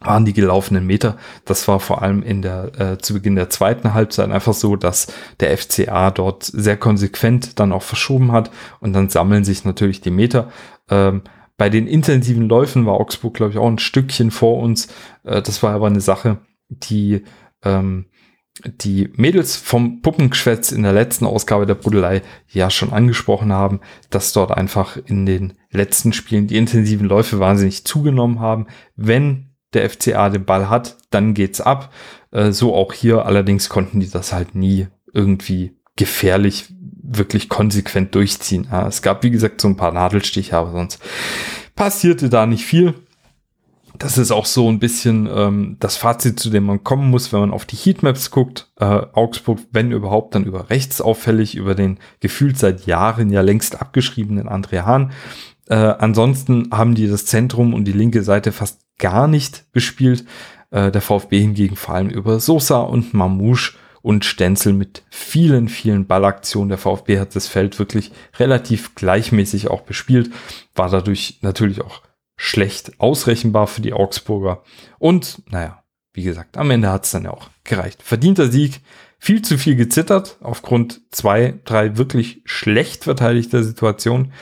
waren 0.00 0.24
die 0.24 0.32
gelaufenen 0.32 0.86
Meter. 0.86 1.16
Das 1.44 1.66
war 1.68 1.80
vor 1.80 2.02
allem 2.02 2.22
in 2.22 2.42
der 2.42 2.78
äh, 2.78 2.98
zu 2.98 3.14
Beginn 3.14 3.36
der 3.36 3.50
zweiten 3.50 3.94
Halbzeit 3.94 4.30
einfach 4.30 4.54
so, 4.54 4.76
dass 4.76 5.12
der 5.40 5.56
FCA 5.56 6.10
dort 6.10 6.44
sehr 6.44 6.76
konsequent 6.76 7.58
dann 7.58 7.72
auch 7.72 7.82
verschoben 7.82 8.32
hat 8.32 8.50
und 8.80 8.92
dann 8.92 9.08
sammeln 9.08 9.44
sich 9.44 9.64
natürlich 9.64 10.00
die 10.00 10.10
Meter. 10.10 10.50
Ähm, 10.90 11.22
bei 11.56 11.70
den 11.70 11.86
intensiven 11.86 12.48
Läufen 12.48 12.84
war 12.84 12.94
Augsburg, 12.94 13.34
glaube 13.34 13.52
ich, 13.52 13.58
auch 13.58 13.68
ein 13.68 13.78
Stückchen 13.78 14.30
vor 14.30 14.60
uns. 14.60 14.88
Äh, 15.22 15.40
das 15.42 15.62
war 15.62 15.72
aber 15.72 15.86
eine 15.86 16.00
Sache, 16.00 16.38
die 16.68 17.22
ähm, 17.62 18.06
die 18.66 19.10
Mädels 19.16 19.56
vom 19.56 20.00
Puppengeschwätz 20.00 20.70
in 20.70 20.84
der 20.84 20.92
letzten 20.92 21.26
Ausgabe 21.26 21.66
der 21.66 21.74
Brudelei 21.74 22.22
ja 22.48 22.70
schon 22.70 22.92
angesprochen 22.92 23.52
haben, 23.52 23.80
dass 24.10 24.32
dort 24.32 24.52
einfach 24.52 24.96
in 24.96 25.26
den 25.26 25.54
letzten 25.70 26.12
Spielen 26.12 26.46
die 26.46 26.56
intensiven 26.56 27.08
Läufe 27.08 27.40
wahnsinnig 27.40 27.84
zugenommen 27.84 28.38
haben. 28.38 28.68
Wenn 28.94 29.53
der 29.74 29.88
FCA 29.88 30.28
den 30.30 30.44
Ball 30.44 30.68
hat, 30.68 30.96
dann 31.10 31.34
geht's 31.34 31.60
ab. 31.60 31.92
Äh, 32.30 32.52
so 32.52 32.74
auch 32.74 32.92
hier. 32.92 33.26
Allerdings 33.26 33.68
konnten 33.68 34.00
die 34.00 34.10
das 34.10 34.32
halt 34.32 34.54
nie 34.54 34.88
irgendwie 35.12 35.76
gefährlich 35.96 36.72
wirklich 37.06 37.48
konsequent 37.48 38.14
durchziehen. 38.14 38.68
Ja, 38.70 38.88
es 38.88 39.02
gab, 39.02 39.22
wie 39.22 39.30
gesagt, 39.30 39.60
so 39.60 39.68
ein 39.68 39.76
paar 39.76 39.92
Nadelstiche, 39.92 40.56
aber 40.56 40.72
sonst 40.72 41.00
passierte 41.76 42.28
da 42.30 42.46
nicht 42.46 42.64
viel 42.64 42.94
das 43.98 44.18
ist 44.18 44.32
auch 44.32 44.46
so 44.46 44.68
ein 44.68 44.80
bisschen 44.80 45.28
ähm, 45.32 45.76
das 45.78 45.96
Fazit, 45.96 46.40
zu 46.40 46.50
dem 46.50 46.64
man 46.64 46.82
kommen 46.82 47.10
muss, 47.10 47.32
wenn 47.32 47.40
man 47.40 47.52
auf 47.52 47.64
die 47.64 47.76
Heatmaps 47.76 48.30
guckt. 48.30 48.70
Äh, 48.78 48.84
Augsburg, 48.84 49.60
wenn 49.70 49.92
überhaupt, 49.92 50.34
dann 50.34 50.44
über 50.44 50.70
rechts 50.70 51.00
auffällig, 51.00 51.54
über 51.54 51.74
den 51.74 51.98
gefühlt 52.20 52.58
seit 52.58 52.86
Jahren 52.86 53.30
ja 53.30 53.40
längst 53.40 53.80
abgeschriebenen 53.80 54.48
André 54.48 54.82
Hahn. 54.82 55.12
Äh, 55.68 55.76
ansonsten 55.76 56.70
haben 56.72 56.94
die 56.94 57.06
das 57.06 57.26
Zentrum 57.26 57.72
und 57.72 57.84
die 57.84 57.92
linke 57.92 58.22
Seite 58.22 58.52
fast 58.52 58.80
gar 58.98 59.28
nicht 59.28 59.70
bespielt. 59.72 60.24
Äh, 60.70 60.90
der 60.90 61.00
VfB 61.00 61.40
hingegen 61.40 61.76
vor 61.76 61.94
allem 61.94 62.10
über 62.10 62.40
Sosa 62.40 62.80
und 62.80 63.14
Mamouche 63.14 63.74
und 64.02 64.24
Stenzel 64.24 64.72
mit 64.72 65.02
vielen, 65.08 65.68
vielen 65.68 66.06
Ballaktionen. 66.06 66.68
Der 66.68 66.78
VfB 66.78 67.18
hat 67.18 67.34
das 67.34 67.48
Feld 67.48 67.78
wirklich 67.78 68.12
relativ 68.38 68.94
gleichmäßig 68.94 69.68
auch 69.70 69.82
bespielt, 69.82 70.30
war 70.74 70.90
dadurch 70.90 71.38
natürlich 71.40 71.80
auch 71.80 72.02
schlecht 72.36 73.00
ausrechenbar 73.00 73.66
für 73.66 73.80
die 73.80 73.92
Augsburger. 73.92 74.62
Und 74.98 75.42
naja, 75.50 75.84
wie 76.12 76.22
gesagt, 76.22 76.56
am 76.56 76.70
Ende 76.70 76.90
hat 76.90 77.04
es 77.04 77.12
dann 77.12 77.24
ja 77.24 77.30
auch 77.30 77.48
gereicht. 77.64 78.02
Verdienter 78.02 78.50
Sieg, 78.50 78.80
viel 79.18 79.40
zu 79.40 79.56
viel 79.56 79.74
gezittert 79.74 80.36
aufgrund 80.42 81.00
zwei, 81.10 81.58
drei 81.64 81.96
wirklich 81.96 82.42
schlecht 82.44 83.04
verteidigter 83.04 83.62
Situationen. 83.62 84.32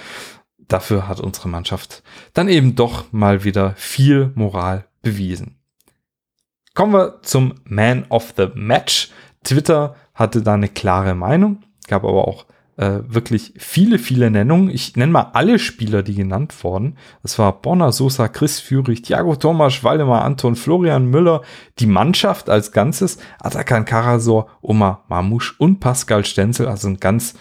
Dafür 0.72 1.06
hat 1.06 1.20
unsere 1.20 1.50
Mannschaft 1.50 2.02
dann 2.32 2.48
eben 2.48 2.74
doch 2.74 3.12
mal 3.12 3.44
wieder 3.44 3.74
viel 3.76 4.32
Moral 4.34 4.86
bewiesen. 5.02 5.58
Kommen 6.72 6.94
wir 6.94 7.20
zum 7.20 7.56
Man 7.64 8.06
of 8.08 8.32
the 8.38 8.48
Match. 8.54 9.10
Twitter 9.44 9.96
hatte 10.14 10.40
da 10.40 10.54
eine 10.54 10.68
klare 10.68 11.14
Meinung, 11.14 11.62
gab 11.88 12.04
aber 12.04 12.26
auch 12.26 12.46
äh, 12.78 13.00
wirklich 13.06 13.52
viele, 13.58 13.98
viele 13.98 14.30
Nennungen. 14.30 14.70
Ich 14.70 14.96
nenne 14.96 15.12
mal 15.12 15.30
alle 15.34 15.58
Spieler, 15.58 16.02
die 16.02 16.14
genannt 16.14 16.54
wurden. 16.64 16.96
Das 17.22 17.38
war 17.38 17.60
Bonner, 17.60 17.92
Sosa, 17.92 18.28
Chris 18.28 18.58
Führig, 18.58 19.02
Thiago 19.02 19.36
Thomas, 19.36 19.84
Waldemar 19.84 20.24
Anton, 20.24 20.56
Florian 20.56 21.04
Müller, 21.04 21.42
die 21.80 21.86
Mannschaft 21.86 22.48
als 22.48 22.72
Ganzes, 22.72 23.18
Atakan 23.40 23.84
Karasor, 23.84 24.48
Oma 24.62 25.04
Mamusch 25.08 25.54
und 25.58 25.80
Pascal 25.80 26.24
Stenzel, 26.24 26.66
also 26.66 26.88
ein 26.88 26.98
ganz 26.98 27.34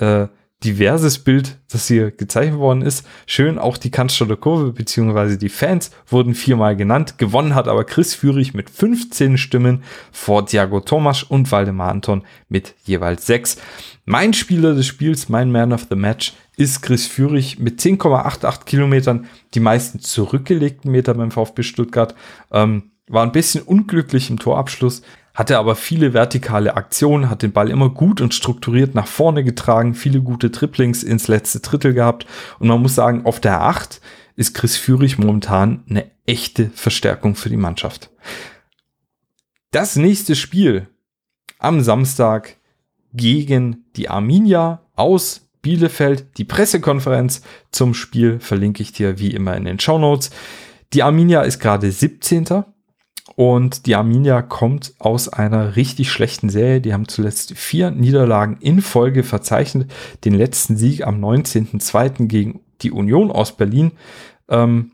äh, 0.00 0.26
diverses 0.64 1.18
Bild, 1.18 1.58
das 1.70 1.88
hier 1.88 2.10
gezeichnet 2.10 2.58
worden 2.58 2.82
ist. 2.82 3.06
Schön, 3.26 3.58
auch 3.58 3.76
die 3.76 3.90
Cannstatter 3.90 4.36
Kurve 4.36 4.72
beziehungsweise 4.72 5.38
die 5.38 5.48
Fans 5.48 5.90
wurden 6.06 6.34
viermal 6.34 6.76
genannt. 6.76 7.18
Gewonnen 7.18 7.54
hat 7.54 7.68
aber 7.68 7.84
Chris 7.84 8.14
Führig 8.14 8.54
mit 8.54 8.70
15 8.70 9.38
Stimmen 9.38 9.82
vor 10.10 10.46
Thiago 10.46 10.80
Thomas 10.80 11.22
und 11.22 11.50
Waldemar 11.52 11.90
Anton 11.90 12.22
mit 12.48 12.74
jeweils 12.84 13.26
sechs. 13.26 13.56
Mein 14.04 14.32
Spieler 14.32 14.74
des 14.74 14.86
Spiels, 14.86 15.28
mein 15.28 15.52
Man 15.52 15.72
of 15.72 15.86
the 15.88 15.96
Match, 15.96 16.34
ist 16.56 16.82
Chris 16.82 17.06
Führig 17.06 17.58
mit 17.58 17.80
10,88 17.80 18.64
Kilometern, 18.64 19.26
die 19.54 19.60
meisten 19.60 20.00
zurückgelegten 20.00 20.90
Meter 20.90 21.14
beim 21.14 21.30
VfB 21.30 21.62
Stuttgart. 21.62 22.14
Ähm, 22.50 22.90
war 23.08 23.24
ein 23.24 23.32
bisschen 23.32 23.62
unglücklich 23.62 24.30
im 24.30 24.38
Torabschluss, 24.38 25.02
hatte 25.34 25.58
aber 25.58 25.76
viele 25.76 26.12
vertikale 26.12 26.76
Aktionen, 26.76 27.30
hat 27.30 27.42
den 27.42 27.52
Ball 27.52 27.70
immer 27.70 27.88
gut 27.88 28.20
und 28.20 28.34
strukturiert 28.34 28.94
nach 28.94 29.06
vorne 29.06 29.44
getragen, 29.44 29.94
viele 29.94 30.20
gute 30.20 30.50
Triplings 30.50 31.02
ins 31.02 31.28
letzte 31.28 31.60
Drittel 31.60 31.94
gehabt. 31.94 32.26
Und 32.58 32.68
man 32.68 32.82
muss 32.82 32.94
sagen, 32.94 33.24
auf 33.24 33.40
der 33.40 33.62
8 33.62 34.00
ist 34.36 34.54
Chris 34.54 34.76
Führig 34.76 35.18
momentan 35.18 35.84
eine 35.88 36.10
echte 36.26 36.70
Verstärkung 36.70 37.34
für 37.34 37.48
die 37.48 37.56
Mannschaft. 37.56 38.10
Das 39.70 39.96
nächste 39.96 40.36
Spiel 40.36 40.86
am 41.58 41.80
Samstag 41.80 42.56
gegen 43.14 43.84
die 43.96 44.08
Arminia 44.08 44.82
aus 44.96 45.48
Bielefeld. 45.62 46.36
Die 46.38 46.44
Pressekonferenz 46.44 47.42
zum 47.70 47.94
Spiel 47.94 48.40
verlinke 48.40 48.82
ich 48.82 48.92
dir 48.92 49.18
wie 49.18 49.30
immer 49.30 49.56
in 49.56 49.64
den 49.64 49.78
Show 49.78 49.98
Notes. 49.98 50.30
Die 50.92 51.02
Arminia 51.02 51.42
ist 51.42 51.60
gerade 51.60 51.90
17. 51.90 52.64
Und 53.36 53.86
die 53.86 53.94
Arminia 53.94 54.42
kommt 54.42 54.94
aus 54.98 55.28
einer 55.28 55.76
richtig 55.76 56.10
schlechten 56.10 56.50
Serie. 56.50 56.80
Die 56.80 56.92
haben 56.92 57.08
zuletzt 57.08 57.56
vier 57.56 57.90
Niederlagen 57.90 58.58
in 58.60 58.82
Folge 58.82 59.22
verzeichnet. 59.22 59.90
Den 60.24 60.34
letzten 60.34 60.76
Sieg 60.76 61.06
am 61.06 61.22
19.02. 61.22 62.26
gegen 62.26 62.60
die 62.82 62.90
Union 62.90 63.30
aus 63.30 63.56
Berlin. 63.56 63.92
Ähm, 64.48 64.92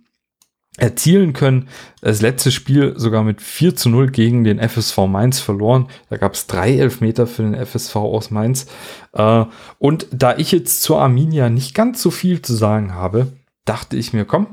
erzielen 0.78 1.32
können. 1.32 1.68
Das 2.00 2.22
letzte 2.22 2.50
Spiel 2.50 2.94
sogar 2.96 3.24
mit 3.24 3.42
4 3.42 3.76
zu 3.76 3.88
0 3.88 4.10
gegen 4.10 4.44
den 4.44 4.60
FSV 4.60 4.96
Mainz 5.08 5.40
verloren. 5.40 5.88
Da 6.08 6.16
gab 6.16 6.34
es 6.34 6.46
drei 6.46 6.76
Elfmeter 6.78 7.26
für 7.26 7.42
den 7.42 7.54
FSV 7.54 7.96
aus 7.96 8.30
Mainz. 8.30 8.66
Äh, 9.12 9.44
und 9.78 10.06
da 10.12 10.36
ich 10.36 10.52
jetzt 10.52 10.82
zur 10.82 11.00
Arminia 11.00 11.50
nicht 11.50 11.74
ganz 11.74 12.00
so 12.00 12.10
viel 12.10 12.40
zu 12.40 12.54
sagen 12.54 12.94
habe, 12.94 13.32
dachte 13.64 13.96
ich 13.96 14.12
mir, 14.12 14.24
komm, 14.24 14.46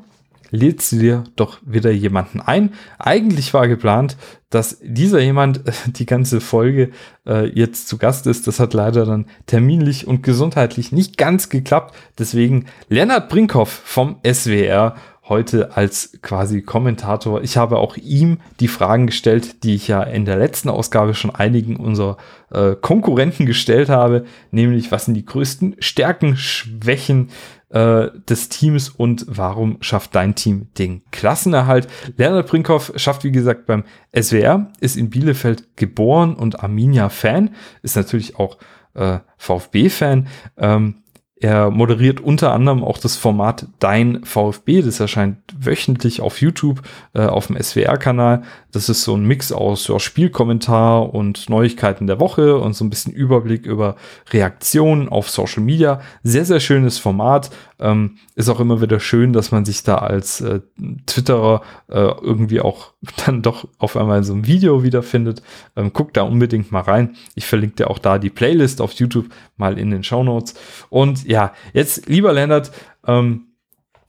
lädst 0.55 0.91
du 0.91 0.97
dir 0.97 1.23
doch 1.35 1.59
wieder 1.65 1.91
jemanden 1.91 2.41
ein. 2.41 2.73
Eigentlich 2.97 3.53
war 3.53 3.67
geplant, 3.67 4.17
dass 4.49 4.79
dieser 4.81 5.19
jemand 5.19 5.61
die 5.87 6.05
ganze 6.05 6.41
Folge 6.41 6.91
äh, 7.27 7.47
jetzt 7.47 7.87
zu 7.87 7.97
Gast 7.97 8.27
ist. 8.27 8.47
Das 8.47 8.59
hat 8.59 8.73
leider 8.73 9.05
dann 9.05 9.25
terminlich 9.45 10.07
und 10.07 10.23
gesundheitlich 10.23 10.91
nicht 10.91 11.17
ganz 11.17 11.49
geklappt. 11.49 11.95
Deswegen 12.17 12.65
Lennart 12.89 13.29
Brinkhoff 13.29 13.69
vom 13.69 14.17
SWR 14.25 14.95
heute 15.27 15.75
als 15.75 16.19
quasi 16.21 16.61
Kommentator. 16.61 17.41
Ich 17.41 17.57
habe 17.57 17.79
auch 17.79 17.97
ihm 17.97 18.39
die 18.59 18.67
Fragen 18.67 19.07
gestellt, 19.07 19.63
die 19.63 19.75
ich 19.75 19.87
ja 19.87 20.03
in 20.03 20.25
der 20.25 20.37
letzten 20.37 20.69
Ausgabe 20.69 21.15
schon 21.15 21.33
einigen 21.33 21.77
unserer 21.77 22.17
äh, 22.51 22.75
Konkurrenten 22.75 23.45
gestellt 23.45 23.89
habe, 23.89 24.25
nämlich 24.51 24.91
was 24.91 25.05
sind 25.05 25.15
die 25.15 25.25
größten 25.25 25.77
Stärken, 25.79 26.37
Schwächen 26.37 27.29
äh, 27.75 28.09
des 28.29 28.47
Teams 28.47 28.87
und 28.87 29.25
warum 29.27 29.77
schafft 29.81 30.15
dein 30.15 30.33
Team 30.33 30.67
den 30.77 31.01
Klassenerhalt? 31.11 31.87
Leonard 32.15 32.47
Brinkhoff 32.47 32.93
schafft, 32.95 33.25
wie 33.25 33.33
gesagt, 33.33 33.65
beim 33.65 33.83
SWR, 34.17 34.71
ist 34.79 34.95
in 34.95 35.09
Bielefeld 35.09 35.75
geboren 35.75 36.35
und 36.35 36.61
Arminia-Fan, 36.63 37.53
ist 37.83 37.97
natürlich 37.97 38.39
auch 38.39 38.57
äh, 38.93 39.19
VfB-Fan. 39.37 40.27
Ähm, 40.57 41.03
er 41.37 41.69
moderiert 41.69 42.21
unter 42.21 42.53
anderem 42.53 42.81
auch 42.81 42.97
das 42.97 43.17
Format 43.17 43.67
Dein 43.79 44.23
VfB. 44.23 44.81
Das 44.81 45.01
erscheint 45.01 45.37
wöchentlich 45.57 46.21
auf 46.21 46.39
YouTube, 46.39 46.81
äh, 47.13 47.25
auf 47.25 47.47
dem 47.47 47.61
SWR-Kanal. 47.61 48.43
Das 48.71 48.87
ist 48.87 49.03
so 49.03 49.15
ein 49.15 49.25
Mix 49.25 49.51
aus 49.51 49.87
ja, 49.87 49.99
Spielkommentar 49.99 51.13
und 51.13 51.49
Neuigkeiten 51.49 52.07
der 52.07 52.21
Woche 52.21 52.57
und 52.57 52.73
so 52.73 52.85
ein 52.85 52.89
bisschen 52.89 53.11
Überblick 53.11 53.65
über 53.65 53.97
Reaktionen 54.31 55.09
auf 55.09 55.29
Social 55.29 55.61
Media. 55.61 55.99
Sehr, 56.23 56.45
sehr 56.45 56.61
schönes 56.61 56.99
Format. 56.99 57.51
Ähm, 57.79 58.17
ist 58.35 58.49
auch 58.49 58.59
immer 58.59 58.81
wieder 58.81 58.99
schön, 58.99 59.33
dass 59.33 59.51
man 59.51 59.65
sich 59.65 59.83
da 59.83 59.95
als 59.97 60.41
äh, 60.41 60.61
Twitterer 61.05 61.61
äh, 61.87 61.99
irgendwie 61.99 62.61
auch 62.61 62.93
dann 63.25 63.41
doch 63.41 63.67
auf 63.77 63.97
einmal 63.97 64.19
in 64.19 64.23
so 64.23 64.33
einem 64.33 64.47
Video 64.47 64.83
wiederfindet. 64.83 65.41
Ähm, 65.75 65.91
guckt 65.93 66.17
da 66.17 66.23
unbedingt 66.23 66.71
mal 66.71 66.81
rein. 66.81 67.15
Ich 67.35 67.45
verlinke 67.45 67.75
dir 67.75 67.89
auch 67.89 67.99
da 67.99 68.17
die 68.17 68.29
Playlist 68.29 68.81
auf 68.81 68.93
YouTube 68.93 69.29
mal 69.57 69.77
in 69.77 69.91
den 69.91 70.03
Show 70.03 70.23
Notes. 70.23 70.55
Und 70.89 71.25
ja, 71.25 71.53
jetzt, 71.73 72.07
lieber 72.07 72.33
Lennart, 72.33 72.71
ähm, 73.05 73.47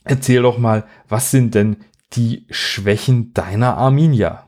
erzähl 0.04 0.42
doch 0.42 0.58
mal, 0.58 0.84
was 1.08 1.30
sind 1.30 1.54
denn 1.54 1.76
die 2.12 2.46
Schwächen 2.50 3.34
deiner 3.34 3.76
Arminia? 3.76 4.45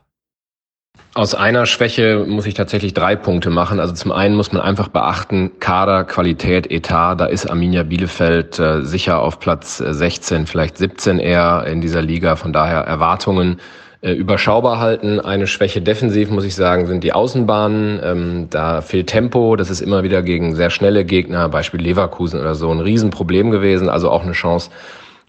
Aus 1.19 1.35
einer 1.35 1.65
Schwäche 1.65 2.23
muss 2.25 2.45
ich 2.45 2.53
tatsächlich 2.53 2.93
drei 2.93 3.17
Punkte 3.17 3.49
machen. 3.49 3.81
Also 3.81 3.93
zum 3.93 4.13
einen 4.13 4.37
muss 4.37 4.53
man 4.53 4.61
einfach 4.61 4.87
beachten, 4.87 5.51
Kader, 5.59 6.05
Qualität, 6.05 6.71
Etat, 6.71 7.15
da 7.15 7.25
ist 7.25 7.45
Arminia 7.45 7.83
Bielefeld 7.83 8.57
äh, 8.57 8.85
sicher 8.85 9.19
auf 9.19 9.37
Platz 9.41 9.79
16, 9.79 10.43
äh, 10.43 10.45
vielleicht 10.45 10.77
17 10.77 11.19
eher 11.19 11.65
in 11.67 11.81
dieser 11.81 12.01
Liga. 12.01 12.37
Von 12.37 12.53
daher 12.53 12.83
Erwartungen 12.83 13.59
äh, 13.99 14.13
überschaubar 14.13 14.79
halten. 14.79 15.19
Eine 15.19 15.47
Schwäche 15.47 15.81
defensiv, 15.81 16.29
muss 16.29 16.45
ich 16.45 16.55
sagen, 16.55 16.87
sind 16.87 17.03
die 17.03 17.11
Außenbahnen. 17.11 17.99
Ähm, 18.01 18.47
da 18.49 18.79
fehlt 18.79 19.07
Tempo. 19.07 19.57
Das 19.57 19.69
ist 19.69 19.81
immer 19.81 20.03
wieder 20.03 20.21
gegen 20.21 20.55
sehr 20.55 20.69
schnelle 20.69 21.03
Gegner, 21.03 21.49
Beispiel 21.49 21.81
Leverkusen 21.81 22.39
oder 22.39 22.55
so, 22.55 22.71
ein 22.71 22.79
Riesenproblem 22.79 23.51
gewesen. 23.51 23.89
Also 23.89 24.09
auch 24.09 24.23
eine 24.23 24.31
Chance 24.31 24.69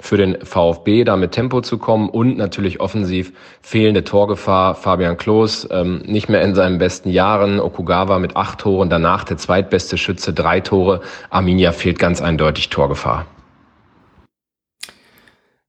für 0.00 0.16
den 0.16 0.38
VfB, 0.44 1.04
da 1.04 1.16
mit 1.16 1.32
Tempo 1.32 1.60
zu 1.60 1.78
kommen 1.78 2.08
und 2.08 2.36
natürlich 2.36 2.80
offensiv 2.80 3.32
fehlende 3.60 4.02
Torgefahr. 4.02 4.74
Fabian 4.74 5.16
Klos 5.16 5.68
ähm, 5.70 6.02
nicht 6.06 6.28
mehr 6.28 6.42
in 6.42 6.54
seinen 6.54 6.78
besten 6.78 7.10
Jahren. 7.10 7.60
Okugawa 7.60 8.18
mit 8.18 8.36
acht 8.36 8.60
Toren, 8.60 8.90
danach 8.90 9.24
der 9.24 9.36
zweitbeste 9.36 9.98
Schütze, 9.98 10.32
drei 10.32 10.60
Tore. 10.60 11.02
Arminia 11.28 11.72
fehlt 11.72 11.98
ganz 11.98 12.20
eindeutig 12.20 12.70
Torgefahr. 12.70 13.26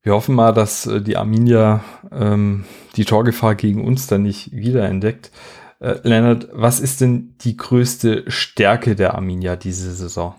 Wir 0.04 0.14
hoffen 0.14 0.34
mal, 0.34 0.54
dass 0.54 0.88
äh, 0.88 1.02
die 1.02 1.18
Arminia 1.18 1.84
ähm, 2.12 2.66
die 2.96 3.06
Torgefahr 3.06 3.56
gegen 3.56 3.86
uns 3.86 4.08
dann 4.08 4.24
nicht 4.24 4.52
wiederentdeckt. 4.52 5.32
Äh, 5.80 5.96
Leonard, 6.04 6.48
was 6.54 6.80
ist 6.80 7.02
denn 7.02 7.36
die 7.42 7.58
größte 7.58 8.24
Stärke 8.28 8.96
der 8.96 9.16
Arminia 9.16 9.56
diese 9.56 9.92
Saison? 9.94 10.36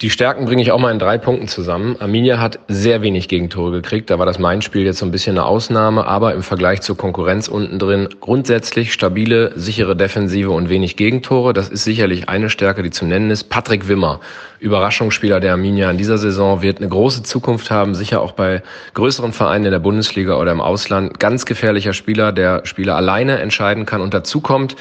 Die 0.00 0.10
Stärken 0.10 0.44
bringe 0.44 0.62
ich 0.62 0.70
auch 0.70 0.78
mal 0.78 0.92
in 0.92 1.00
drei 1.00 1.18
Punkten 1.18 1.48
zusammen. 1.48 1.96
Arminia 1.98 2.38
hat 2.38 2.60
sehr 2.68 3.02
wenig 3.02 3.26
Gegentore 3.26 3.72
gekriegt. 3.72 4.10
Da 4.10 4.20
war 4.20 4.26
das 4.26 4.38
Main-Spiel 4.38 4.84
jetzt 4.84 4.98
so 4.98 5.06
ein 5.06 5.10
bisschen 5.10 5.36
eine 5.36 5.44
Ausnahme, 5.44 6.06
aber 6.06 6.34
im 6.34 6.44
Vergleich 6.44 6.82
zur 6.82 6.96
Konkurrenz 6.96 7.48
unten 7.48 7.80
drin 7.80 8.08
grundsätzlich 8.20 8.92
stabile, 8.92 9.50
sichere 9.56 9.96
Defensive 9.96 10.52
und 10.52 10.68
wenig 10.68 10.94
Gegentore. 10.94 11.52
Das 11.52 11.68
ist 11.68 11.82
sicherlich 11.82 12.28
eine 12.28 12.48
Stärke, 12.48 12.84
die 12.84 12.90
zu 12.90 13.06
nennen 13.06 13.32
ist. 13.32 13.50
Patrick 13.50 13.88
Wimmer, 13.88 14.20
Überraschungsspieler 14.60 15.40
der 15.40 15.50
Arminia 15.54 15.90
in 15.90 15.98
dieser 15.98 16.18
Saison, 16.18 16.62
wird 16.62 16.78
eine 16.78 16.88
große 16.88 17.24
Zukunft 17.24 17.72
haben, 17.72 17.96
sicher 17.96 18.22
auch 18.22 18.32
bei 18.32 18.62
größeren 18.94 19.32
Vereinen 19.32 19.64
in 19.64 19.72
der 19.72 19.80
Bundesliga 19.80 20.36
oder 20.36 20.52
im 20.52 20.60
Ausland. 20.60 21.18
Ganz 21.18 21.44
gefährlicher 21.44 21.92
Spieler, 21.92 22.30
der 22.30 22.64
Spieler 22.66 22.94
alleine 22.94 23.40
entscheiden 23.40 23.84
kann. 23.84 24.00
Und 24.00 24.14
dazu 24.14 24.40
kommt, 24.40 24.76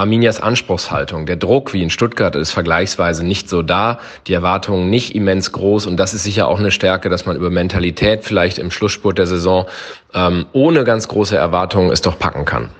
Arminias 0.00 0.40
Anspruchshaltung. 0.40 1.26
Der 1.26 1.36
Druck 1.36 1.74
wie 1.74 1.82
in 1.82 1.90
Stuttgart 1.90 2.34
ist 2.34 2.52
vergleichsweise 2.52 3.24
nicht 3.24 3.50
so 3.50 3.60
da, 3.60 4.00
die 4.26 4.32
Erwartungen 4.32 4.88
nicht 4.88 5.14
immens 5.14 5.52
groß 5.52 5.84
und 5.84 5.98
das 5.98 6.14
ist 6.14 6.24
sicher 6.24 6.48
auch 6.48 6.58
eine 6.58 6.70
Stärke, 6.70 7.10
dass 7.10 7.26
man 7.26 7.36
über 7.36 7.50
Mentalität 7.50 8.24
vielleicht 8.24 8.58
im 8.58 8.70
Schlussspurt 8.70 9.18
der 9.18 9.26
Saison 9.26 9.66
ähm, 10.14 10.46
ohne 10.52 10.84
ganz 10.84 11.06
große 11.06 11.36
Erwartungen 11.36 11.90
es 11.90 12.00
doch 12.00 12.18
packen 12.18 12.46
kann. 12.46 12.70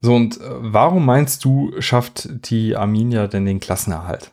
So, 0.00 0.14
und 0.14 0.40
äh, 0.40 0.44
warum 0.44 1.04
meinst 1.04 1.44
du, 1.44 1.72
schafft 1.78 2.28
die 2.48 2.74
Arminia 2.74 3.26
denn 3.26 3.44
den 3.44 3.60
Klassenerhalt? 3.60 4.32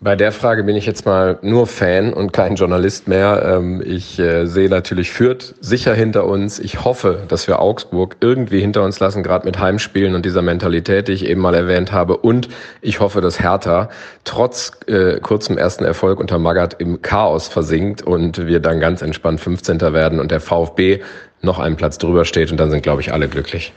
Bei 0.00 0.14
der 0.14 0.30
Frage 0.30 0.62
bin 0.62 0.76
ich 0.76 0.86
jetzt 0.86 1.06
mal 1.06 1.40
nur 1.42 1.66
Fan 1.66 2.12
und 2.12 2.32
kein 2.32 2.54
Journalist 2.54 3.08
mehr. 3.08 3.42
Ähm, 3.44 3.82
ich 3.84 4.16
äh, 4.20 4.46
sehe 4.46 4.68
natürlich 4.68 5.10
Fürth 5.10 5.56
sicher 5.60 5.92
hinter 5.92 6.24
uns. 6.26 6.60
Ich 6.60 6.84
hoffe, 6.84 7.24
dass 7.26 7.48
wir 7.48 7.58
Augsburg 7.58 8.14
irgendwie 8.20 8.60
hinter 8.60 8.84
uns 8.84 9.00
lassen, 9.00 9.24
gerade 9.24 9.44
mit 9.44 9.58
Heimspielen 9.58 10.14
und 10.14 10.24
dieser 10.24 10.40
Mentalität, 10.40 11.08
die 11.08 11.14
ich 11.14 11.24
eben 11.24 11.40
mal 11.40 11.54
erwähnt 11.56 11.90
habe. 11.90 12.16
Und 12.16 12.48
ich 12.80 13.00
hoffe, 13.00 13.20
dass 13.20 13.40
Hertha 13.40 13.88
trotz 14.22 14.70
äh, 14.86 15.18
kurzem 15.18 15.58
ersten 15.58 15.84
Erfolg 15.84 16.20
unter 16.20 16.38
Magath 16.38 16.80
im 16.80 17.02
Chaos 17.02 17.48
versinkt 17.48 18.00
und 18.00 18.46
wir 18.46 18.60
dann 18.60 18.78
ganz 18.78 19.02
entspannt 19.02 19.40
15. 19.40 19.80
werden 19.80 20.20
und 20.20 20.30
der 20.30 20.38
VfB 20.38 21.00
noch 21.42 21.58
einen 21.58 21.74
Platz 21.74 21.98
drüber 21.98 22.24
steht 22.24 22.52
und 22.52 22.58
dann 22.58 22.70
sind, 22.70 22.84
glaube 22.84 23.00
ich, 23.00 23.12
alle 23.12 23.26
glücklich. 23.26 23.72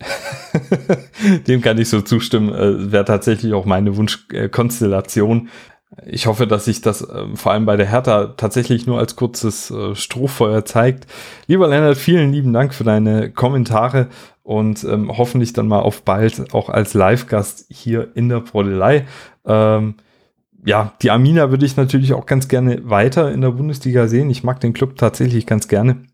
Dem 1.46 1.60
kann 1.60 1.78
ich 1.78 1.88
so 1.88 2.00
zustimmen. 2.00 2.52
Äh, 2.52 2.92
Wäre 2.92 3.04
tatsächlich 3.04 3.52
auch 3.54 3.64
meine 3.64 3.96
Wunschkonstellation. 3.96 5.48
Ich 6.06 6.26
hoffe, 6.26 6.46
dass 6.46 6.64
sich 6.64 6.80
das 6.80 7.02
äh, 7.02 7.26
vor 7.34 7.52
allem 7.52 7.66
bei 7.66 7.76
der 7.76 7.86
Hertha 7.86 8.28
tatsächlich 8.36 8.86
nur 8.86 8.98
als 8.98 9.16
kurzes 9.16 9.70
äh, 9.70 9.94
Strohfeuer 9.94 10.64
zeigt. 10.64 11.06
Lieber 11.46 11.68
Lennart, 11.68 11.98
vielen 11.98 12.32
lieben 12.32 12.52
Dank 12.52 12.72
für 12.72 12.84
deine 12.84 13.30
Kommentare 13.30 14.08
und 14.42 14.84
ähm, 14.84 15.16
hoffentlich 15.16 15.52
dann 15.52 15.68
mal 15.68 15.80
auf 15.80 16.02
bald 16.02 16.54
auch 16.54 16.70
als 16.70 16.94
Live-Gast 16.94 17.66
hier 17.68 18.08
in 18.14 18.28
der 18.28 18.40
Brodelei. 18.40 19.06
Ähm, 19.44 19.96
ja, 20.64 20.92
die 21.02 21.10
Amina 21.10 21.50
würde 21.50 21.66
ich 21.66 21.76
natürlich 21.76 22.14
auch 22.14 22.26
ganz 22.26 22.48
gerne 22.48 22.88
weiter 22.88 23.32
in 23.32 23.40
der 23.40 23.50
Bundesliga 23.50 24.06
sehen. 24.06 24.30
Ich 24.30 24.44
mag 24.44 24.60
den 24.60 24.72
Club 24.72 24.96
tatsächlich 24.96 25.46
ganz 25.46 25.68
gerne. 25.68 26.04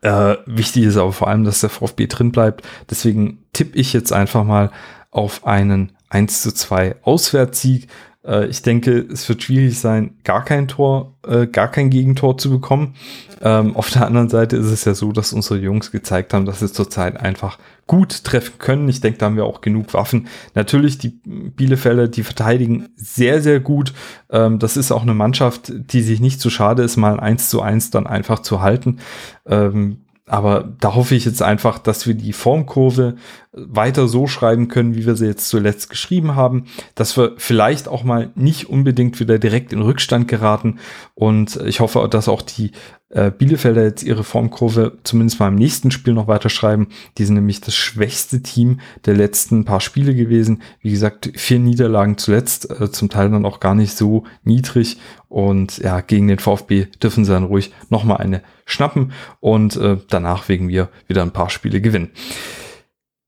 Äh, 0.00 0.36
wichtig 0.46 0.84
ist 0.84 0.96
aber 0.96 1.12
vor 1.12 1.28
allem, 1.28 1.44
dass 1.44 1.60
der 1.60 1.70
VfB 1.70 2.06
drin 2.06 2.32
bleibt. 2.32 2.66
Deswegen 2.90 3.44
tippe 3.52 3.78
ich 3.78 3.92
jetzt 3.92 4.12
einfach 4.12 4.44
mal 4.44 4.70
auf 5.10 5.46
einen 5.46 5.92
1 6.08 6.42
zu 6.42 6.52
2 6.52 6.96
Auswärtssieg. 7.02 7.88
Äh, 8.24 8.46
ich 8.46 8.62
denke, 8.62 9.06
es 9.12 9.28
wird 9.28 9.42
schwierig 9.42 9.78
sein, 9.78 10.16
gar 10.24 10.44
kein 10.44 10.68
Tor, 10.68 11.14
äh, 11.26 11.46
gar 11.46 11.70
kein 11.70 11.90
Gegentor 11.90 12.38
zu 12.38 12.50
bekommen. 12.50 12.94
Ähm, 13.40 13.76
auf 13.76 13.90
der 13.90 14.06
anderen 14.06 14.28
Seite 14.28 14.56
ist 14.56 14.66
es 14.66 14.84
ja 14.84 14.94
so, 14.94 15.12
dass 15.12 15.32
unsere 15.32 15.58
Jungs 15.58 15.90
gezeigt 15.90 16.32
haben, 16.34 16.46
dass 16.46 16.60
sie 16.60 16.72
zurzeit 16.72 17.18
einfach 17.18 17.58
gut 17.86 18.24
treffen 18.24 18.58
können. 18.58 18.88
Ich 18.88 19.00
denke, 19.00 19.18
da 19.18 19.26
haben 19.26 19.36
wir 19.36 19.44
auch 19.44 19.60
genug 19.60 19.92
Waffen. 19.94 20.28
Natürlich, 20.54 20.98
die 20.98 21.20
Bielefelder, 21.24 22.08
die 22.08 22.22
verteidigen 22.22 22.88
sehr, 22.96 23.42
sehr 23.42 23.60
gut. 23.60 23.92
Ähm, 24.30 24.58
das 24.58 24.76
ist 24.76 24.92
auch 24.92 25.02
eine 25.02 25.14
Mannschaft, 25.14 25.72
die 25.74 26.02
sich 26.02 26.20
nicht 26.20 26.40
zu 26.40 26.50
schade 26.50 26.82
ist, 26.82 26.96
mal 26.96 27.14
ein 27.14 27.20
1 27.20 27.50
zu 27.50 27.62
1 27.62 27.90
dann 27.90 28.06
einfach 28.06 28.40
zu 28.40 28.60
halten. 28.60 28.98
Ähm, 29.46 29.98
aber 30.26 30.72
da 30.80 30.94
hoffe 30.94 31.16
ich 31.16 31.24
jetzt 31.24 31.42
einfach, 31.42 31.78
dass 31.78 32.06
wir 32.06 32.14
die 32.14 32.32
Formkurve 32.32 33.16
weiter 33.52 34.06
so 34.06 34.26
schreiben 34.28 34.68
können, 34.68 34.94
wie 34.94 35.04
wir 35.04 35.16
sie 35.16 35.26
jetzt 35.26 35.48
zuletzt 35.48 35.90
geschrieben 35.90 36.36
haben, 36.36 36.66
dass 36.94 37.16
wir 37.16 37.34
vielleicht 37.38 37.88
auch 37.88 38.04
mal 38.04 38.30
nicht 38.36 38.70
unbedingt 38.70 39.18
wieder 39.18 39.38
direkt 39.38 39.72
in 39.72 39.82
Rückstand 39.82 40.28
geraten. 40.28 40.78
Und 41.14 41.56
ich 41.66 41.80
hoffe, 41.80 42.06
dass 42.08 42.28
auch 42.28 42.40
die 42.40 42.70
äh, 43.12 43.30
Bielefelder 43.30 43.84
jetzt 43.84 44.02
ihre 44.02 44.24
Formkurve 44.24 44.98
zumindest 45.04 45.38
mal 45.38 45.48
im 45.48 45.54
nächsten 45.54 45.90
Spiel 45.90 46.14
noch 46.14 46.28
weiter 46.28 46.48
schreiben. 46.48 46.88
Die 47.18 47.24
sind 47.24 47.34
nämlich 47.34 47.60
das 47.60 47.74
schwächste 47.74 48.42
Team 48.42 48.80
der 49.04 49.14
letzten 49.14 49.64
paar 49.64 49.80
Spiele 49.80 50.14
gewesen. 50.14 50.62
Wie 50.80 50.90
gesagt, 50.90 51.30
vier 51.36 51.58
Niederlagen 51.58 52.18
zuletzt, 52.18 52.70
äh, 52.70 52.90
zum 52.90 53.10
Teil 53.10 53.30
dann 53.30 53.46
auch 53.46 53.60
gar 53.60 53.74
nicht 53.74 53.96
so 53.96 54.24
niedrig. 54.44 54.98
Und 55.28 55.78
ja, 55.78 56.00
gegen 56.00 56.28
den 56.28 56.38
VfB 56.38 56.86
dürfen 57.02 57.24
sie 57.24 57.32
dann 57.32 57.44
ruhig 57.44 57.72
nochmal 57.90 58.18
eine 58.18 58.42
schnappen 58.64 59.12
und 59.40 59.76
äh, 59.76 59.98
danach 60.08 60.48
wegen 60.48 60.68
wir 60.68 60.88
wieder 61.06 61.22
ein 61.22 61.32
paar 61.32 61.50
Spiele 61.50 61.80
gewinnen. 61.80 62.10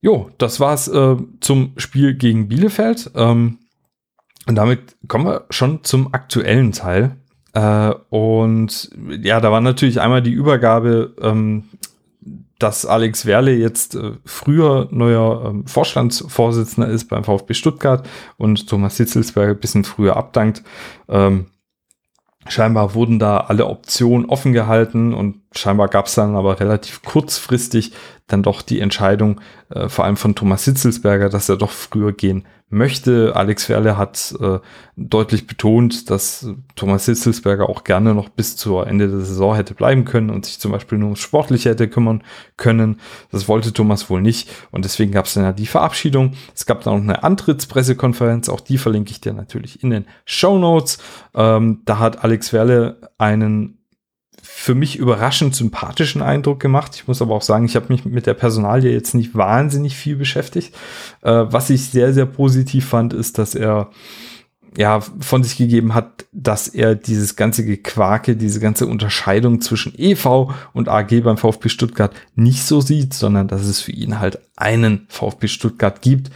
Jo, 0.01 0.31
das 0.39 0.61
war's 0.61 0.89
äh, 0.89 1.17
zum 1.41 1.73
Spiel 1.77 2.15
gegen 2.15 2.49
Bielefeld. 2.49 3.11
Ähm, 3.15 3.59
und 4.47 4.55
damit 4.57 4.97
kommen 5.09 5.27
wir 5.27 5.47
schon 5.51 5.85
zum 5.85 6.13
aktuellen 6.13 6.73
Teil. 6.73 7.17
Äh, 7.55 7.95
und 8.11 8.91
ja, 9.23 9.41
da 9.41 9.51
war 9.51 9.61
natürlich 9.61 10.01
einmal 10.01 10.23
die 10.23 10.33
Übergabe, 10.33 11.15
ähm, 11.21 11.65
dass 12.59 12.87
Alex 12.87 13.27
Werle 13.27 13.55
jetzt 13.55 13.95
äh, 13.95 14.13
früher 14.25 14.89
neuer 14.91 15.45
ähm, 15.47 15.67
Vorstandsvorsitzender 15.67 16.89
ist 16.89 17.09
beim 17.09 17.25
VfB 17.25 17.55
Stuttgart 17.55 18.09
und 18.37 18.69
Thomas 18.69 18.97
Hitzelsberger 18.97 19.53
ein 19.53 19.61
bisschen 19.61 19.85
früher 19.85 20.17
abdankt. 20.17 20.63
Ähm, 21.09 21.47
scheinbar 22.49 22.95
wurden 22.95 23.19
da 23.19 23.39
alle 23.39 23.67
Optionen 23.67 24.29
offen 24.29 24.53
gehalten 24.53 25.15
und 25.15 25.43
scheinbar 25.53 25.89
gab 25.89 26.07
es 26.07 26.15
dann 26.15 26.37
aber 26.37 26.61
relativ 26.61 27.03
kurzfristig 27.03 27.93
dann 28.27 28.43
doch 28.43 28.63
die 28.63 28.81
Entscheidung, 28.81 29.41
äh, 29.71 29.89
vor 29.89 30.05
allem 30.05 30.17
von 30.17 30.35
Thomas 30.35 30.65
Hitzelsberger, 30.65 31.29
dass 31.29 31.49
er 31.49 31.57
doch 31.57 31.71
früher 31.71 32.13
gehen 32.13 32.45
möchte. 32.71 33.37
Alex 33.37 33.69
Werle 33.69 33.99
hat 33.99 34.35
äh, 34.41 34.59
deutlich 34.97 35.47
betont, 35.47 36.11
dass 36.11 36.49
Thomas 36.75 37.05
Hitzelsberger 37.05 37.69
auch 37.69 37.85
gerne 37.85 38.15
noch 38.15 38.31
bis 38.31 38.57
zur 38.57 38.87
Ende 38.87 39.09
der 39.09 39.21
Saison 39.21 39.55
hätte 39.55 39.75
bleiben 39.75 40.05
können 40.05 40.31
und 40.31 40.47
sich 40.47 40.59
zum 40.59 40.73
Beispiel 40.73 40.99
nur 40.99 41.09
ums 41.09 41.21
Sportliche 41.21 41.71
hätte 41.71 41.89
kümmern 41.89 42.23
können. 42.57 43.01
Das 43.31 43.47
wollte 43.47 43.73
Thomas 43.73 44.09
wohl 44.09 44.23
nicht 44.23 44.51
und 44.71 44.85
deswegen 44.85 45.13
gab 45.13 45.27
es 45.27 45.35
dann 45.35 45.45
ja 45.45 45.53
die 45.53 45.67
Verabschiedung. 45.67 46.33
Es 46.55 46.67
gab 46.67 46.83
dann 46.83 46.95
noch 46.95 47.03
eine 47.03 47.23
Antrittspressekonferenz, 47.23 48.49
auch 48.49 48.61
die 48.61 48.79
verlinke 48.79 49.11
ich 49.11 49.21
dir 49.21 49.35
natürlich 49.35 49.83
in 49.83 49.91
den 49.91 50.07
Show 50.25 50.59
Notes. 50.59 50.99
Ähm, 51.35 51.83
da 51.85 51.99
hat 51.99 52.25
Alex 52.25 52.53
Werle 52.53 53.11
einen 53.19 53.84
für 54.57 54.77
mich 54.77 54.97
überraschend 54.97 55.55
sympathischen 55.57 56.23
Eindruck 56.23 56.61
gemacht. 56.61 56.93
Ich 56.95 57.09
muss 57.09 57.21
aber 57.21 57.35
auch 57.35 57.43
sagen, 57.43 57.65
ich 57.65 57.75
habe 57.75 57.93
mich 57.93 58.05
mit 58.05 58.27
der 58.27 58.35
Personalie 58.35 58.93
jetzt 58.93 59.13
nicht 59.13 59.35
wahnsinnig 59.35 59.97
viel 59.97 60.15
beschäftigt. 60.15 60.75
Äh, 61.23 61.47
was 61.49 61.71
ich 61.71 61.91
sehr, 61.91 62.15
sehr 62.15 62.25
positiv 62.25 62.87
fand, 62.87 63.13
ist, 63.13 63.37
dass 63.37 63.57
er 63.57 63.91
ja 64.79 65.01
von 65.01 65.43
sich 65.43 65.57
gegeben 65.59 65.93
hat, 65.93 66.27
dass 66.33 66.69
er 66.69 66.95
dieses 66.95 67.35
ganze 67.35 67.65
Gequake, 67.65 68.37
diese 68.37 68.61
ganze 68.61 68.87
Unterscheidung 68.87 69.61
zwischen 69.61 69.93
EV 69.99 70.55
und 70.73 70.89
AG 70.89 71.21
beim 71.23 71.37
VfB 71.37 71.69
Stuttgart 71.69 72.15
nicht 72.37 72.65
so 72.65 72.81
sieht, 72.81 73.13
sondern 73.13 73.49
dass 73.49 73.63
es 73.63 73.81
für 73.81 73.93
ihn 73.93 74.21
halt 74.21 74.39
einen 74.57 75.07
VfB 75.09 75.49
Stuttgart 75.49 76.01
gibt. 76.01 76.31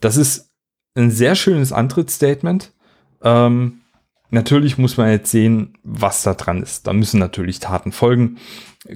Das 0.00 0.16
ist 0.16 0.50
ein 0.96 1.12
sehr 1.12 1.36
schönes 1.36 1.72
Antrittsstatement. 1.72 2.72
Ähm, 3.22 3.81
Natürlich 4.34 4.78
muss 4.78 4.96
man 4.96 5.10
jetzt 5.10 5.30
sehen, 5.30 5.74
was 5.84 6.22
da 6.22 6.32
dran 6.32 6.62
ist. 6.62 6.86
Da 6.86 6.94
müssen 6.94 7.20
natürlich 7.20 7.60
Taten 7.60 7.92
folgen. 7.92 8.38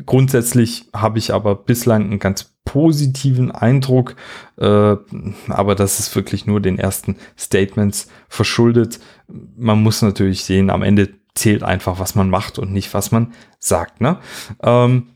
Grundsätzlich 0.06 0.86
habe 0.94 1.18
ich 1.18 1.34
aber 1.34 1.54
bislang 1.54 2.04
einen 2.04 2.18
ganz 2.18 2.54
positiven 2.64 3.50
Eindruck, 3.50 4.16
äh, 4.56 4.96
aber 5.48 5.74
das 5.74 6.00
ist 6.00 6.16
wirklich 6.16 6.46
nur 6.46 6.60
den 6.60 6.78
ersten 6.78 7.16
Statements 7.38 8.08
verschuldet. 8.30 8.98
Man 9.28 9.82
muss 9.82 10.00
natürlich 10.00 10.42
sehen, 10.42 10.70
am 10.70 10.82
Ende 10.82 11.10
zählt 11.34 11.62
einfach, 11.62 11.98
was 11.98 12.14
man 12.14 12.30
macht 12.30 12.58
und 12.58 12.72
nicht, 12.72 12.94
was 12.94 13.12
man 13.12 13.34
sagt. 13.58 14.00
Ne? 14.00 14.18
Ähm, 14.62 15.08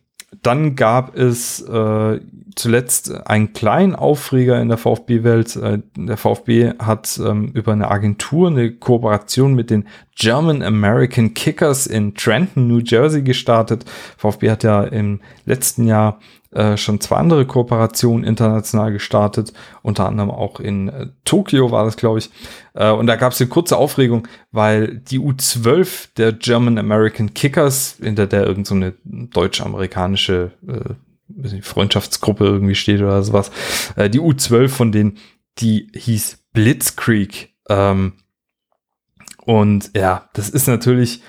dann 0.42 0.76
gab 0.76 1.16
es 1.16 1.60
äh, 1.60 2.20
zuletzt 2.54 3.26
einen 3.26 3.52
kleinen 3.52 3.96
Aufreger 3.96 4.60
in 4.60 4.68
der 4.68 4.78
VfB-Welt. 4.78 5.56
Äh, 5.56 5.80
der 5.96 6.16
VfB 6.16 6.74
hat 6.78 7.20
ähm, 7.24 7.48
über 7.48 7.72
eine 7.72 7.90
Agentur 7.90 8.48
eine 8.48 8.72
Kooperation 8.72 9.54
mit 9.54 9.70
den 9.70 9.88
German 10.14 10.62
American 10.62 11.34
Kickers 11.34 11.86
in 11.86 12.14
Trenton, 12.14 12.68
New 12.68 12.78
Jersey 12.78 13.22
gestartet. 13.22 13.84
VfB 14.18 14.50
hat 14.50 14.62
ja 14.62 14.84
im 14.84 15.20
letzten 15.46 15.86
Jahr 15.86 16.20
äh, 16.52 16.76
schon 16.76 17.00
zwei 17.00 17.16
andere 17.16 17.46
Kooperationen 17.46 18.24
international 18.24 18.92
gestartet, 18.92 19.52
unter 19.82 20.06
anderem 20.06 20.30
auch 20.30 20.58
in 20.58 20.88
äh, 20.88 21.06
Tokio 21.24 21.70
war 21.70 21.84
das, 21.84 21.96
glaube 21.96 22.18
ich. 22.18 22.30
Äh, 22.74 22.90
und 22.90 23.06
da 23.06 23.16
gab 23.16 23.32
es 23.32 23.40
eine 23.40 23.48
kurze 23.48 23.76
Aufregung, 23.76 24.26
weil 24.50 24.98
die 24.98 25.20
U12 25.20 26.08
der 26.16 26.32
German 26.32 26.78
American 26.78 27.34
Kickers, 27.34 27.98
hinter 28.02 28.26
der 28.26 28.46
irgendeine 28.46 28.94
so 29.04 29.26
deutsch-amerikanische 29.32 30.50
äh, 30.66 31.62
Freundschaftsgruppe 31.62 32.44
irgendwie 32.44 32.74
steht 32.74 33.00
oder 33.00 33.22
sowas, 33.22 33.52
äh, 33.96 34.10
die 34.10 34.20
U12 34.20 34.68
von 34.68 34.90
denen, 34.92 35.18
die 35.58 35.88
hieß 35.94 36.46
Blitzkrieg. 36.52 37.54
Ähm, 37.68 38.14
und 39.44 39.90
ja, 39.96 40.28
das 40.34 40.50
ist 40.50 40.66
natürlich 40.66 41.22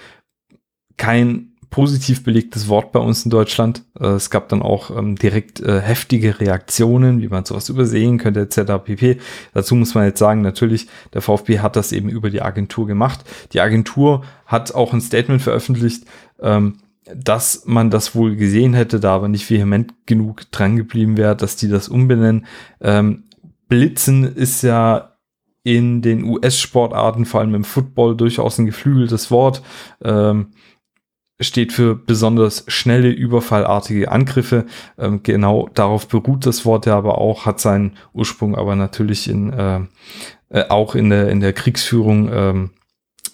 kein 0.97 1.50
positiv 1.71 2.23
belegtes 2.23 2.67
Wort 2.67 2.91
bei 2.91 2.99
uns 2.99 3.23
in 3.23 3.31
Deutschland. 3.31 3.83
Äh, 3.99 4.07
es 4.09 4.29
gab 4.29 4.49
dann 4.49 4.61
auch 4.61 4.95
ähm, 4.95 5.15
direkt 5.15 5.61
äh, 5.61 5.81
heftige 5.81 6.39
Reaktionen, 6.39 7.21
wie 7.21 7.29
man 7.29 7.45
sowas 7.45 7.69
übersehen 7.69 8.19
könnte, 8.19 8.41
etc. 8.41 8.73
pp. 8.83 9.17
Dazu 9.53 9.75
muss 9.75 9.95
man 9.95 10.03
jetzt 10.03 10.19
sagen, 10.19 10.41
natürlich, 10.41 10.87
der 11.13 11.21
VfB 11.21 11.59
hat 11.59 11.77
das 11.77 11.93
eben 11.93 12.09
über 12.09 12.29
die 12.29 12.41
Agentur 12.41 12.85
gemacht. 12.85 13.21
Die 13.53 13.61
Agentur 13.61 14.23
hat 14.45 14.75
auch 14.75 14.93
ein 14.93 15.01
Statement 15.01 15.41
veröffentlicht, 15.41 16.03
ähm, 16.41 16.77
dass 17.15 17.63
man 17.65 17.89
das 17.89 18.15
wohl 18.15 18.35
gesehen 18.35 18.73
hätte, 18.73 18.99
da 18.99 19.15
aber 19.15 19.29
nicht 19.29 19.49
vehement 19.49 19.93
genug 20.05 20.51
dran 20.51 20.75
geblieben 20.75 21.15
wäre, 21.15 21.35
dass 21.37 21.55
die 21.55 21.69
das 21.69 21.87
umbenennen. 21.87 22.45
Ähm, 22.81 23.23
Blitzen 23.69 24.35
ist 24.35 24.61
ja 24.61 25.15
in 25.63 26.01
den 26.01 26.25
US-Sportarten, 26.25 27.25
vor 27.25 27.39
allem 27.39 27.55
im 27.55 27.63
Football, 27.63 28.17
durchaus 28.17 28.57
ein 28.57 28.65
geflügeltes 28.65 29.31
Wort. 29.31 29.61
Ähm, 30.03 30.47
steht 31.41 31.73
für 31.73 31.95
besonders 31.95 32.63
schnelle, 32.67 33.09
überfallartige 33.09 34.11
Angriffe. 34.11 34.65
Ähm, 34.97 35.21
genau 35.23 35.69
darauf 35.73 36.07
beruht 36.07 36.45
das 36.45 36.65
Wort 36.65 36.85
ja 36.85 36.97
aber 36.97 37.17
auch, 37.17 37.45
hat 37.45 37.59
seinen 37.59 37.97
Ursprung 38.13 38.55
aber 38.55 38.75
natürlich 38.75 39.29
in, 39.29 39.51
äh, 39.51 39.81
äh, 40.49 40.69
auch 40.69 40.95
in 40.95 41.09
der, 41.09 41.29
in 41.29 41.39
der 41.39 41.53
Kriegsführung 41.53 42.29
ähm, 42.31 42.69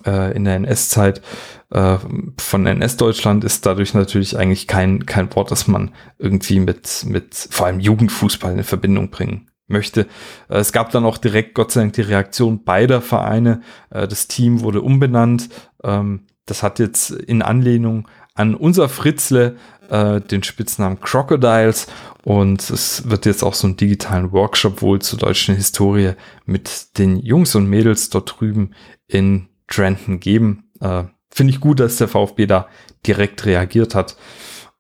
äh, 0.06 0.36
in 0.36 0.46
der 0.46 0.56
NS-Zeit 0.56 1.22
äh, 1.70 1.98
von 2.38 2.66
NS-Deutschland 2.66 3.44
ist 3.44 3.66
dadurch 3.66 3.94
natürlich 3.94 4.38
eigentlich 4.38 4.68
kein, 4.68 5.06
kein 5.06 5.34
Wort, 5.36 5.52
das 5.52 5.68
man 5.68 5.92
irgendwie 6.18 6.60
mit, 6.60 7.06
mit 7.06 7.36
vor 7.36 7.68
allem 7.68 7.80
Jugendfußball 7.80 8.54
in 8.54 8.64
Verbindung 8.64 9.10
bringen 9.10 9.50
möchte. 9.68 10.02
Äh, 10.50 10.60
es 10.60 10.72
gab 10.72 10.92
dann 10.92 11.06
auch 11.06 11.18
direkt, 11.18 11.56
Gott 11.56 11.72
sei 11.72 11.82
Dank, 11.82 11.94
die 11.94 12.02
Reaktion 12.02 12.64
beider 12.64 13.02
Vereine. 13.02 13.62
Das 13.90 14.28
Team 14.28 14.62
wurde 14.62 14.82
umbenannt. 14.82 15.50
Ähm, 15.84 16.22
das 16.48 16.64
hat 16.64 16.80
jetzt 16.80 17.12
in 17.12 17.44
Anlehnung 17.44 18.08
an 18.34 18.56
unser 18.56 18.90
Fritzle 18.90 19.58
äh, 19.90 20.22
den 20.22 20.44
Spitznamen 20.44 21.00
Crocodiles 21.00 21.88
und 22.24 22.70
es 22.70 23.10
wird 23.10 23.26
jetzt 23.26 23.44
auch 23.44 23.54
so 23.54 23.68
einen 23.68 23.78
digitalen 23.78 24.32
Workshop 24.32 24.82
wohl 24.82 25.00
zur 25.00 25.20
deutschen 25.20 25.56
Historie 25.56 26.14
mit 26.46 26.98
den 26.98 27.18
Jungs 27.18 27.56
und 27.56 27.68
Mädels 27.68 28.10
dort 28.10 28.40
drüben 28.40 28.72
in 29.08 29.48
Trenton 29.68 30.20
geben. 30.20 30.72
Äh, 30.82 31.04
Finde 31.30 31.54
ich 31.54 31.60
gut, 31.60 31.80
dass 31.80 31.98
der 31.98 32.08
VfB 32.08 32.48
da 32.48 32.68
direkt 33.06 33.46
reagiert 33.46 33.96
hat. 33.96 34.18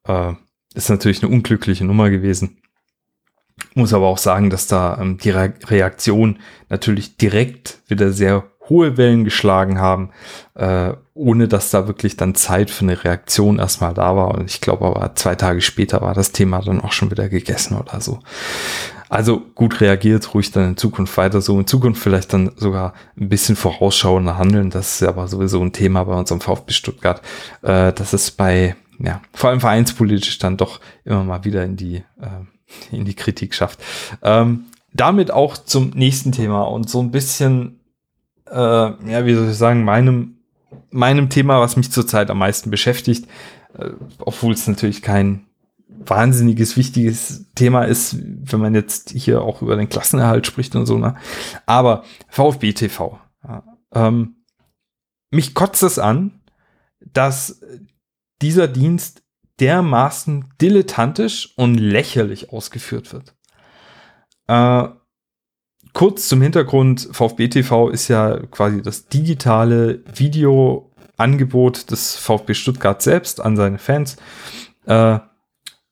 Äh, 0.06 0.34
ist 0.74 0.90
natürlich 0.90 1.24
eine 1.24 1.32
unglückliche 1.32 1.86
Nummer 1.86 2.10
gewesen. 2.10 2.62
Muss 3.74 3.94
aber 3.94 4.08
auch 4.08 4.18
sagen, 4.18 4.50
dass 4.50 4.68
da 4.68 4.98
ähm, 5.00 5.18
die 5.18 5.32
Re 5.32 5.54
Reaktion 5.66 6.40
natürlich 6.70 7.18
direkt 7.18 7.82
wieder 7.88 8.12
sehr 8.12 8.52
hohe 8.70 8.98
Wellen 8.98 9.24
geschlagen 9.24 9.80
haben, 9.80 10.10
äh, 10.56 10.94
ohne 11.14 11.48
dass 11.48 11.72
da 11.72 11.88
wirklich 11.88 12.18
dann 12.18 12.36
Zeit 12.36 12.70
für 12.70 12.86
eine 12.86 13.04
Reaktion 13.04 13.60
erstmal 13.60 13.94
da 13.94 14.16
war. 14.16 14.36
Und 14.36 14.50
ich 14.50 14.62
glaube 14.62 14.86
aber 14.86 15.16
zwei 15.16 15.36
Tage 15.36 15.62
später 15.62 16.02
war 16.02 16.14
das 16.14 16.32
Thema 16.32 16.62
dann 16.62 16.82
auch 16.82 16.92
schon 16.92 17.12
wieder 17.12 17.30
gegessen 17.30 17.78
oder 17.78 18.02
so. 18.02 18.20
Also 19.10 19.42
gut 19.56 19.80
reagiert, 19.80 20.34
ruhig 20.34 20.52
dann 20.52 20.70
in 20.70 20.78
Zukunft 20.78 21.16
weiter 21.18 21.42
so. 21.42 21.58
In 21.58 21.68
Zukunft 21.68 22.02
vielleicht 22.02 22.34
dann 22.34 22.52
sogar 22.58 22.94
ein 23.20 23.30
bisschen 23.30 23.56
vorausschauender 23.56 24.38
handeln. 24.38 24.70
Das 24.70 25.02
ist 25.02 25.08
aber 25.08 25.28
sowieso 25.28 25.62
ein 25.62 25.72
Thema 25.72 26.04
bei 26.04 26.14
unserem 26.14 26.42
VfB 26.42 26.74
Stuttgart. 26.74 27.22
Äh, 27.62 27.94
das 27.94 28.14
ist 28.14 28.32
bei, 28.32 28.76
ja, 29.00 29.22
vor 29.34 29.50
allem 29.50 29.62
vereinspolitisch 29.62 30.40
dann 30.40 30.58
doch 30.58 30.82
immer 31.06 31.24
mal 31.24 31.46
wieder 31.46 31.64
in 31.64 31.78
die, 31.78 32.04
äh, 32.20 32.96
in 32.96 33.06
die 33.06 33.16
Kritik 33.16 33.56
schafft. 33.56 33.80
Ähm, 34.22 34.66
damit 34.94 35.32
auch 35.32 35.58
zum 35.58 35.92
nächsten 35.92 36.32
Thema 36.32 36.64
und 36.64 36.90
so 36.90 37.00
ein 37.00 37.12
bisschen 37.12 37.80
äh, 38.52 39.12
ja, 39.12 39.26
wie 39.26 39.34
soll 39.34 39.50
ich 39.50 39.58
sagen, 39.58 39.84
meinem, 39.84 40.38
meinem 40.90 41.30
Thema, 41.30 41.60
was 41.60 41.78
mich 41.78 41.92
zurzeit 41.92 42.30
am 42.30 42.40
meisten 42.40 42.72
beschäftigt, 42.72 43.28
äh, 43.78 43.90
obwohl 44.20 44.54
es 44.54 44.68
natürlich 44.68 45.02
kein 45.02 45.46
wahnsinniges, 45.88 46.78
wichtiges 46.78 47.52
Thema 47.56 47.84
ist, 47.84 48.18
wenn 48.20 48.60
man 48.60 48.76
jetzt 48.76 49.12
hier 49.12 49.42
auch 49.42 49.62
über 49.62 49.76
den 49.76 49.90
Klassenerhalt 49.90 50.46
spricht 50.48 50.76
und 50.76 50.86
so, 50.86 50.98
ne? 50.98 51.16
Aber 51.66 52.04
VfB 52.30 52.74
TV. 52.74 53.20
Ja, 53.44 53.64
ähm, 53.94 54.36
mich 55.32 55.54
kotzt 55.54 55.84
es 55.84 56.00
an, 56.00 56.42
dass 57.00 57.62
dieser 58.42 58.68
Dienst 58.68 59.24
dermaßen 59.60 60.54
dilettantisch 60.62 61.54
und 61.58 61.76
lächerlich 61.76 62.52
ausgeführt 62.52 63.12
wird. 63.12 63.36
Äh, 64.48 64.90
kurz 65.98 66.28
zum 66.28 66.44
Hintergrund, 66.44 67.10
VfB 67.12 67.48
TV 67.48 67.90
ist 67.90 68.08
ja 68.08 68.38
quasi 68.52 68.84
das 68.84 69.08
digitale 69.08 70.04
Videoangebot 70.14 71.90
des 71.90 72.16
VfB 72.18 72.54
Stuttgart 72.54 73.02
selbst 73.02 73.42
an 73.42 73.58
seine 73.58 73.80
Fans. 73.80 74.16
Äh, 74.86 75.18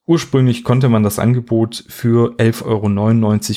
ursprünglich 0.06 0.64
konnte 0.64 0.90
man 0.90 1.02
das 1.02 1.18
Angebot 1.18 1.86
für 1.88 2.36
11,99 2.36 2.66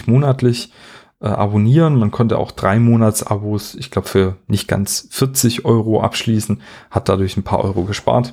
Euro 0.01 0.11
monatlich 0.11 0.73
äh, 1.21 1.27
abonnieren. 1.27 1.99
Man 1.99 2.11
konnte 2.11 2.39
auch 2.39 2.51
drei 2.51 2.79
Monats-Abos, 2.79 3.75
ich 3.75 3.91
glaube, 3.91 4.09
für 4.09 4.37
nicht 4.47 4.69
ganz 4.69 5.07
40 5.11 5.67
Euro 5.67 6.01
abschließen, 6.01 6.63
hat 6.91 7.11
dadurch 7.11 7.37
ein 7.37 7.45
paar 7.45 7.63
Euro 7.63 7.85
gespart. 7.85 8.33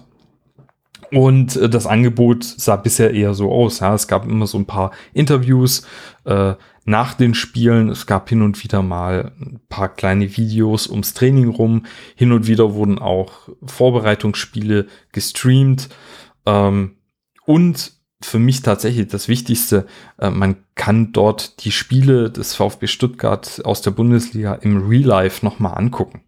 Und 1.12 1.58
äh, 1.58 1.70
das 1.70 1.86
Angebot 1.86 2.46
sah 2.46 2.78
bisher 2.78 3.14
eher 3.14 3.34
so 3.34 3.52
aus. 3.52 3.80
Ja. 3.80 3.94
Es 3.94 4.08
gab 4.08 4.26
immer 4.26 4.48
so 4.48 4.58
ein 4.58 4.66
paar 4.66 4.92
Interviews, 5.14 5.86
äh, 6.24 6.54
nach 6.86 7.16
den 7.16 7.34
Spielen. 7.34 7.90
Es 7.90 8.06
gab 8.06 8.30
hin 8.30 8.42
und 8.42 8.64
wieder 8.64 8.82
mal 8.82 9.34
ein 9.42 9.60
paar 9.68 9.90
kleine 9.90 10.38
Videos 10.38 10.88
ums 10.88 11.14
Training 11.14 11.50
rum. 11.50 11.86
Hin 12.16 12.32
und 12.32 12.48
wieder 12.48 12.74
wurden 12.74 13.00
auch 13.00 13.50
Vorbereitungsspiele 13.66 14.88
gestreamt. 15.12 15.90
Ähm, 16.46 16.96
und 17.46 17.92
für 18.22 18.40
mich 18.40 18.62
tatsächlich 18.62 19.08
das 19.08 19.28
Wichtigste, 19.28 19.88
äh, 20.20 20.30
man 20.30 20.58
kann 20.76 21.12
dort 21.12 21.64
die 21.66 21.72
Spiele 21.72 22.32
des 22.32 22.56
VfB 22.56 22.88
Stuttgart 22.88 23.62
aus 23.66 23.82
der 23.82 23.92
Bundesliga 23.92 24.54
im 24.54 24.88
Real 24.88 25.04
Life 25.04 25.44
nochmal 25.44 25.78
angucken. 25.78 26.22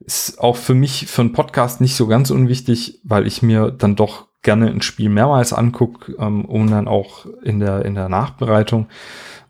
Ist 0.00 0.38
auch 0.38 0.56
für 0.56 0.74
mich 0.74 1.06
für 1.06 1.22
einen 1.22 1.32
Podcast 1.32 1.80
nicht 1.80 1.94
so 1.94 2.06
ganz 2.06 2.30
unwichtig, 2.30 3.00
weil 3.04 3.26
ich 3.26 3.42
mir 3.42 3.70
dann 3.70 3.96
doch 3.96 4.27
gerne 4.42 4.68
ein 4.68 4.82
Spiel 4.82 5.08
mehrmals 5.08 5.52
angucke, 5.52 6.14
ähm, 6.18 6.44
um 6.44 6.70
dann 6.70 6.88
auch 6.88 7.26
in 7.42 7.60
der, 7.60 7.84
in 7.84 7.94
der 7.94 8.08
Nachbereitung 8.08 8.88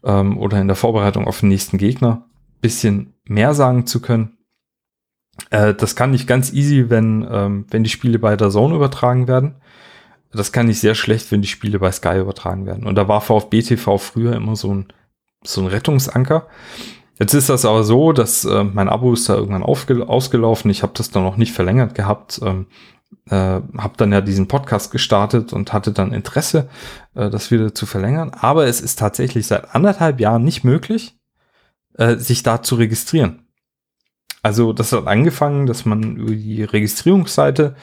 ähm, 0.05 0.39
oder 0.39 0.61
in 0.61 0.69
der 0.69 0.77
Vorbereitung 0.77 1.27
auf 1.27 1.41
den 1.41 1.51
nächsten 1.51 1.79
Gegner 1.79 2.25
bisschen 2.61 3.15
mehr 3.25 3.55
sagen 3.55 3.87
zu 3.87 4.01
können. 4.01 4.39
Äh, 5.51 5.75
das 5.75 5.97
kann 5.97 6.15
ich 6.15 6.27
ganz 6.27 6.53
easy, 6.53 6.91
wenn, 6.91 7.27
ähm, 7.31 7.67
wenn 7.71 7.85
die 7.85 7.91
Spiele 7.91 8.19
bei 8.19 8.37
der 8.37 8.51
Zone 8.51 8.75
übertragen 8.75 9.29
werden. 9.29 9.57
Das 10.33 10.53
kann 10.53 10.69
ich 10.69 10.81
sehr 10.81 10.95
schlecht, 10.95 11.33
wenn 11.33 11.43
die 11.43 11.49
Spiele 11.49 11.79
bei 11.79 11.91
Sky 11.91 12.19
übertragen 12.19 12.67
werden. 12.67 12.87
Und 12.87 12.97
da 12.97 13.09
war 13.09 13.21
VfB 13.21 13.63
TV 13.63 13.99
früher 13.99 14.35
immer 14.35 14.57
so 14.57 14.75
ein, 14.75 14.87
so 15.43 15.63
ein 15.63 15.69
Rettungsanker. 15.69 16.49
Jetzt 17.19 17.35
ist 17.35 17.49
das 17.49 17.65
aber 17.65 17.83
so, 17.83 18.13
dass 18.13 18.45
äh, 18.45 18.65
mein 18.65 18.89
Abo 18.89 19.13
ist 19.13 19.29
da 19.29 19.35
irgendwann 19.35 19.63
ausgelaufen. 19.63 20.71
Ich 20.71 20.83
habe 20.83 20.93
das 20.95 21.11
dann 21.11 21.25
noch 21.25 21.37
nicht 21.37 21.53
verlängert 21.53 21.95
gehabt. 21.95 22.41
Ähm, 22.45 22.67
äh, 23.31 23.35
habe 23.35 23.95
dann 23.97 24.13
ja 24.13 24.21
diesen 24.21 24.49
Podcast 24.49 24.91
gestartet 24.91 25.53
und 25.53 25.73
hatte 25.73 25.93
dann 25.93 26.13
Interesse, 26.13 26.69
äh, 27.15 27.31
das 27.31 27.51
wieder 27.51 27.75
zu 27.75 27.87
verlängern. 27.87 28.31
Aber 28.31 28.67
es 28.67 28.81
ist 28.81 28.99
tatsächlich 28.99 29.47
seit 29.47 29.75
anderthalb 29.75 30.21
Jahren 30.21 30.45
nicht 30.45 30.65
möglich, 30.65 31.19
äh, 31.95 32.17
sich 32.17 32.43
da 32.43 32.63
zu 32.63 32.77
registrieren. 32.77 33.45
Also 34.43 34.73
das 34.73 34.93
hat 34.93 35.07
angefangen, 35.07 35.67
dass 35.67 35.85
man 35.85 36.17
über 36.17 36.35
die 36.35 36.63
Registrierungsseite 36.63 37.75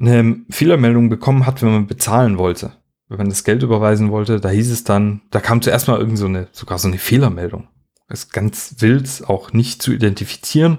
eine 0.00 0.40
Fehlermeldung 0.50 1.08
bekommen 1.08 1.46
hat, 1.46 1.62
wenn 1.62 1.72
man 1.72 1.86
bezahlen 1.86 2.38
wollte. 2.38 2.72
Wenn 3.08 3.18
man 3.18 3.28
das 3.28 3.44
Geld 3.44 3.62
überweisen 3.62 4.10
wollte, 4.10 4.40
da 4.40 4.48
hieß 4.48 4.70
es 4.70 4.84
dann, 4.84 5.20
da 5.30 5.40
kam 5.40 5.60
zuerst 5.60 5.86
mal 5.86 5.98
irgend 5.98 6.18
so 6.18 6.26
eine, 6.26 6.48
sogar 6.52 6.78
so 6.78 6.88
eine 6.88 6.98
Fehlermeldung. 6.98 7.68
Das 8.08 8.24
ist 8.24 8.32
ganz 8.32 8.76
wild, 8.78 9.22
auch 9.26 9.52
nicht 9.52 9.82
zu 9.82 9.92
identifizieren. 9.92 10.78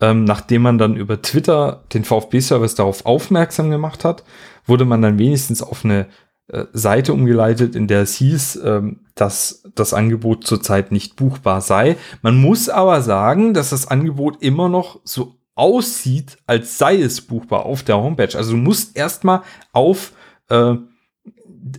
Ähm, 0.00 0.24
nachdem 0.24 0.62
man 0.62 0.78
dann 0.78 0.96
über 0.96 1.22
Twitter 1.22 1.84
den 1.92 2.04
VfB-Service 2.04 2.74
darauf 2.74 3.06
aufmerksam 3.06 3.70
gemacht 3.70 4.04
hat, 4.04 4.24
wurde 4.66 4.84
man 4.84 5.02
dann 5.02 5.18
wenigstens 5.18 5.62
auf 5.62 5.84
eine 5.84 6.06
äh, 6.48 6.64
Seite 6.72 7.12
umgeleitet, 7.12 7.74
in 7.74 7.88
der 7.88 8.02
es 8.02 8.14
hieß, 8.14 8.60
ähm, 8.64 9.00
dass 9.14 9.64
das 9.74 9.94
Angebot 9.94 10.46
zurzeit 10.46 10.92
nicht 10.92 11.16
buchbar 11.16 11.60
sei. 11.60 11.96
Man 12.22 12.40
muss 12.40 12.68
aber 12.68 13.02
sagen, 13.02 13.54
dass 13.54 13.70
das 13.70 13.88
Angebot 13.88 14.42
immer 14.42 14.68
noch 14.68 15.00
so 15.04 15.36
aussieht, 15.54 16.38
als 16.46 16.78
sei 16.78 17.00
es 17.00 17.20
buchbar 17.20 17.66
auf 17.66 17.82
der 17.82 17.96
Homepage. 17.96 18.36
Also 18.36 18.52
du 18.52 18.56
musst 18.56 18.96
erstmal 18.96 19.42
auf 19.72 20.12
äh, 20.48 20.76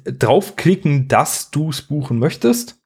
draufklicken, 0.05 1.07
dass 1.07 1.49
du 1.51 1.69
es 1.69 1.81
buchen 1.81 2.19
möchtest, 2.19 2.78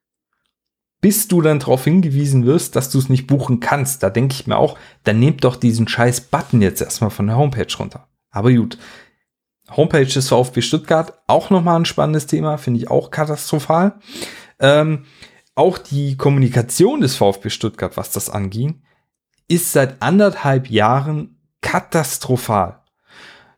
bis 1.04 1.28
du 1.28 1.42
dann 1.42 1.60
darauf 1.60 1.84
hingewiesen 1.84 2.46
wirst, 2.46 2.78
dass 2.78 2.90
du 2.90 2.98
es 2.98 3.10
nicht 3.10 3.28
buchen 3.28 3.60
kannst. 3.60 4.04
Da 4.04 4.10
denke 4.10 4.36
ich 4.36 4.48
mir 4.48 4.56
auch, 4.56 4.80
dann 5.04 5.20
nehmt 5.20 5.44
doch 5.44 5.58
diesen 5.58 5.86
scheiß 5.86 6.22
Button 6.22 6.62
jetzt 6.62 6.82
erstmal 6.82 7.10
von 7.10 7.28
der 7.28 7.36
Homepage 7.36 7.68
runter. 7.78 8.08
Aber 8.32 8.54
gut. 8.54 8.78
Homepage 9.76 10.06
des 10.06 10.30
VfB 10.30 10.62
Stuttgart, 10.62 11.22
auch 11.28 11.50
nochmal 11.50 11.76
ein 11.78 11.84
spannendes 11.84 12.26
Thema, 12.26 12.58
finde 12.58 12.80
ich 12.80 12.90
auch 12.90 13.12
katastrophal. 13.12 14.00
Ähm, 14.60 15.04
auch 15.56 15.78
die 15.78 16.16
Kommunikation 16.16 17.02
des 17.02 17.18
VfB 17.18 17.50
Stuttgart, 17.50 17.98
was 17.98 18.12
das 18.12 18.30
anging, 18.30 18.82
ist 19.50 19.74
seit 19.74 20.02
anderthalb 20.02 20.70
Jahren 20.70 21.38
katastrophal. 21.60 22.80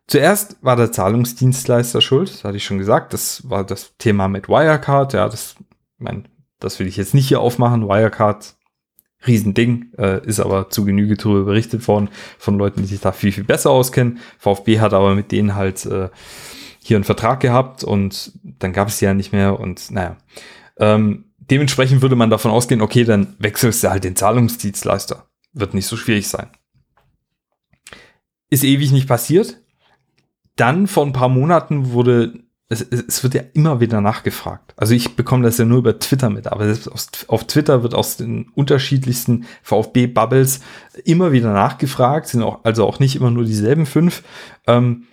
Zuerst 0.08 0.56
war 0.62 0.74
der 0.74 0.90
Zahlungsdienstleister 0.90 2.00
schuld, 2.00 2.28
das 2.28 2.42
hatte 2.42 2.56
ich 2.56 2.64
schon 2.64 2.78
gesagt. 2.78 3.12
Das 3.12 3.48
war 3.48 3.62
das 3.62 3.96
Thema 3.98 4.26
mit 4.26 4.48
Wirecard. 4.48 5.12
Ja, 5.12 5.28
das, 5.28 5.54
mein, 5.98 6.26
das 6.58 6.78
will 6.78 6.86
ich 6.86 6.96
jetzt 6.96 7.14
nicht 7.14 7.28
hier 7.28 7.40
aufmachen. 7.40 7.88
Wirecard, 7.88 8.56
Riesending, 9.26 9.92
äh, 9.98 10.24
ist 10.26 10.40
aber 10.40 10.70
zu 10.70 10.84
Genüge 10.84 11.16
darüber 11.16 11.44
berichtet 11.44 11.86
worden 11.88 12.08
von 12.38 12.58
Leuten, 12.58 12.82
die 12.82 12.86
sich 12.86 13.00
da 13.00 13.12
viel, 13.12 13.32
viel 13.32 13.44
besser 13.44 13.70
auskennen. 13.70 14.18
VfB 14.38 14.80
hat 14.80 14.92
aber 14.92 15.14
mit 15.14 15.32
denen 15.32 15.54
halt 15.54 15.84
äh, 15.86 16.08
hier 16.82 16.96
einen 16.96 17.04
Vertrag 17.04 17.40
gehabt 17.40 17.82
und 17.82 18.32
dann 18.42 18.72
gab 18.72 18.88
es 18.88 18.98
die 18.98 19.04
ja 19.06 19.14
nicht 19.14 19.32
mehr 19.32 19.58
und 19.58 19.90
naja. 19.90 20.16
Ähm, 20.78 21.24
dementsprechend 21.38 22.02
würde 22.02 22.16
man 22.16 22.30
davon 22.30 22.50
ausgehen, 22.50 22.82
okay, 22.82 23.04
dann 23.04 23.34
wechselst 23.38 23.82
du 23.82 23.90
halt 23.90 24.04
den 24.04 24.16
Zahlungsdienstleister. 24.16 25.26
Wird 25.52 25.74
nicht 25.74 25.86
so 25.86 25.96
schwierig 25.96 26.28
sein. 26.28 26.50
Ist 28.50 28.62
ewig 28.62 28.92
nicht 28.92 29.08
passiert 29.08 29.58
dann 30.56 30.86
vor 30.86 31.04
ein 31.06 31.12
paar 31.12 31.28
Monaten 31.28 31.92
wurde, 31.92 32.32
es, 32.68 32.82
es 32.82 33.22
wird 33.22 33.34
ja 33.34 33.42
immer 33.52 33.80
wieder 33.80 34.00
nachgefragt. 34.00 34.74
Also 34.76 34.94
ich 34.94 35.14
bekomme 35.14 35.44
das 35.44 35.58
ja 35.58 35.64
nur 35.64 35.78
über 35.78 35.98
Twitter 35.98 36.30
mit, 36.30 36.48
aber 36.48 36.76
auf 37.28 37.46
Twitter 37.46 37.82
wird 37.82 37.94
aus 37.94 38.16
den 38.16 38.48
unterschiedlichsten 38.54 39.46
VfB-Bubbles 39.62 40.60
immer 41.04 41.32
wieder 41.32 41.52
nachgefragt, 41.52 42.28
sind 42.28 42.42
auch, 42.42 42.64
also 42.64 42.86
auch 42.86 42.98
nicht 42.98 43.16
immer 43.16 43.30
nur 43.30 43.44
dieselben 43.44 43.86
fünf, 43.86 44.24
ähm, 44.66 45.06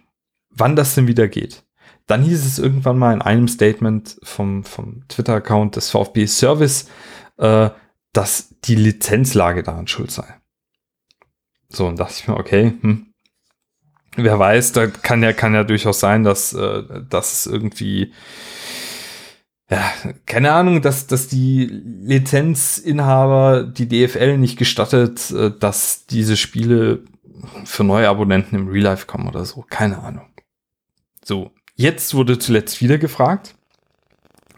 wann 0.49 0.75
das 0.75 0.95
denn 0.95 1.07
wieder 1.07 1.27
geht. 1.27 1.63
Dann 2.07 2.23
hieß 2.23 2.45
es 2.45 2.59
irgendwann 2.59 2.97
mal 2.97 3.13
in 3.13 3.21
einem 3.21 3.47
Statement 3.47 4.17
vom, 4.23 4.63
vom 4.63 5.07
Twitter-Account 5.07 5.75
des 5.75 5.89
VfB 5.91 6.25
Service, 6.25 6.89
äh, 7.37 7.69
dass 8.13 8.55
die 8.65 8.75
Lizenzlage 8.75 9.63
daran 9.63 9.87
schuld 9.87 10.11
sei. 10.11 10.25
So, 11.69 11.87
und 11.87 11.99
dachte 11.99 12.15
ich 12.17 12.27
mir, 12.27 12.37
okay, 12.37 12.73
hm, 12.81 13.12
wer 14.15 14.39
weiß, 14.39 14.71
da 14.73 14.87
kann 14.87 15.23
ja, 15.23 15.33
kann 15.33 15.53
ja 15.53 15.63
durchaus 15.63 15.99
sein, 15.99 16.23
dass, 16.23 16.53
äh, 16.53 16.83
dass 17.09 17.45
irgendwie, 17.45 18.13
ja, 19.69 19.91
keine 20.25 20.53
Ahnung, 20.53 20.81
dass, 20.81 21.07
dass 21.07 21.27
die 21.27 21.65
Lizenzinhaber 21.65 23.63
die 23.63 23.87
DFL 23.87 24.37
nicht 24.37 24.57
gestattet, 24.57 25.31
äh, 25.31 25.51
dass 25.57 26.05
diese 26.05 26.37
Spiele 26.37 27.03
für 27.65 27.83
neue 27.83 28.09
Abonnenten 28.09 28.55
im 28.55 28.67
Real 28.67 28.83
Life 28.83 29.05
kommen 29.05 29.27
oder 29.27 29.45
so. 29.45 29.65
Keine 29.69 29.99
Ahnung. 29.99 30.27
So, 31.23 31.51
jetzt 31.75 32.13
wurde 32.13 32.39
zuletzt 32.39 32.81
wieder 32.81 32.97
gefragt. 32.97 33.55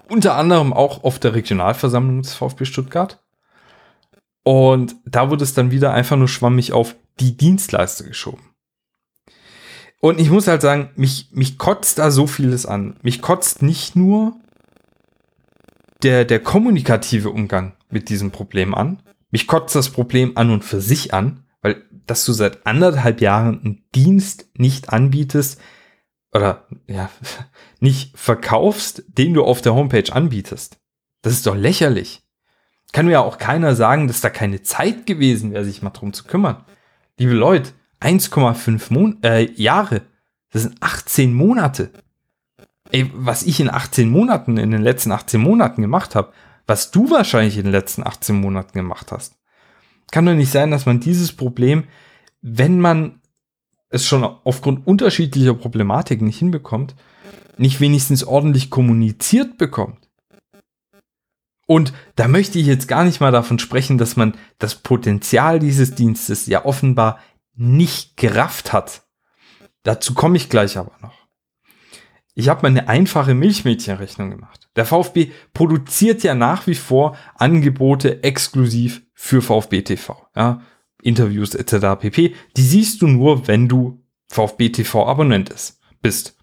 Unter 0.07 0.35
anderem 0.35 0.71
auch 0.73 1.03
auf 1.03 1.19
der 1.19 1.33
Regionalversammlung 1.33 2.21
des 2.21 2.35
VfB 2.35 2.65
Stuttgart. 2.65 3.23
Und 4.43 4.95
da 5.05 5.31
wurde 5.31 5.43
es 5.43 5.55
dann 5.55 5.71
wieder 5.71 5.93
einfach 5.93 6.17
nur 6.17 6.27
schwammig 6.27 6.71
auf 6.71 6.95
die 7.19 7.35
Dienstleister 7.35 8.03
geschoben. 8.03 8.54
Und 9.99 10.19
ich 10.19 10.29
muss 10.29 10.47
halt 10.47 10.61
sagen, 10.61 10.89
mich, 10.95 11.29
mich 11.31 11.57
kotzt 11.57 11.99
da 11.99 12.11
so 12.11 12.27
vieles 12.27 12.65
an. 12.65 12.97
Mich 13.01 13.21
kotzt 13.21 13.61
nicht 13.61 13.95
nur 13.95 14.35
der, 16.03 16.25
der 16.25 16.39
kommunikative 16.39 17.29
Umgang 17.29 17.73
mit 17.89 18.09
diesem 18.09 18.31
Problem 18.31 18.75
an. 18.75 19.01
Mich 19.31 19.47
kotzt 19.47 19.75
das 19.75 19.89
Problem 19.89 20.37
an 20.37 20.51
und 20.51 20.63
für 20.63 20.81
sich 20.81 21.13
an, 21.13 21.43
weil 21.61 21.83
dass 22.05 22.25
du 22.25 22.33
seit 22.33 22.67
anderthalb 22.67 23.21
Jahren 23.21 23.61
einen 23.61 23.83
Dienst 23.95 24.47
nicht 24.55 24.89
anbietest 24.89 25.59
oder 26.31 26.67
ja, 26.87 27.09
nicht 27.79 28.17
verkaufst, 28.17 29.03
den 29.07 29.33
du 29.33 29.43
auf 29.43 29.61
der 29.61 29.73
Homepage 29.73 30.11
anbietest. 30.13 30.77
Das 31.21 31.33
ist 31.33 31.47
doch 31.47 31.55
lächerlich. 31.55 32.21
Kann 32.93 33.07
mir 33.07 33.13
ja 33.13 33.21
auch 33.21 33.39
keiner 33.39 33.75
sagen, 33.75 34.07
dass 34.07 34.21
da 34.21 34.29
keine 34.29 34.61
Zeit 34.61 35.05
gewesen 35.05 35.51
wäre, 35.51 35.65
sich 35.65 35.81
mal 35.81 35.89
drum 35.89 36.13
zu 36.13 36.25
kümmern. 36.25 36.63
Liebe 37.17 37.33
Leute, 37.33 37.71
1,5 38.01 38.93
Mon 38.93 39.17
äh, 39.23 39.51
Jahre. 39.53 40.01
Das 40.51 40.63
sind 40.63 40.77
18 40.81 41.33
Monate. 41.33 41.91
Ey, 42.91 43.11
was 43.13 43.43
ich 43.43 43.59
in 43.59 43.69
18 43.69 44.09
Monaten, 44.09 44.57
in 44.57 44.71
den 44.71 44.81
letzten 44.81 45.11
18 45.11 45.41
Monaten 45.41 45.81
gemacht 45.81 46.15
habe, 46.15 46.31
was 46.67 46.91
du 46.91 47.09
wahrscheinlich 47.09 47.57
in 47.57 47.63
den 47.63 47.71
letzten 47.71 48.05
18 48.05 48.39
Monaten 48.39 48.73
gemacht 48.73 49.11
hast. 49.11 49.35
Kann 50.11 50.25
doch 50.25 50.33
nicht 50.33 50.51
sein, 50.51 50.71
dass 50.71 50.85
man 50.85 50.99
dieses 50.99 51.31
Problem, 51.33 51.85
wenn 52.41 52.79
man 52.79 53.21
es 53.89 54.05
schon 54.05 54.23
aufgrund 54.23 54.85
unterschiedlicher 54.85 55.53
Problematiken 55.53 56.27
nicht 56.27 56.39
hinbekommt, 56.39 56.95
nicht 57.57 57.79
wenigstens 57.79 58.23
ordentlich 58.23 58.69
kommuniziert 58.69 59.57
bekommt. 59.57 59.97
Und 61.67 61.93
da 62.15 62.27
möchte 62.27 62.59
ich 62.59 62.67
jetzt 62.67 62.87
gar 62.87 63.03
nicht 63.03 63.19
mal 63.21 63.31
davon 63.31 63.57
sprechen, 63.57 63.97
dass 63.97 64.15
man 64.15 64.35
das 64.59 64.75
Potenzial 64.75 65.59
dieses 65.59 65.95
Dienstes 65.95 66.45
ja 66.45 66.63
offenbar 66.65 67.19
nicht 67.55 68.17
gerafft 68.17 68.73
hat. 68.73 69.03
Dazu 69.83 70.13
komme 70.13 70.37
ich 70.37 70.49
gleich 70.49 70.77
aber 70.77 70.93
noch. 71.01 71.25
Ich 72.33 72.49
habe 72.49 72.63
mal 72.63 72.67
eine 72.67 72.89
einfache 72.89 73.33
Milchmädchenrechnung 73.33 74.29
gemacht. 74.29 74.69
Der 74.75 74.85
VfB 74.85 75.31
produziert 75.53 76.21
ja 76.23 76.35
nach 76.35 76.67
wie 76.67 76.75
vor 76.75 77.15
Angebote 77.35 78.23
exklusiv 78.23 79.03
für 79.13 79.41
VfB 79.41 79.83
TV. 79.83 80.27
Ja, 80.35 80.61
Interviews 81.01 81.55
etc. 81.55 81.99
pp. 81.99 82.35
Die 82.57 82.61
siehst 82.61 83.01
du 83.01 83.07
nur, 83.07 83.47
wenn 83.47 83.69
du 83.69 84.03
VfB 84.27 84.69
TV 84.69 85.07
Abonnent 85.07 85.53
bist. 86.01 86.37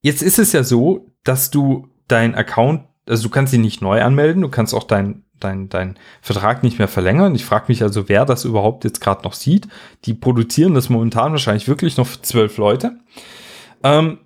Jetzt 0.00 0.22
ist 0.22 0.38
es 0.38 0.52
ja 0.52 0.64
so, 0.64 1.10
dass 1.22 1.50
du 1.50 1.88
dein 2.08 2.34
Account, 2.34 2.86
also 3.06 3.24
du 3.24 3.30
kannst 3.30 3.52
ihn 3.52 3.62
nicht 3.62 3.82
neu 3.82 4.02
anmelden, 4.02 4.42
du 4.42 4.48
kannst 4.48 4.74
auch 4.74 4.84
dein 4.84 5.23
dein, 5.44 5.68
dein 5.68 5.98
Vertrag 6.20 6.62
nicht 6.62 6.78
mehr 6.78 6.88
verlängern. 6.88 7.34
Ich 7.34 7.44
frage 7.44 7.66
mich 7.68 7.82
also, 7.82 8.08
wer 8.08 8.24
das 8.24 8.44
überhaupt 8.44 8.84
jetzt 8.84 9.00
gerade 9.00 9.22
noch 9.22 9.34
sieht. 9.34 9.68
Die 10.04 10.14
produzieren 10.14 10.74
das 10.74 10.88
momentan 10.88 11.32
wahrscheinlich 11.32 11.68
wirklich 11.68 11.96
noch 11.96 12.06
für 12.06 12.22
zwölf 12.22 12.56
Leute. 12.56 12.98
Ähm, 13.82 14.18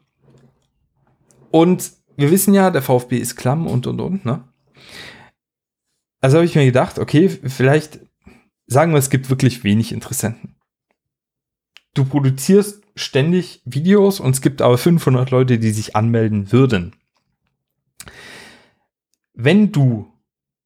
und 1.50 1.92
wir 2.16 2.30
wissen 2.30 2.54
ja, 2.54 2.70
der 2.70 2.82
VfB 2.82 3.18
ist 3.18 3.36
klamm 3.36 3.66
und 3.66 3.86
und 3.86 4.00
und, 4.00 4.24
ne? 4.24 4.44
Also 6.20 6.38
habe 6.38 6.46
ich 6.46 6.56
mir 6.56 6.64
gedacht, 6.64 6.98
okay, 6.98 7.28
vielleicht 7.28 8.00
sagen 8.66 8.92
wir, 8.92 8.98
es 8.98 9.10
gibt 9.10 9.30
wirklich 9.30 9.62
wenig 9.64 9.92
Interessenten. 9.92 10.56
Du 11.94 12.04
produzierst 12.04 12.82
ständig 12.96 13.62
Videos 13.64 14.20
und 14.20 14.34
es 14.34 14.40
gibt 14.40 14.62
aber 14.62 14.78
500 14.78 15.30
Leute, 15.30 15.58
die 15.58 15.70
sich 15.70 15.96
anmelden 15.96 16.52
würden. 16.52 16.94
Wenn 19.34 19.70
du 19.70 20.12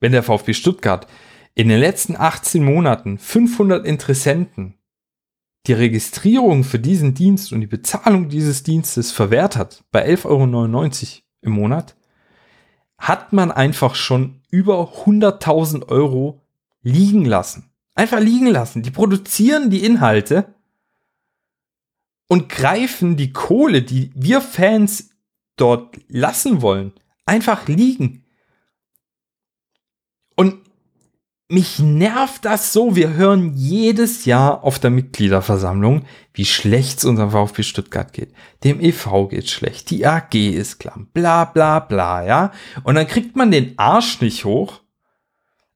wenn 0.02 0.12
der 0.12 0.24
VfB 0.24 0.52
Stuttgart 0.52 1.06
in 1.54 1.68
den 1.68 1.78
letzten 1.78 2.16
18 2.16 2.64
Monaten 2.64 3.18
500 3.18 3.86
Interessenten 3.86 4.74
die 5.68 5.74
Registrierung 5.74 6.64
für 6.64 6.80
diesen 6.80 7.14
Dienst 7.14 7.52
und 7.52 7.60
die 7.60 7.68
Bezahlung 7.68 8.28
dieses 8.28 8.64
Dienstes 8.64 9.12
verwehrt 9.12 9.56
hat, 9.56 9.84
bei 9.92 10.04
11,99 10.04 10.26
Euro 10.26 11.22
im 11.42 11.52
Monat, 11.52 11.96
hat 12.98 13.32
man 13.32 13.52
einfach 13.52 13.94
schon 13.94 14.42
über 14.50 14.92
100.000 15.04 15.88
Euro 15.88 16.40
liegen 16.82 17.24
lassen. 17.24 17.70
Einfach 17.94 18.18
liegen 18.18 18.48
lassen. 18.48 18.82
Die 18.82 18.90
produzieren 18.90 19.70
die 19.70 19.84
Inhalte 19.84 20.52
und 22.26 22.48
greifen 22.48 23.16
die 23.16 23.32
Kohle, 23.32 23.82
die 23.82 24.10
wir 24.16 24.40
Fans 24.40 25.10
dort 25.56 26.00
lassen 26.08 26.60
wollen, 26.60 26.92
einfach 27.24 27.68
liegen. 27.68 28.22
Und 30.34 30.58
mich 31.52 31.78
nervt 31.78 32.46
das 32.46 32.72
so. 32.72 32.96
Wir 32.96 33.12
hören 33.12 33.52
jedes 33.54 34.24
Jahr 34.24 34.64
auf 34.64 34.78
der 34.78 34.90
Mitgliederversammlung, 34.90 36.06
wie 36.32 36.46
schlecht 36.46 36.98
es 36.98 37.04
unserem 37.04 37.30
VfB 37.30 37.62
Stuttgart 37.62 38.12
geht. 38.14 38.32
Dem 38.64 38.80
EV 38.80 39.28
geht 39.28 39.50
schlecht. 39.50 39.90
Die 39.90 40.06
AG 40.06 40.34
ist 40.34 40.78
klamm. 40.78 41.08
Bla, 41.12 41.44
bla, 41.44 41.80
bla, 41.80 42.24
ja. 42.24 42.52
Und 42.84 42.94
dann 42.94 43.06
kriegt 43.06 43.36
man 43.36 43.50
den 43.50 43.78
Arsch 43.78 44.22
nicht 44.22 44.46
hoch, 44.46 44.80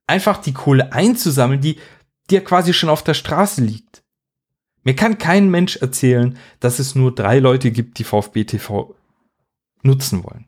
einfach 0.07 0.39
die 0.39 0.55
Kohle 0.55 0.95
einzusammeln, 0.95 1.61
die, 1.61 1.77
die 2.31 2.37
ja 2.37 2.41
quasi 2.41 2.73
schon 2.73 2.89
auf 2.89 3.05
der 3.05 3.15
Straße 3.15 3.61
liegt. 3.61 4.03
Mir 4.83 4.97
kann 4.97 5.19
kein 5.19 5.51
Mensch 5.51 5.77
erzählen, 5.77 6.39
dass 6.59 6.79
es 6.79 6.95
nur 6.95 7.15
drei 7.15 7.39
Leute 7.39 7.71
gibt, 7.71 7.99
die 7.99 8.05
VfB 8.05 8.45
TV 8.45 8.95
nutzen 9.83 10.25
wollen. 10.25 10.47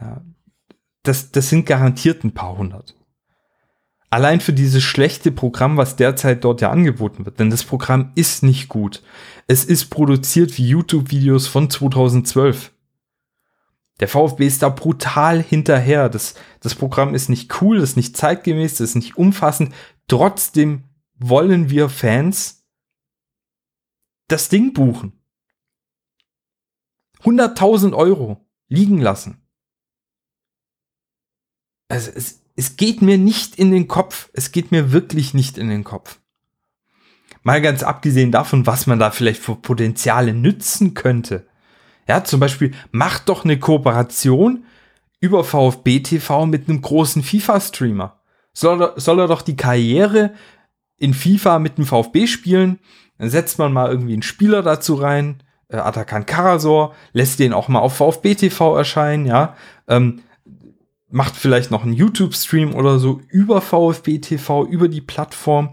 Ja, 0.00 0.22
das, 1.02 1.32
das 1.32 1.48
sind 1.48 1.66
garantiert 1.66 2.22
ein 2.22 2.32
paar 2.32 2.56
hundert. 2.56 2.94
Allein 4.14 4.40
für 4.40 4.52
dieses 4.52 4.84
schlechte 4.84 5.32
Programm, 5.32 5.76
was 5.76 5.96
derzeit 5.96 6.44
dort 6.44 6.60
ja 6.60 6.70
angeboten 6.70 7.26
wird. 7.26 7.40
Denn 7.40 7.50
das 7.50 7.64
Programm 7.64 8.12
ist 8.14 8.44
nicht 8.44 8.68
gut. 8.68 9.02
Es 9.48 9.64
ist 9.64 9.86
produziert 9.86 10.56
wie 10.56 10.68
YouTube-Videos 10.68 11.48
von 11.48 11.68
2012. 11.68 12.70
Der 13.98 14.06
VfB 14.06 14.46
ist 14.46 14.62
da 14.62 14.68
brutal 14.68 15.42
hinterher. 15.42 16.08
Das, 16.08 16.36
das 16.60 16.76
Programm 16.76 17.16
ist 17.16 17.28
nicht 17.28 17.60
cool, 17.60 17.80
ist 17.80 17.96
nicht 17.96 18.16
zeitgemäß, 18.16 18.78
ist 18.78 18.94
nicht 18.94 19.18
umfassend. 19.18 19.74
Trotzdem 20.06 20.84
wollen 21.16 21.68
wir 21.68 21.88
Fans 21.88 22.64
das 24.28 24.48
Ding 24.48 24.74
buchen. 24.74 25.24
100.000 27.24 27.92
Euro 27.96 28.46
liegen 28.68 28.98
lassen. 28.98 29.42
Also 31.88 32.12
es, 32.14 32.43
es 32.56 32.76
geht 32.76 33.02
mir 33.02 33.18
nicht 33.18 33.56
in 33.56 33.70
den 33.70 33.88
Kopf. 33.88 34.30
Es 34.32 34.52
geht 34.52 34.70
mir 34.70 34.92
wirklich 34.92 35.34
nicht 35.34 35.58
in 35.58 35.68
den 35.68 35.84
Kopf. 35.84 36.20
Mal 37.42 37.60
ganz 37.60 37.82
abgesehen 37.82 38.32
davon, 38.32 38.66
was 38.66 38.86
man 38.86 38.98
da 38.98 39.10
vielleicht 39.10 39.42
für 39.42 39.56
Potenziale 39.56 40.32
nützen 40.32 40.94
könnte. 40.94 41.46
Ja, 42.08 42.24
zum 42.24 42.40
Beispiel, 42.40 42.72
macht 42.90 43.28
doch 43.28 43.44
eine 43.44 43.58
Kooperation 43.58 44.64
über 45.20 45.44
VfB 45.44 46.00
TV 46.00 46.46
mit 46.46 46.68
einem 46.68 46.80
großen 46.80 47.22
FIFA-Streamer. 47.22 48.20
Soll, 48.52 48.82
er, 48.82 48.92
soll 48.96 49.18
er 49.18 49.26
doch 49.26 49.42
die 49.42 49.56
Karriere 49.56 50.34
in 50.96 51.12
FIFA 51.12 51.58
mit 51.58 51.76
dem 51.76 51.86
VfB 51.86 52.26
spielen? 52.26 52.78
Dann 53.18 53.30
setzt 53.30 53.58
man 53.58 53.72
mal 53.72 53.90
irgendwie 53.90 54.12
einen 54.12 54.22
Spieler 54.22 54.62
dazu 54.62 54.94
rein, 54.94 55.42
äh, 55.68 55.76
Atakan 55.76 56.26
Karasor, 56.26 56.94
lässt 57.12 57.38
den 57.38 57.52
auch 57.52 57.68
mal 57.68 57.80
auf 57.80 57.96
VfB 57.96 58.34
TV 58.34 58.76
erscheinen, 58.76 59.26
ja. 59.26 59.56
Ähm, 59.88 60.22
macht 61.14 61.36
vielleicht 61.36 61.70
noch 61.70 61.84
einen 61.84 61.92
YouTube-Stream 61.92 62.74
oder 62.74 62.98
so 62.98 63.20
über 63.28 63.60
VfB 63.60 64.18
TV, 64.18 64.66
über 64.66 64.88
die 64.88 65.00
Plattform. 65.00 65.70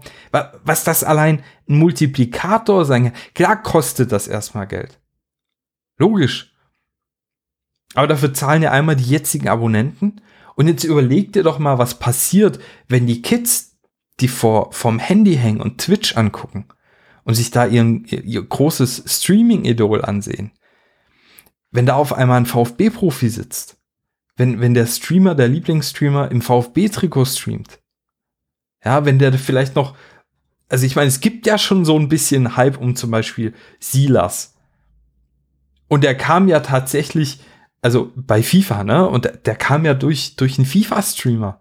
Was 0.62 0.84
das 0.84 1.02
allein 1.02 1.42
ein 1.68 1.78
Multiplikator 1.78 2.84
sein 2.84 3.06
kann. 3.06 3.12
Klar 3.34 3.60
kostet 3.60 4.12
das 4.12 4.28
erstmal 4.28 4.68
Geld. 4.68 5.00
Logisch. 5.98 6.54
Aber 7.94 8.06
dafür 8.06 8.32
zahlen 8.32 8.62
ja 8.62 8.70
einmal 8.70 8.94
die 8.94 9.10
jetzigen 9.10 9.48
Abonnenten. 9.48 10.20
Und 10.54 10.68
jetzt 10.68 10.84
überleg 10.84 11.32
dir 11.32 11.42
doch 11.42 11.58
mal, 11.58 11.76
was 11.76 11.98
passiert, 11.98 12.60
wenn 12.86 13.08
die 13.08 13.20
Kids, 13.20 13.76
die 14.20 14.28
vor, 14.28 14.70
vom 14.70 15.00
Handy 15.00 15.34
hängen 15.34 15.60
und 15.60 15.78
Twitch 15.78 16.16
angucken 16.16 16.66
und 17.24 17.34
sich 17.34 17.50
da 17.50 17.66
ihren, 17.66 18.04
ihr 18.04 18.42
großes 18.42 19.02
Streaming-Idol 19.08 20.04
ansehen. 20.04 20.52
Wenn 21.72 21.86
da 21.86 21.96
auf 21.96 22.12
einmal 22.12 22.36
ein 22.36 22.46
VfB-Profi 22.46 23.28
sitzt 23.28 23.81
wenn, 24.42 24.60
wenn 24.60 24.74
der 24.74 24.86
Streamer, 24.86 25.36
der 25.36 25.46
Lieblingsstreamer 25.46 26.32
im 26.32 26.42
VfB-Trikot 26.42 27.26
streamt. 27.26 27.78
Ja, 28.84 29.04
wenn 29.04 29.20
der 29.20 29.32
vielleicht 29.34 29.76
noch, 29.76 29.96
also 30.68 30.84
ich 30.84 30.96
meine, 30.96 31.06
es 31.06 31.20
gibt 31.20 31.46
ja 31.46 31.58
schon 31.58 31.84
so 31.84 31.96
ein 31.96 32.08
bisschen 32.08 32.56
Hype 32.56 32.76
um 32.76 32.96
zum 32.96 33.12
Beispiel 33.12 33.54
Silas. 33.78 34.56
Und 35.86 36.02
der 36.02 36.16
kam 36.16 36.48
ja 36.48 36.58
tatsächlich, 36.58 37.38
also 37.82 38.10
bei 38.16 38.42
FIFA, 38.42 38.82
ne? 38.82 39.08
Und 39.08 39.26
der, 39.26 39.36
der 39.36 39.54
kam 39.54 39.84
ja 39.84 39.94
durch, 39.94 40.34
durch 40.34 40.58
einen 40.58 40.66
FIFA-Streamer. 40.66 41.60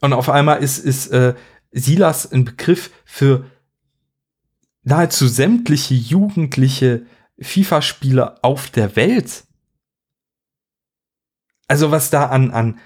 Und 0.00 0.14
auf 0.14 0.30
einmal 0.30 0.62
ist, 0.62 0.78
ist 0.78 1.08
äh, 1.08 1.34
Silas 1.70 2.32
ein 2.32 2.46
Begriff 2.46 2.90
für 3.04 3.44
nahezu 4.84 5.28
sämtliche 5.28 5.94
jugendliche 5.94 7.04
FIFA-Spieler 7.38 8.38
auf 8.40 8.70
der 8.70 8.96
Welt 8.96 9.45
also 11.68 11.90
was 11.90 12.10
da 12.10 12.26
an, 12.26 12.50
an, 12.50 12.78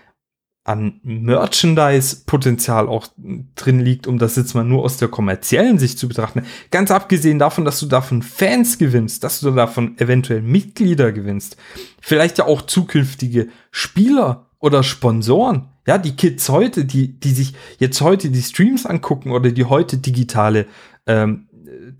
an 0.64 1.00
Merchandise-Potenzial 1.02 2.86
auch 2.86 3.08
drin 3.54 3.80
liegt, 3.80 4.06
um 4.06 4.18
das 4.18 4.36
jetzt 4.36 4.54
mal 4.54 4.64
nur 4.64 4.84
aus 4.84 4.98
der 4.98 5.08
kommerziellen 5.08 5.78
Sicht 5.78 5.98
zu 5.98 6.06
betrachten. 6.06 6.42
Ganz 6.70 6.90
abgesehen 6.90 7.38
davon, 7.38 7.64
dass 7.64 7.80
du 7.80 7.86
davon 7.86 8.22
Fans 8.22 8.78
gewinnst, 8.78 9.24
dass 9.24 9.40
du 9.40 9.50
davon 9.50 9.98
eventuell 9.98 10.42
Mitglieder 10.42 11.12
gewinnst, 11.12 11.56
vielleicht 12.00 12.38
ja 12.38 12.46
auch 12.46 12.62
zukünftige 12.62 13.48
Spieler 13.70 14.50
oder 14.58 14.82
Sponsoren. 14.82 15.68
Ja, 15.86 15.96
die 15.96 16.14
Kids 16.14 16.48
heute, 16.50 16.84
die, 16.84 17.18
die 17.18 17.32
sich 17.32 17.54
jetzt 17.78 18.00
heute 18.02 18.30
die 18.30 18.42
Streams 18.42 18.84
angucken 18.84 19.32
oder 19.32 19.50
die 19.50 19.64
heute 19.64 19.96
digitale, 19.96 20.66
ähm, 21.06 21.48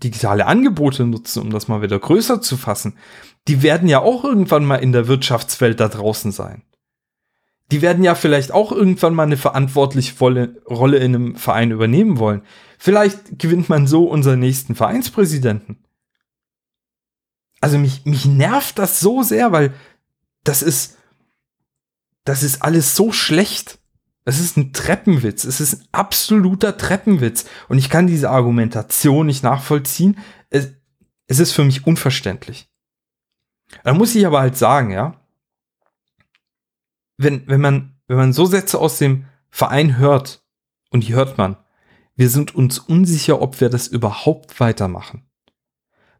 digitale 0.03 0.45
Angebote 0.45 1.05
nutzen, 1.05 1.41
um 1.41 1.49
das 1.49 1.67
mal 1.67 1.81
wieder 1.81 1.99
größer 1.99 2.41
zu 2.41 2.57
fassen, 2.57 2.93
die 3.47 3.63
werden 3.63 3.89
ja 3.89 3.99
auch 3.99 4.23
irgendwann 4.23 4.65
mal 4.65 4.75
in 4.75 4.91
der 4.91 5.07
Wirtschaftswelt 5.07 5.79
da 5.79 5.87
draußen 5.87 6.31
sein 6.31 6.61
die 7.71 7.81
werden 7.81 8.03
ja 8.03 8.15
vielleicht 8.15 8.51
auch 8.51 8.71
irgendwann 8.71 9.13
mal 9.13 9.23
eine 9.23 9.37
verantwortliche 9.37 10.13
Rolle 10.69 10.97
in 10.97 11.15
einem 11.15 11.35
Verein 11.35 11.71
übernehmen 11.71 12.19
wollen. 12.19 12.41
Vielleicht 12.77 13.39
gewinnt 13.39 13.69
man 13.69 13.87
so 13.87 14.05
unseren 14.05 14.39
nächsten 14.39 14.75
Vereinspräsidenten. 14.75 15.77
Also 17.61 17.77
mich, 17.77 18.05
mich 18.05 18.25
nervt 18.25 18.77
das 18.77 18.99
so 18.99 19.23
sehr, 19.23 19.51
weil 19.51 19.73
das 20.43 20.61
ist, 20.61 20.97
das 22.25 22.43
ist 22.43 22.61
alles 22.61 22.95
so 22.95 23.11
schlecht. 23.11 23.79
Es 24.25 24.39
ist 24.39 24.57
ein 24.57 24.73
Treppenwitz. 24.73 25.45
Es 25.45 25.61
ist 25.61 25.73
ein 25.73 25.87
absoluter 25.91 26.77
Treppenwitz. 26.77 27.45
Und 27.69 27.77
ich 27.77 27.89
kann 27.89 28.07
diese 28.07 28.29
Argumentation 28.29 29.27
nicht 29.27 29.43
nachvollziehen. 29.43 30.17
Es, 30.49 30.73
es 31.27 31.39
ist 31.39 31.53
für 31.53 31.63
mich 31.63 31.87
unverständlich. 31.87 32.69
Da 33.83 33.93
muss 33.93 34.15
ich 34.15 34.25
aber 34.25 34.41
halt 34.41 34.57
sagen, 34.57 34.91
ja, 34.91 35.20
wenn, 37.23 37.47
wenn 37.47 37.61
man, 37.61 37.95
wenn 38.07 38.17
man 38.17 38.33
so 38.33 38.45
Sätze 38.45 38.79
aus 38.79 38.97
dem 38.97 39.25
Verein 39.49 39.97
hört, 39.97 40.43
und 40.89 41.07
die 41.07 41.13
hört 41.13 41.37
man, 41.37 41.57
wir 42.15 42.29
sind 42.29 42.53
uns 42.55 42.79
unsicher, 42.79 43.41
ob 43.41 43.61
wir 43.61 43.69
das 43.69 43.87
überhaupt 43.87 44.59
weitermachen. 44.59 45.23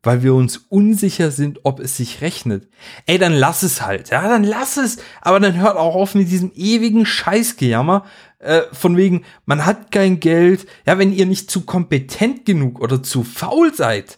Weil 0.03 0.23
wir 0.23 0.33
uns 0.33 0.57
unsicher 0.57 1.29
sind, 1.29 1.59
ob 1.63 1.79
es 1.79 1.97
sich 1.97 2.21
rechnet. 2.21 2.67
Ey, 3.05 3.19
dann 3.19 3.33
lass 3.33 3.61
es 3.61 3.85
halt, 3.85 4.09
ja, 4.09 4.27
dann 4.27 4.43
lass 4.43 4.77
es. 4.77 4.97
Aber 5.21 5.39
dann 5.39 5.59
hört 5.59 5.77
auch 5.77 5.93
auf 5.93 6.15
mit 6.15 6.31
diesem 6.31 6.51
ewigen 6.55 7.05
Scheißgejammer, 7.05 8.05
äh, 8.39 8.61
von 8.71 8.97
wegen, 8.97 9.25
man 9.45 9.65
hat 9.65 9.91
kein 9.91 10.19
Geld. 10.19 10.65
Ja, 10.87 10.97
wenn 10.97 11.13
ihr 11.13 11.27
nicht 11.27 11.51
zu 11.51 11.61
kompetent 11.61 12.45
genug 12.45 12.79
oder 12.79 13.03
zu 13.03 13.23
faul 13.23 13.75
seid, 13.75 14.17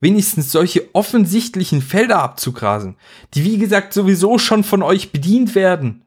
wenigstens 0.00 0.52
solche 0.52 0.94
offensichtlichen 0.94 1.80
Felder 1.80 2.22
abzugrasen, 2.22 2.96
die 3.32 3.44
wie 3.44 3.56
gesagt 3.56 3.94
sowieso 3.94 4.36
schon 4.36 4.62
von 4.62 4.82
euch 4.82 5.12
bedient 5.12 5.54
werden, 5.54 6.03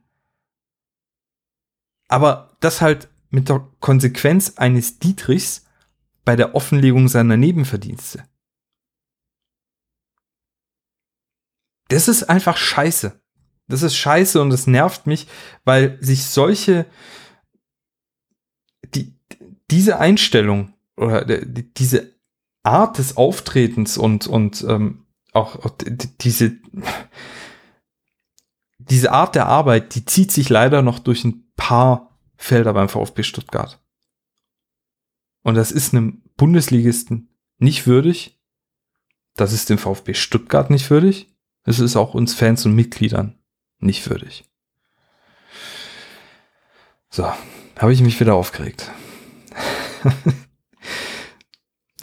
aber 2.07 2.55
das 2.59 2.81
halt 2.81 3.09
mit 3.29 3.49
der 3.49 3.67
Konsequenz 3.79 4.53
eines 4.57 4.99
Dietrichs 4.99 5.65
bei 6.25 6.35
der 6.35 6.55
Offenlegung 6.55 7.07
seiner 7.07 7.37
Nebenverdienste. 7.37 8.23
Das 11.89 12.07
ist 12.07 12.23
einfach 12.23 12.57
scheiße. 12.57 13.19
Das 13.67 13.81
ist 13.81 13.95
scheiße 13.95 14.41
und 14.41 14.51
es 14.51 14.67
nervt 14.67 15.07
mich, 15.07 15.27
weil 15.65 15.97
sich 16.01 16.25
solche, 16.25 16.85
die, 18.95 19.13
diese 19.69 19.99
Einstellung 19.99 20.73
oder 20.95 21.25
diese 21.25 22.13
Art 22.63 22.97
des 22.97 23.17
Auftretens 23.17 23.97
und, 23.97 24.27
und 24.27 24.65
ähm, 24.67 25.05
auch, 25.33 25.63
auch 25.63 25.71
diese, 26.21 26.57
diese 28.89 29.11
Art 29.11 29.35
der 29.35 29.47
Arbeit, 29.47 29.95
die 29.95 30.05
zieht 30.05 30.31
sich 30.31 30.49
leider 30.49 30.81
noch 30.81 30.99
durch 30.99 31.23
ein 31.23 31.51
paar 31.55 32.17
Felder 32.37 32.73
beim 32.73 32.89
VfB 32.89 33.23
Stuttgart. 33.23 33.81
Und 35.43 35.55
das 35.55 35.71
ist 35.71 35.93
einem 35.93 36.23
Bundesligisten 36.35 37.29
nicht 37.57 37.87
würdig. 37.87 38.39
Das 39.35 39.53
ist 39.53 39.69
dem 39.69 39.77
VfB 39.77 40.13
Stuttgart 40.13 40.69
nicht 40.69 40.89
würdig. 40.89 41.33
Es 41.63 41.79
ist 41.79 41.95
auch 41.95 42.13
uns 42.13 42.33
Fans 42.33 42.65
und 42.65 42.75
Mitgliedern 42.75 43.37
nicht 43.79 44.09
würdig. 44.09 44.45
So, 47.09 47.31
habe 47.77 47.93
ich 47.93 48.01
mich 48.01 48.19
wieder 48.19 48.35
aufgeregt. 48.35 48.91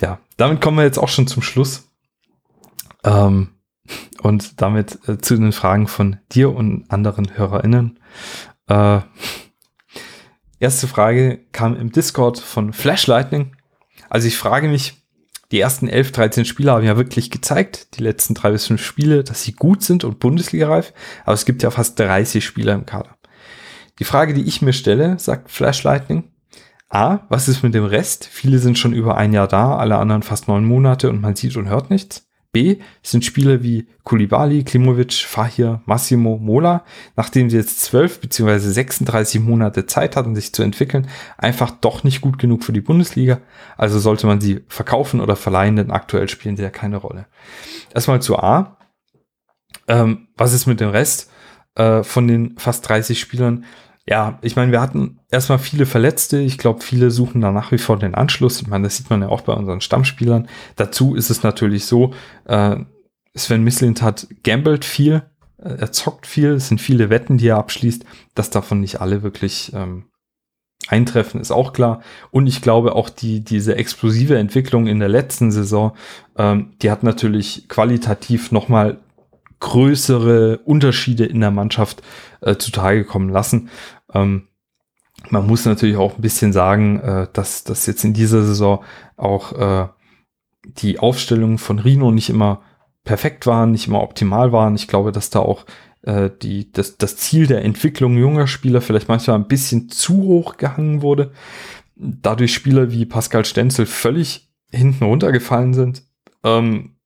ja, 0.01 0.21
damit 0.37 0.61
kommen 0.61 0.77
wir 0.77 0.85
jetzt 0.85 0.99
auch 0.99 1.09
schon 1.09 1.27
zum 1.27 1.43
Schluss. 1.43 1.89
Ähm, 3.05 3.54
und 4.25 4.63
damit 4.63 4.99
äh, 5.07 5.19
zu 5.19 5.37
den 5.37 5.53
Fragen 5.53 5.87
von 5.87 6.17
dir 6.33 6.55
und 6.55 6.91
anderen 6.91 7.37
HörerInnen. 7.37 7.99
Äh, 8.69 9.01
erste 10.59 10.89
Frage 10.89 11.41
kam 11.53 11.77
im 11.77 11.93
Discord 11.93 12.39
von 12.39 12.73
Flash 12.73 13.07
Lightning. 13.07 13.55
Also 14.09 14.27
ich 14.27 14.39
frage 14.39 14.69
mich, 14.69 15.05
die 15.53 15.61
ersten 15.61 15.89
11, 15.89 16.13
13 16.13 16.45
Spieler 16.47 16.73
haben 16.73 16.87
ja 16.87 16.97
wirklich 16.97 17.31
gezeigt, 17.31 17.99
die 17.99 18.03
letzten 18.03 18.33
drei 18.33 18.51
bis 18.51 18.67
fünf 18.67 18.83
Spiele, 18.83 19.25
dass 19.25 19.43
sie 19.43 19.53
gut 19.53 19.83
sind 19.83 20.05
und 20.05 20.21
Bundesliga-reif. 20.21 20.95
Aber 21.25 21.35
es 21.35 21.45
gibt 21.45 21.63
ja 21.63 21.71
fast 21.71 22.01
30 22.01 22.43
Spieler 22.43 22.73
im 22.73 22.87
Kader. 22.87 23.19
Die 23.99 24.05
Frage, 24.05 24.33
die 24.33 24.45
ich 24.45 24.63
mir 24.63 24.73
stelle, 24.73 25.19
sagt 25.19 25.51
Flash 25.51 25.83
Lightning, 25.83 26.31
A, 26.89 27.27
was 27.29 27.47
ist 27.47 27.63
mit 27.63 27.75
dem 27.75 27.85
Rest? 27.85 28.25
Viele 28.25 28.59
sind 28.59 28.79
schon 28.79 28.95
über 28.95 29.19
ein 29.19 29.35
Jahr 29.35 29.49
da, 29.49 29.77
alle 29.77 29.99
anderen 29.99 30.23
fast 30.23 30.49
neun 30.49 30.65
Monate 30.65 31.11
und 31.11 31.21
man 31.21 31.37
sieht 31.37 31.57
und 31.57 31.69
hört 31.69 31.91
nichts. 31.91 32.24
B 32.55 32.79
sind 33.03 33.25
Spieler 33.27 33.63
wie 33.63 33.87
Kulibali, 34.05 34.65
Klimovic, 34.65 35.13
Fahir, 35.13 35.83
Massimo, 35.85 36.39
Mola, 36.39 36.85
nachdem 37.17 37.51
sie 37.51 37.59
jetzt 37.59 37.83
12 37.83 38.21
bzw. 38.21 38.59
36 38.59 39.43
Monate 39.43 39.85
Zeit 39.85 40.17
hatten, 40.17 40.35
sich 40.35 40.55
zu 40.55 40.63
entwickeln, 40.63 41.09
einfach 41.37 41.71
doch 41.71 42.05
nicht 42.05 42.23
gut 42.23 42.39
genug 42.39 42.65
für 42.65 42.73
die 42.73 42.81
Bundesliga. 42.81 43.41
Also 43.77 43.99
sollte 43.99 44.27
man 44.27 44.41
sie 44.41 44.65
verkaufen 44.69 45.21
oder 45.21 45.37
verleihen, 45.37 45.77
denn 45.77 45.91
aktuell 45.91 46.31
spielen 46.31 46.57
sie 46.57 46.63
ja 46.63 46.71
keine 46.71 46.97
Rolle. 46.97 47.27
Erstmal 47.93 48.23
zu 48.23 48.39
A. 48.39 48.79
Ähm, 49.87 50.29
was 50.37 50.55
ist 50.55 50.67
mit 50.67 50.81
dem 50.81 50.89
Rest 50.89 51.31
äh, 51.75 52.03
von 52.03 52.27
den 52.27 52.57
fast 52.57 52.89
30 52.89 53.21
Spielern? 53.21 53.65
Ja, 54.07 54.39
ich 54.43 54.55
meine, 54.55 54.71
wir 54.71 54.83
hatten 54.83 55.21
erstmal 55.31 55.59
viele 55.59 55.87
Verletzte. 55.87 56.39
Ich 56.39 56.59
glaube, 56.59 56.83
viele 56.83 57.11
suchen 57.11 57.41
da 57.41 57.53
nach 57.53 57.73
wie 57.73 57.79
vor 57.79 57.99
den 57.99 58.15
Anschluss. 58.15 58.61
Ich 58.61 58.67
meine, 58.67 58.85
das 58.85 58.99
sieht 58.99 59.09
man 59.09 59.23
ja 59.23 59.29
auch 59.29 59.41
bei 59.43 59.55
unseren 59.55 59.81
Stammspielern. 59.81 60.49
Dazu 60.77 61.15
ist 61.15 61.31
es 61.31 61.43
natürlich 61.43 61.87
so, 61.87 62.13
äh, 62.45 62.77
Sven 63.35 63.65
Mislint 63.65 64.03
hat 64.03 64.29
gambelt 64.43 64.85
viel, 64.85 65.23
äh, 65.59 65.77
er 65.79 65.91
zockt 65.91 66.27
viel, 66.27 66.51
es 66.51 66.69
sind 66.69 66.81
viele 66.81 67.09
Wetten, 67.09 67.39
die 67.39 67.49
er 67.49 67.57
abschließt. 67.57 68.05
Dass 68.35 68.51
davon 68.51 68.81
nicht 68.81 69.01
alle 69.01 69.23
wirklich 69.23 69.73
ähm, 69.75 70.05
eintreffen, 70.87 71.41
ist 71.41 71.51
auch 71.51 71.73
klar. 71.73 72.03
Und 72.31 72.47
ich 72.47 72.61
glaube 72.61 72.95
auch 72.95 73.09
die, 73.09 73.41
diese 73.41 73.77
explosive 73.77 74.37
Entwicklung 74.37 74.87
in 74.87 74.99
der 74.99 75.09
letzten 75.09 75.51
Saison, 75.51 75.97
ähm, 76.37 76.75
die 76.83 76.91
hat 76.91 77.05
natürlich 77.05 77.69
qualitativ 77.69 78.53
nochmal 78.53 79.01
größere 79.61 80.59
Unterschiede 80.59 81.25
in 81.25 81.41
der 81.41 81.51
Mannschaft 81.51 82.03
äh, 82.41 82.57
zutage 82.57 83.05
kommen 83.05 83.29
lassen. 83.29 83.69
Ähm, 84.13 84.49
man 85.31 85.47
muss 85.47 85.65
natürlich 85.65 85.97
auch 85.97 86.17
ein 86.17 86.23
bisschen 86.23 86.53
sagen, 86.53 87.01
äh, 87.01 87.29
dass 87.33 87.65
das 87.65 87.87
jetzt 87.87 88.05
in 88.05 88.15
dieser 88.15 88.43
Saison 88.43 88.85
auch 89.17 89.53
äh, 89.53 89.89
die 90.65 90.99
Aufstellungen 90.99 91.59
von 91.59 91.79
Rino 91.79 92.11
nicht 92.11 92.31
immer 92.31 92.63
perfekt 93.05 93.47
waren, 93.47 93.73
nicht 93.73 93.87
immer 93.87 94.03
optimal 94.03 94.53
waren. 94.53 94.75
Ich 94.75 94.89
glaube, 94.89 95.13
dass 95.13 95.31
da 95.31 95.41
auch 95.41 95.67
äh, 96.03 96.31
die, 96.43 96.73
das, 96.73 96.97
das 96.97 97.17
Ziel 97.17 97.47
der 97.47 97.65
Entwicklung 97.65 98.17
junger 98.17 98.47
Spieler 98.47 98.81
vielleicht 98.81 99.09
manchmal 99.09 99.37
ein 99.37 99.49
bisschen 99.49 99.89
zu 99.89 100.17
hoch 100.23 100.57
gehangen 100.57 101.03
wurde. 101.03 101.33
Dadurch 101.97 102.53
Spieler 102.53 102.91
wie 102.91 103.07
Pascal 103.07 103.45
Stenzel 103.45 103.87
völlig 103.87 104.51
hinten 104.71 105.05
runtergefallen 105.05 105.75
sind. 105.75 106.03
Ähm, 106.43 106.97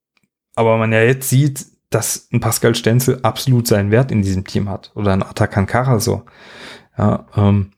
aber 0.55 0.77
man 0.79 0.93
ja 0.93 1.03
jetzt 1.03 1.29
sieht, 1.29 1.67
dass 1.91 2.29
ein 2.33 2.41
Pascal 2.41 2.75
Stenzel 2.75 3.21
absolut 3.23 3.67
seinen 3.67 3.91
Wert 3.91 4.11
in 4.11 4.23
diesem 4.23 4.45
Team 4.45 4.69
hat. 4.69 4.93
Oder 4.95 5.13
ein 5.13 5.23
Atakan 5.23 5.67
Kara 5.67 6.01
so. 6.01 6.25
Ja, 6.97 7.27
ähm, 7.37 7.73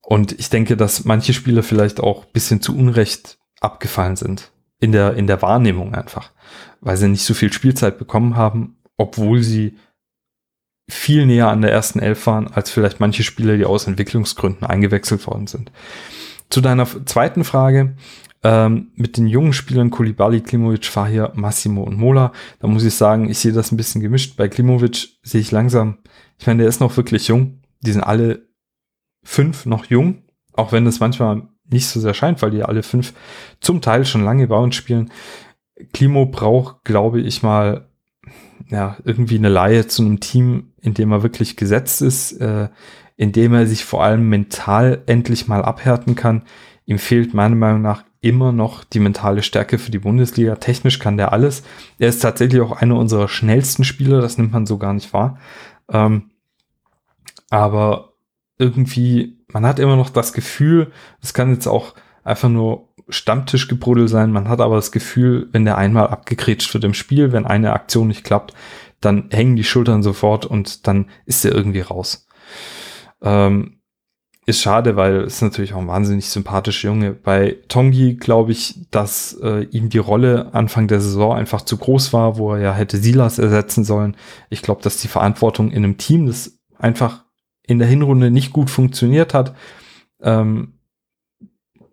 und 0.00 0.32
ich 0.38 0.48
denke, 0.48 0.76
dass 0.76 1.04
manche 1.04 1.34
Spieler 1.34 1.62
vielleicht 1.62 2.00
auch 2.00 2.24
bisschen 2.24 2.62
zu 2.62 2.76
Unrecht 2.76 3.38
abgefallen 3.60 4.16
sind. 4.16 4.52
In 4.80 4.92
der, 4.92 5.14
in 5.14 5.26
der 5.26 5.42
Wahrnehmung 5.42 5.94
einfach. 5.94 6.32
Weil 6.80 6.96
sie 6.96 7.08
nicht 7.08 7.24
so 7.24 7.34
viel 7.34 7.52
Spielzeit 7.52 7.98
bekommen 7.98 8.36
haben, 8.36 8.78
obwohl 8.96 9.42
sie 9.42 9.76
viel 10.88 11.26
näher 11.26 11.48
an 11.48 11.60
der 11.60 11.72
ersten 11.72 11.98
Elf 11.98 12.26
waren, 12.26 12.48
als 12.48 12.70
vielleicht 12.70 13.00
manche 13.00 13.22
Spieler, 13.22 13.56
die 13.56 13.64
aus 13.64 13.86
Entwicklungsgründen 13.86 14.66
eingewechselt 14.66 15.26
worden 15.26 15.46
sind. 15.46 15.70
Zu 16.48 16.60
deiner 16.60 16.86
zweiten 17.04 17.44
Frage, 17.44 17.94
ähm, 18.42 18.92
mit 18.94 19.16
den 19.16 19.26
jungen 19.26 19.52
Spielern 19.52 19.90
Kulibali, 19.90 20.40
Klimovic, 20.40 20.86
Fahir, 20.86 21.32
Massimo 21.34 21.82
und 21.82 21.98
Mola. 21.98 22.32
Da 22.60 22.68
muss 22.68 22.84
ich 22.84 22.94
sagen, 22.94 23.28
ich 23.28 23.38
sehe 23.38 23.52
das 23.52 23.72
ein 23.72 23.76
bisschen 23.76 24.00
gemischt. 24.00 24.36
Bei 24.36 24.48
Klimovic 24.48 25.08
sehe 25.22 25.40
ich 25.40 25.50
langsam, 25.50 25.98
ich 26.38 26.46
meine, 26.46 26.62
der 26.62 26.68
ist 26.68 26.80
noch 26.80 26.96
wirklich 26.96 27.28
jung. 27.28 27.60
Die 27.80 27.92
sind 27.92 28.02
alle 28.02 28.48
fünf 29.24 29.66
noch 29.66 29.86
jung, 29.86 30.22
auch 30.52 30.72
wenn 30.72 30.86
es 30.86 31.00
manchmal 31.00 31.48
nicht 31.70 31.86
so 31.86 32.00
sehr 32.00 32.14
scheint, 32.14 32.40
weil 32.42 32.50
die 32.50 32.62
alle 32.62 32.82
fünf 32.82 33.12
zum 33.60 33.80
Teil 33.80 34.04
schon 34.04 34.24
lange 34.24 34.46
bei 34.46 34.56
uns 34.56 34.74
spielen. 34.74 35.10
Klimo 35.92 36.26
braucht, 36.26 36.84
glaube 36.84 37.20
ich 37.20 37.42
mal, 37.42 37.88
ja, 38.68 38.96
irgendwie 39.04 39.36
eine 39.36 39.48
Laie 39.48 39.86
zu 39.86 40.02
einem 40.02 40.20
Team, 40.20 40.72
in 40.80 40.94
dem 40.94 41.12
er 41.12 41.22
wirklich 41.22 41.56
gesetzt 41.56 42.02
ist, 42.02 42.32
äh, 42.40 42.68
in 43.16 43.32
dem 43.32 43.54
er 43.54 43.66
sich 43.66 43.84
vor 43.84 44.04
allem 44.04 44.28
mental 44.28 45.02
endlich 45.06 45.48
mal 45.48 45.62
abhärten 45.62 46.14
kann. 46.14 46.42
Ihm 46.88 46.98
fehlt 46.98 47.34
meiner 47.34 47.54
Meinung 47.54 47.82
nach 47.82 48.04
immer 48.22 48.50
noch 48.50 48.82
die 48.82 48.98
mentale 48.98 49.42
Stärke 49.42 49.76
für 49.76 49.90
die 49.90 49.98
Bundesliga. 49.98 50.56
Technisch 50.56 50.98
kann 50.98 51.18
der 51.18 51.34
alles. 51.34 51.62
Er 51.98 52.08
ist 52.08 52.20
tatsächlich 52.20 52.62
auch 52.62 52.72
einer 52.72 52.96
unserer 52.96 53.28
schnellsten 53.28 53.84
Spieler, 53.84 54.22
das 54.22 54.38
nimmt 54.38 54.52
man 54.52 54.64
so 54.64 54.78
gar 54.78 54.94
nicht 54.94 55.12
wahr. 55.12 55.38
Ähm, 55.90 56.30
aber 57.50 58.14
irgendwie, 58.56 59.36
man 59.52 59.66
hat 59.66 59.78
immer 59.80 59.96
noch 59.96 60.08
das 60.08 60.32
Gefühl, 60.32 60.90
es 61.20 61.34
kann 61.34 61.52
jetzt 61.52 61.66
auch 61.66 61.92
einfach 62.24 62.48
nur 62.48 62.88
Stammtischgebruddel 63.10 64.08
sein, 64.08 64.32
man 64.32 64.48
hat 64.48 64.62
aber 64.62 64.76
das 64.76 64.90
Gefühl, 64.90 65.50
wenn 65.52 65.66
der 65.66 65.76
einmal 65.76 66.06
abgekretscht 66.06 66.72
wird 66.72 66.84
im 66.84 66.94
Spiel, 66.94 67.32
wenn 67.32 67.44
eine 67.44 67.74
Aktion 67.74 68.08
nicht 68.08 68.24
klappt, 68.24 68.54
dann 69.02 69.28
hängen 69.30 69.56
die 69.56 69.64
Schultern 69.64 70.02
sofort 70.02 70.46
und 70.46 70.86
dann 70.86 71.10
ist 71.26 71.44
er 71.44 71.54
irgendwie 71.54 71.80
raus. 71.80 72.26
Ähm, 73.20 73.77
ist 74.48 74.62
schade, 74.62 74.96
weil 74.96 75.16
es 75.24 75.42
natürlich 75.42 75.74
auch 75.74 75.78
ein 75.78 75.88
wahnsinnig 75.88 76.30
sympathischer 76.30 76.88
Junge. 76.88 77.12
Bei 77.12 77.58
Tongi 77.68 78.14
glaube 78.14 78.52
ich, 78.52 78.76
dass 78.90 79.38
äh, 79.42 79.64
ihm 79.64 79.90
die 79.90 79.98
Rolle 79.98 80.54
Anfang 80.54 80.88
der 80.88 81.02
Saison 81.02 81.36
einfach 81.36 81.60
zu 81.60 81.76
groß 81.76 82.14
war, 82.14 82.38
wo 82.38 82.54
er 82.54 82.60
ja 82.60 82.74
hätte 82.74 82.96
Silas 82.96 83.38
ersetzen 83.38 83.84
sollen. 83.84 84.16
Ich 84.48 84.62
glaube, 84.62 84.80
dass 84.80 84.96
die 84.96 85.08
Verantwortung 85.08 85.70
in 85.70 85.84
einem 85.84 85.98
Team, 85.98 86.26
das 86.26 86.58
einfach 86.78 87.26
in 87.62 87.78
der 87.78 87.88
Hinrunde 87.88 88.30
nicht 88.30 88.54
gut 88.54 88.70
funktioniert 88.70 89.34
hat, 89.34 89.54
ähm, 90.22 90.78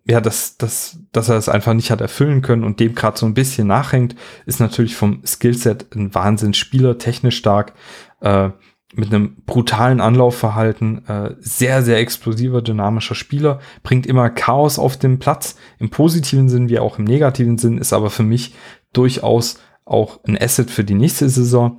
ja, 0.08 0.22
dass, 0.22 0.56
dass, 0.56 0.98
dass 1.12 1.28
er 1.28 1.36
es 1.36 1.50
einfach 1.50 1.74
nicht 1.74 1.90
hat 1.90 2.00
erfüllen 2.00 2.40
können 2.40 2.64
und 2.64 2.80
dem 2.80 2.94
gerade 2.94 3.18
so 3.18 3.26
ein 3.26 3.34
bisschen 3.34 3.66
nachhängt, 3.66 4.16
ist 4.46 4.60
natürlich 4.60 4.96
vom 4.96 5.20
Skillset 5.26 5.94
ein 5.94 6.14
Wahnsinnsspieler, 6.14 6.96
technisch 6.96 7.36
stark. 7.36 7.74
Äh, 8.22 8.48
mit 8.96 9.12
einem 9.12 9.36
brutalen 9.44 10.00
Anlaufverhalten, 10.00 11.06
äh, 11.06 11.34
sehr, 11.38 11.82
sehr 11.82 11.98
explosiver, 11.98 12.62
dynamischer 12.62 13.14
Spieler, 13.14 13.60
bringt 13.82 14.06
immer 14.06 14.30
Chaos 14.30 14.78
auf 14.78 14.96
den 14.96 15.18
Platz, 15.18 15.56
im 15.78 15.90
positiven 15.90 16.48
Sinn 16.48 16.68
wie 16.68 16.78
auch 16.78 16.98
im 16.98 17.04
negativen 17.04 17.58
Sinn, 17.58 17.78
ist 17.78 17.92
aber 17.92 18.10
für 18.10 18.22
mich 18.22 18.54
durchaus 18.92 19.60
auch 19.84 20.20
ein 20.24 20.40
Asset 20.40 20.70
für 20.70 20.82
die 20.82 20.94
nächste 20.94 21.28
Saison. 21.28 21.78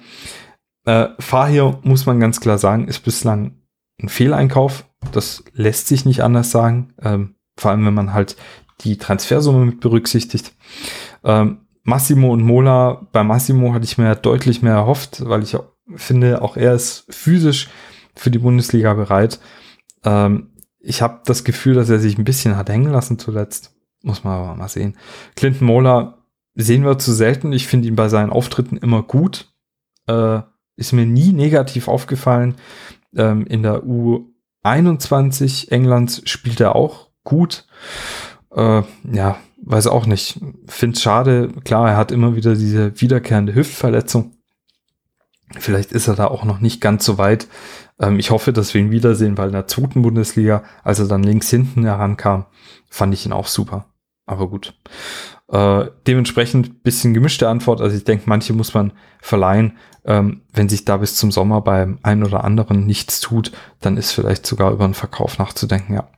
Äh, 0.85 1.09
Fahir, 1.19 1.79
muss 1.83 2.05
man 2.05 2.19
ganz 2.19 2.39
klar 2.39 2.59
sagen, 2.59 2.87
ist 2.87 2.99
bislang 2.99 3.55
ein 4.01 4.09
Fehleinkauf. 4.09 4.85
Das 5.11 5.43
lässt 5.53 5.87
sich 5.87 6.05
nicht 6.05 6.21
anders 6.21 6.51
sagen, 6.51 6.93
ähm, 7.01 7.35
vor 7.57 7.71
allem 7.71 7.85
wenn 7.85 7.93
man 7.93 8.13
halt 8.13 8.37
die 8.81 8.97
Transfersumme 8.97 9.65
mit 9.65 9.79
berücksichtigt. 9.79 10.53
Ähm, 11.23 11.61
Massimo 11.83 12.31
und 12.31 12.43
Mola, 12.43 13.07
bei 13.11 13.23
Massimo 13.23 13.73
hatte 13.73 13.85
ich 13.85 13.97
mir 13.97 14.13
deutlich 14.15 14.61
mehr 14.61 14.73
erhofft, 14.73 15.23
weil 15.25 15.41
ich 15.41 15.57
finde, 15.95 16.41
auch 16.41 16.57
er 16.57 16.73
ist 16.73 17.05
physisch 17.09 17.69
für 18.15 18.31
die 18.31 18.39
Bundesliga 18.39 18.93
bereit. 18.93 19.39
Ähm, 20.03 20.51
ich 20.79 21.01
habe 21.01 21.21
das 21.25 21.43
Gefühl, 21.43 21.75
dass 21.75 21.89
er 21.89 21.99
sich 21.99 22.17
ein 22.17 22.23
bisschen 22.23 22.55
hat 22.55 22.69
hängen 22.69 22.91
lassen 22.91 23.19
zuletzt. 23.19 23.75
Muss 24.03 24.23
man 24.23 24.33
aber 24.33 24.55
mal 24.55 24.69
sehen. 24.69 24.95
Clinton 25.35 25.65
Mola 25.65 26.17
sehen 26.55 26.85
wir 26.85 26.99
zu 26.99 27.11
selten. 27.13 27.51
Ich 27.51 27.67
finde 27.67 27.87
ihn 27.87 27.95
bei 27.95 28.09
seinen 28.09 28.29
Auftritten 28.29 28.77
immer 28.77 29.03
gut. 29.03 29.53
Äh, 30.07 30.41
ist 30.75 30.93
mir 30.93 31.05
nie 31.05 31.33
negativ 31.33 31.87
aufgefallen. 31.87 32.55
Ähm, 33.15 33.45
in 33.47 33.63
der 33.63 33.83
U21 33.83 35.71
Englands 35.71 36.21
spielt 36.25 36.59
er 36.59 36.75
auch 36.75 37.09
gut. 37.23 37.65
Äh, 38.55 38.83
ja, 39.11 39.37
weiß 39.63 39.87
auch 39.87 40.05
nicht. 40.05 40.39
Finde 40.67 40.95
es 40.95 41.01
schade. 41.01 41.49
Klar, 41.65 41.89
er 41.89 41.97
hat 41.97 42.11
immer 42.11 42.35
wieder 42.35 42.55
diese 42.55 42.99
wiederkehrende 43.01 43.55
Hüftverletzung. 43.55 44.36
Vielleicht 45.57 45.91
ist 45.91 46.07
er 46.07 46.15
da 46.15 46.27
auch 46.27 46.43
noch 46.43 46.59
nicht 46.59 46.81
ganz 46.81 47.05
so 47.05 47.17
weit. 47.17 47.47
Ähm, 47.99 48.19
ich 48.19 48.31
hoffe, 48.31 48.51
dass 48.51 48.73
wir 48.73 48.81
ihn 48.81 48.91
wiedersehen, 48.91 49.37
weil 49.37 49.47
in 49.47 49.53
der 49.53 49.67
zweiten 49.67 50.01
Bundesliga, 50.01 50.63
als 50.83 50.99
er 50.99 51.07
dann 51.07 51.23
links 51.23 51.49
hinten 51.49 51.83
herankam, 51.85 52.45
fand 52.89 53.13
ich 53.13 53.25
ihn 53.25 53.33
auch 53.33 53.47
super. 53.47 53.85
Aber 54.25 54.49
gut. 54.49 54.73
Äh, 55.49 55.85
dementsprechend 56.05 56.83
bisschen 56.83 57.13
gemischte 57.13 57.47
Antwort. 57.47 57.79
Also 57.79 57.95
ich 57.95 58.03
denke, 58.03 58.23
manche 58.27 58.51
muss 58.53 58.73
man 58.73 58.91
verleihen. 59.21 59.77
Ähm, 60.03 60.41
wenn 60.53 60.67
sich 60.67 60.83
da 60.83 60.97
bis 60.97 61.15
zum 61.15 61.31
Sommer 61.31 61.61
beim 61.61 61.99
einen 62.03 62.25
oder 62.25 62.43
anderen 62.43 62.85
nichts 62.85 63.21
tut, 63.21 63.53
dann 63.79 63.95
ist 63.95 64.11
vielleicht 64.11 64.45
sogar 64.45 64.71
über 64.71 64.83
einen 64.83 64.93
Verkauf 64.93 65.37
nachzudenken, 65.37 65.93
ja. 65.93 66.09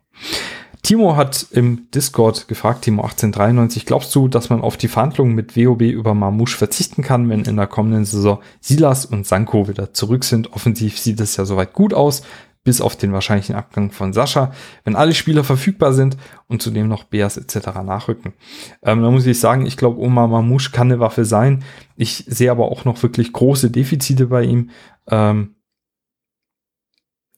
Timo 0.82 1.18
hat 1.18 1.48
im 1.52 1.90
Discord 1.92 2.48
gefragt, 2.48 2.84
Timo 2.84 3.02
1893, 3.02 3.86
glaubst 3.86 4.16
du, 4.16 4.28
dass 4.28 4.50
man 4.50 4.62
auf 4.62 4.78
die 4.78 4.88
Verhandlungen 4.88 5.36
mit 5.36 5.58
WOB 5.58 5.82
über 5.82 6.14
Marmouche 6.14 6.58
verzichten 6.58 7.04
kann, 7.04 7.30
wenn 7.30 7.44
in 7.44 7.58
der 7.58 7.68
kommenden 7.68 8.06
Saison 8.06 8.40
Silas 8.62 9.06
und 9.06 9.28
Sanko 9.28 9.68
wieder 9.68 9.94
zurück 9.94 10.24
sind? 10.24 10.54
Offensiv 10.54 10.98
sieht 10.98 11.20
es 11.20 11.36
ja 11.36 11.46
soweit 11.46 11.74
gut 11.74 11.94
aus, 11.94 12.24
bis 12.64 12.82
auf 12.82 12.96
den 12.96 13.14
wahrscheinlichen 13.14 13.56
Abgang 13.56 13.92
von 13.92 14.14
Sascha, 14.14 14.54
wenn 14.84 14.96
alle 14.96 15.14
Spieler 15.14 15.44
verfügbar 15.44 15.94
sind 15.94 16.18
und 16.48 16.62
zudem 16.62 16.88
noch 16.88 17.04
Beas 17.04 17.38
etc. 17.38 17.68
nachrücken. 17.84 18.34
Ähm, 18.82 19.02
da 19.02 19.12
muss 19.12 19.26
ich 19.26 19.40
sagen, 19.40 19.66
ich 19.66 19.78
glaube, 19.78 20.00
Omar 20.00 20.28
Mamouche 20.28 20.72
kann 20.72 20.92
eine 20.92 21.00
Waffe 21.00 21.26
sein. 21.26 21.64
Ich 21.96 22.26
sehe 22.28 22.52
aber 22.52 22.72
auch 22.72 22.86
noch 22.86 23.02
wirklich 23.02 23.34
große 23.34 23.72
Defizite 23.72 24.28
bei 24.28 24.44
ihm. 24.44 24.70
Ähm, 25.08 25.56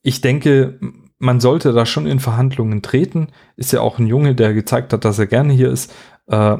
ich 0.04 0.22
denke, 0.22 0.80
man 1.22 1.40
sollte 1.40 1.72
da 1.72 1.86
schon 1.86 2.08
in 2.08 2.20
Verhandlungen 2.20 2.82
treten. 2.82 3.28
Ist 3.56 3.72
ja 3.72 3.82
auch 3.82 4.00
ein 4.00 4.08
Junge, 4.08 4.34
der 4.34 4.54
gezeigt 4.54 4.92
hat, 4.92 5.06
dass 5.06 5.20
er 5.20 5.28
gerne 5.28 5.54
hier 5.54 5.70
ist. 5.70 5.94
Äh, 6.28 6.58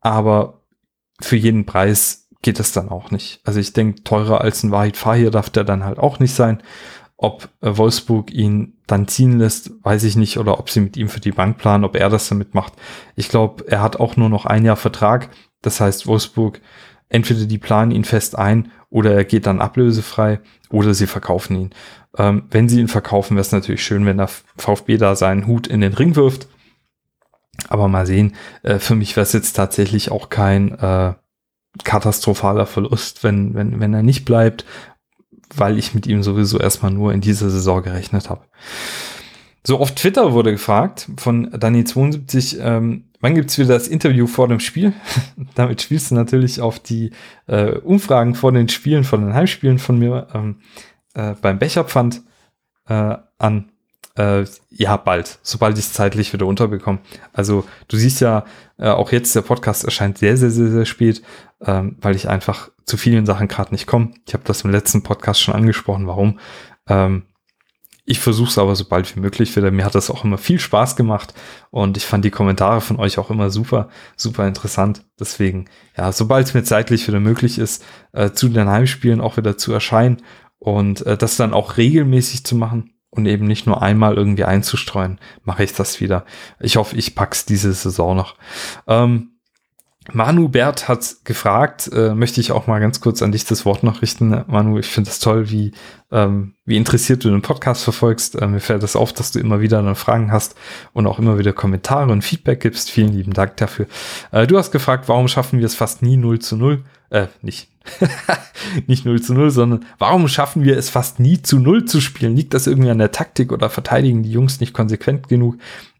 aber 0.00 0.62
für 1.20 1.36
jeden 1.36 1.66
Preis 1.66 2.28
geht 2.40 2.58
es 2.58 2.72
dann 2.72 2.88
auch 2.88 3.10
nicht. 3.10 3.40
Also 3.44 3.60
ich 3.60 3.74
denke, 3.74 4.04
teurer 4.04 4.40
als 4.40 4.62
ein 4.62 4.70
Wahid 4.70 4.96
Fahir 4.96 5.30
darf 5.30 5.50
der 5.50 5.64
dann 5.64 5.84
halt 5.84 5.98
auch 5.98 6.20
nicht 6.20 6.34
sein. 6.34 6.62
Ob 7.18 7.50
äh, 7.60 7.76
Wolfsburg 7.76 8.32
ihn 8.32 8.78
dann 8.86 9.08
ziehen 9.08 9.38
lässt, 9.38 9.72
weiß 9.82 10.04
ich 10.04 10.16
nicht. 10.16 10.38
Oder 10.38 10.58
ob 10.58 10.70
sie 10.70 10.80
mit 10.80 10.96
ihm 10.96 11.10
für 11.10 11.20
die 11.20 11.32
Bank 11.32 11.58
planen, 11.58 11.84
ob 11.84 11.94
er 11.94 12.08
das 12.08 12.30
damit 12.30 12.54
macht. 12.54 12.72
Ich 13.14 13.28
glaube, 13.28 13.64
er 13.68 13.82
hat 13.82 14.00
auch 14.00 14.16
nur 14.16 14.30
noch 14.30 14.46
ein 14.46 14.64
Jahr 14.64 14.76
Vertrag. 14.76 15.28
Das 15.60 15.80
heißt, 15.80 16.06
Wolfsburg, 16.06 16.62
entweder 17.10 17.44
die 17.44 17.58
planen 17.58 17.90
ihn 17.90 18.04
fest 18.04 18.38
ein 18.38 18.72
oder 18.88 19.12
er 19.12 19.24
geht 19.24 19.44
dann 19.44 19.60
ablösefrei 19.60 20.40
oder 20.70 20.94
sie 20.94 21.06
verkaufen 21.06 21.56
ihn. 21.56 21.70
Ähm, 22.16 22.44
wenn 22.50 22.68
sie 22.68 22.80
ihn 22.80 22.88
verkaufen, 22.88 23.36
wäre 23.36 23.42
es 23.42 23.52
natürlich 23.52 23.82
schön, 23.82 24.06
wenn 24.06 24.18
der 24.18 24.30
VfB 24.56 24.96
da 24.96 25.14
seinen 25.14 25.46
Hut 25.46 25.66
in 25.66 25.80
den 25.80 25.94
Ring 25.94 26.16
wirft. 26.16 26.48
Aber 27.68 27.88
mal 27.88 28.06
sehen, 28.06 28.34
äh, 28.62 28.78
für 28.78 28.94
mich 28.94 29.16
wäre 29.16 29.24
es 29.24 29.32
jetzt 29.32 29.52
tatsächlich 29.54 30.10
auch 30.10 30.28
kein 30.28 30.78
äh, 30.78 31.14
katastrophaler 31.84 32.66
Verlust, 32.66 33.24
wenn, 33.24 33.54
wenn, 33.54 33.80
wenn 33.80 33.94
er 33.94 34.02
nicht 34.02 34.24
bleibt, 34.24 34.64
weil 35.54 35.78
ich 35.78 35.94
mit 35.94 36.06
ihm 36.06 36.22
sowieso 36.22 36.58
erstmal 36.58 36.90
nur 36.90 37.12
in 37.12 37.20
dieser 37.20 37.50
Saison 37.50 37.82
gerechnet 37.82 38.30
habe. 38.30 38.42
So 39.66 39.78
auf 39.78 39.94
Twitter 39.94 40.32
wurde 40.32 40.52
gefragt 40.52 41.08
von 41.18 41.50
Dani72, 41.50 42.58
ähm, 42.60 43.04
wann 43.20 43.34
gibt's 43.34 43.58
wieder 43.58 43.74
das 43.74 43.88
Interview 43.88 44.26
vor 44.26 44.48
dem 44.48 44.60
Spiel? 44.60 44.94
Damit 45.54 45.82
spielst 45.82 46.10
du 46.10 46.14
natürlich 46.14 46.60
auf 46.60 46.78
die 46.78 47.10
äh, 47.46 47.72
Umfragen 47.72 48.34
vor 48.34 48.52
den 48.52 48.68
Spielen, 48.68 49.04
von 49.04 49.20
den 49.20 49.34
Heimspielen 49.34 49.78
von 49.78 49.98
mir 49.98 50.28
ähm, 50.32 50.60
äh, 51.18 51.34
beim 51.40 51.58
Becherpfand 51.58 52.22
äh, 52.88 53.16
an. 53.38 53.72
Äh, 54.16 54.46
ja, 54.70 54.96
bald, 54.96 55.38
sobald 55.42 55.78
ich 55.78 55.86
es 55.86 55.92
zeitlich 55.92 56.32
wieder 56.32 56.46
unterbekomme. 56.46 57.00
Also 57.32 57.64
du 57.88 57.96
siehst 57.96 58.20
ja, 58.20 58.44
äh, 58.78 58.88
auch 58.88 59.12
jetzt 59.12 59.34
der 59.36 59.42
Podcast 59.42 59.84
erscheint 59.84 60.18
sehr, 60.18 60.36
sehr, 60.36 60.50
sehr, 60.50 60.70
sehr 60.70 60.86
spät, 60.86 61.22
ähm, 61.60 61.96
weil 62.00 62.16
ich 62.16 62.28
einfach 62.28 62.70
zu 62.84 62.96
vielen 62.96 63.26
Sachen 63.26 63.48
gerade 63.48 63.72
nicht 63.72 63.86
komme. 63.86 64.12
Ich 64.26 64.34
habe 64.34 64.44
das 64.44 64.62
im 64.62 64.70
letzten 64.70 65.02
Podcast 65.02 65.40
schon 65.40 65.54
angesprochen, 65.54 66.06
warum. 66.06 66.38
Ähm, 66.88 67.24
ich 68.10 68.20
versuche 68.20 68.48
es 68.48 68.58
aber 68.58 68.74
so 68.74 68.86
bald 68.88 69.14
wie 69.14 69.20
möglich 69.20 69.54
wieder. 69.54 69.70
Mir 69.70 69.84
hat 69.84 69.94
das 69.94 70.10
auch 70.10 70.24
immer 70.24 70.38
viel 70.38 70.58
Spaß 70.58 70.96
gemacht 70.96 71.34
und 71.70 71.98
ich 71.98 72.06
fand 72.06 72.24
die 72.24 72.30
Kommentare 72.30 72.80
von 72.80 72.98
euch 72.98 73.18
auch 73.18 73.30
immer 73.30 73.50
super, 73.50 73.90
super 74.16 74.48
interessant. 74.48 75.04
Deswegen, 75.20 75.66
ja, 75.96 76.10
sobald 76.10 76.46
es 76.46 76.54
mir 76.54 76.64
zeitlich 76.64 77.06
wieder 77.06 77.20
möglich 77.20 77.58
ist, 77.58 77.84
äh, 78.12 78.30
zu 78.30 78.48
den 78.48 78.68
Heimspielen 78.68 79.20
auch 79.20 79.36
wieder 79.36 79.58
zu 79.58 79.74
erscheinen 79.74 80.22
und 80.58 81.04
äh, 81.06 81.16
das 81.16 81.36
dann 81.36 81.54
auch 81.54 81.76
regelmäßig 81.76 82.44
zu 82.44 82.56
machen, 82.56 82.92
und 83.10 83.26
eben 83.26 83.46
nicht 83.46 83.66
nur 83.66 83.82
einmal 83.82 84.14
irgendwie 84.14 84.44
einzustreuen, 84.44 85.18
mache 85.44 85.64
ich 85.64 85.72
das 85.72 86.00
wieder. 86.00 86.24
Ich 86.60 86.76
hoffe, 86.76 86.96
ich 86.96 87.14
pack's 87.14 87.46
diese 87.46 87.72
Saison 87.72 88.16
noch. 88.16 88.36
Ähm, 88.86 89.32
Manu 90.10 90.48
Bert 90.48 90.88
hat 90.88 91.16
gefragt, 91.24 91.90
äh, 91.92 92.14
möchte 92.14 92.40
ich 92.40 92.52
auch 92.52 92.66
mal 92.66 92.80
ganz 92.80 93.02
kurz 93.02 93.20
an 93.20 93.32
dich 93.32 93.44
das 93.44 93.66
Wort 93.66 93.82
noch 93.82 94.00
richten. 94.00 94.44
Manu, 94.46 94.78
ich 94.78 94.86
finde 94.86 95.10
es 95.10 95.18
toll, 95.18 95.50
wie, 95.50 95.72
ähm, 96.10 96.54
wie 96.64 96.78
interessiert 96.78 97.24
du 97.24 97.30
den 97.30 97.42
Podcast 97.42 97.84
verfolgst. 97.84 98.40
Äh, 98.40 98.46
mir 98.46 98.60
fällt 98.60 98.82
das 98.82 98.96
auf, 98.96 99.12
dass 99.12 99.32
du 99.32 99.38
immer 99.38 99.60
wieder 99.60 99.82
dann 99.82 99.96
Fragen 99.96 100.32
hast 100.32 100.54
und 100.94 101.06
auch 101.06 101.18
immer 101.18 101.38
wieder 101.38 101.52
Kommentare 101.52 102.10
und 102.10 102.22
Feedback 102.22 102.60
gibst. 102.60 102.90
Vielen 102.90 103.12
lieben 103.12 103.34
Dank 103.34 103.58
dafür. 103.58 103.86
Äh, 104.32 104.46
du 104.46 104.56
hast 104.56 104.70
gefragt, 104.70 105.08
warum 105.08 105.28
schaffen 105.28 105.58
wir 105.58 105.66
es 105.66 105.74
fast 105.74 106.00
nie 106.00 106.16
0 106.16 106.38
zu 106.38 106.56
0? 106.56 106.84
Äh, 107.10 107.26
nicht. 107.42 107.68
nicht 108.86 109.04
0 109.04 109.20
zu 109.20 109.34
0, 109.34 109.50
sondern 109.50 109.84
warum 109.98 110.28
schaffen 110.28 110.64
wir 110.64 110.76
es 110.76 110.90
fast 110.90 111.20
nie 111.20 111.42
zu 111.42 111.58
0 111.58 111.84
zu 111.84 112.00
spielen? 112.00 112.36
Liegt 112.36 112.54
das 112.54 112.66
irgendwie 112.66 112.90
an 112.90 112.98
der 112.98 113.12
Taktik 113.12 113.52
oder 113.52 113.70
verteidigen 113.70 114.22
die 114.22 114.32
Jungs 114.32 114.60
nicht 114.60 114.72
konsequent 114.72 115.28
genug? 115.28 115.56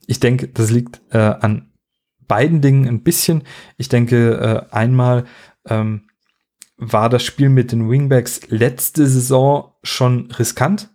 Ich 0.07 0.20
denke, 0.20 0.49
das 0.49 0.70
liegt 0.70 1.01
äh, 1.11 1.18
an 1.18 1.70
beiden 2.26 2.61
Dingen 2.61 2.86
ein 2.86 3.03
bisschen. 3.03 3.43
Ich 3.76 3.89
denke, 3.89 4.66
äh, 4.70 4.74
einmal 4.74 5.24
ähm, 5.66 6.03
war 6.76 7.09
das 7.09 7.24
Spiel 7.24 7.49
mit 7.49 7.72
den 7.72 7.91
Wingbacks 7.91 8.43
letzte 8.49 9.07
Saison 9.07 9.72
schon 9.82 10.30
riskant. 10.30 10.91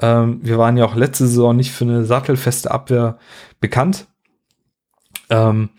Ähm, 0.00 0.40
wir 0.42 0.58
waren 0.58 0.76
ja 0.76 0.84
auch 0.84 0.96
letzte 0.96 1.26
Saison 1.26 1.56
nicht 1.56 1.72
für 1.72 1.84
eine 1.84 2.04
sattelfeste 2.04 2.70
Abwehr 2.70 3.18
bekannt. 3.60 4.08
Ähm, 5.30 5.70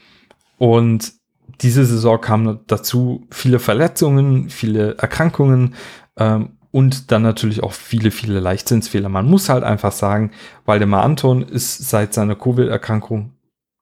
und 0.58 1.14
diese 1.62 1.86
Saison 1.86 2.20
kamen 2.22 2.60
dazu 2.68 3.28
viele 3.32 3.60
Verletzungen, 3.60 4.50
viele 4.50 4.98
Erkrankungen 4.98 5.76
ähm, 6.18 6.58
und 6.72 7.12
dann 7.12 7.22
natürlich 7.22 7.64
auch 7.64 7.74
viele, 7.74 8.12
viele 8.12 8.40
Leichtsinnsfehler. 8.40 9.10
Man 9.10 9.30
muss 9.30 9.50
halt 9.50 9.64
einfach 9.64 9.92
sagen, 9.92 10.32
Waldemar 10.66 11.04
Anton 11.04 11.42
ist 11.42 11.90
seit 11.90 12.14
seiner 12.14 12.36
Covid-Erkrankung 12.36 13.34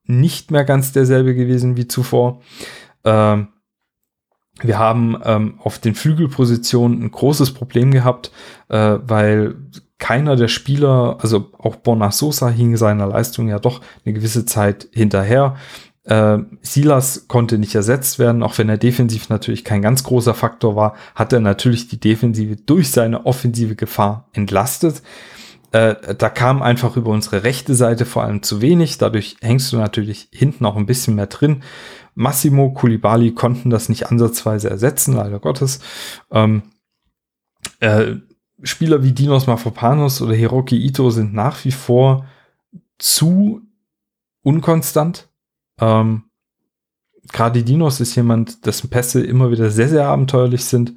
nicht 0.04 0.50
mehr 0.50 0.64
ganz 0.64 0.92
derselbe 0.92 1.34
gewesen 1.34 1.76
wie 1.76 1.88
zuvor. 1.88 2.40
Ähm, 3.04 3.48
wir 4.62 4.78
haben 4.78 5.20
ähm, 5.24 5.60
auf 5.62 5.78
den 5.78 5.94
Flügelpositionen 5.94 7.02
ein 7.02 7.10
großes 7.10 7.52
Problem 7.52 7.90
gehabt, 7.90 8.30
äh, 8.68 8.98
weil 9.02 9.56
keiner 9.98 10.36
der 10.36 10.48
Spieler, 10.48 11.18
also 11.20 11.50
auch 11.58 11.76
Borna 11.76 12.10
Sosa 12.10 12.48
hing 12.48 12.76
seiner 12.76 13.06
Leistung 13.06 13.48
ja 13.48 13.58
doch 13.58 13.80
eine 14.04 14.14
gewisse 14.14 14.46
Zeit 14.46 14.88
hinterher. 14.92 15.56
Äh, 16.06 16.38
Silas 16.62 17.26
konnte 17.28 17.58
nicht 17.58 17.74
ersetzt 17.74 18.18
werden, 18.18 18.42
auch 18.42 18.56
wenn 18.58 18.68
er 18.68 18.78
defensiv 18.78 19.28
natürlich 19.28 19.64
kein 19.64 19.82
ganz 19.82 20.04
großer 20.04 20.34
Faktor 20.34 20.76
war, 20.76 20.94
hat 21.14 21.32
er 21.32 21.40
natürlich 21.40 21.88
die 21.88 22.00
Defensive 22.00 22.56
durch 22.56 22.90
seine 22.90 23.26
offensive 23.26 23.74
Gefahr 23.74 24.28
entlastet. 24.32 25.02
Äh, 25.72 26.14
da 26.16 26.30
kam 26.30 26.62
einfach 26.62 26.96
über 26.96 27.10
unsere 27.10 27.42
rechte 27.42 27.74
Seite 27.74 28.06
vor 28.06 28.22
allem 28.22 28.42
zu 28.42 28.62
wenig. 28.62 28.98
Dadurch 28.98 29.36
hängst 29.40 29.72
du 29.72 29.76
natürlich 29.78 30.28
hinten 30.32 30.64
auch 30.64 30.76
ein 30.76 30.86
bisschen 30.86 31.16
mehr 31.16 31.26
drin. 31.26 31.62
Massimo, 32.14 32.72
Kulibali 32.72 33.34
konnten 33.34 33.68
das 33.68 33.88
nicht 33.88 34.06
ansatzweise 34.06 34.70
ersetzen, 34.70 35.14
leider 35.14 35.40
Gottes. 35.40 35.80
Ähm, 36.30 36.62
äh, 37.80 38.14
Spieler 38.62 39.02
wie 39.02 39.12
Dinos 39.12 39.46
Mafropanos 39.46 40.22
oder 40.22 40.34
Hiroki 40.34 40.76
Ito 40.76 41.10
sind 41.10 41.34
nach 41.34 41.64
wie 41.64 41.72
vor 41.72 42.26
zu 42.98 43.60
unkonstant. 44.42 45.28
Ähm, 45.80 46.24
gerade 47.32 47.62
Dinos 47.62 48.00
ist 48.00 48.14
jemand, 48.14 48.66
dessen 48.66 48.90
Pässe 48.90 49.22
immer 49.22 49.50
wieder 49.50 49.70
sehr, 49.70 49.88
sehr 49.88 50.06
abenteuerlich 50.06 50.64
sind. 50.64 50.94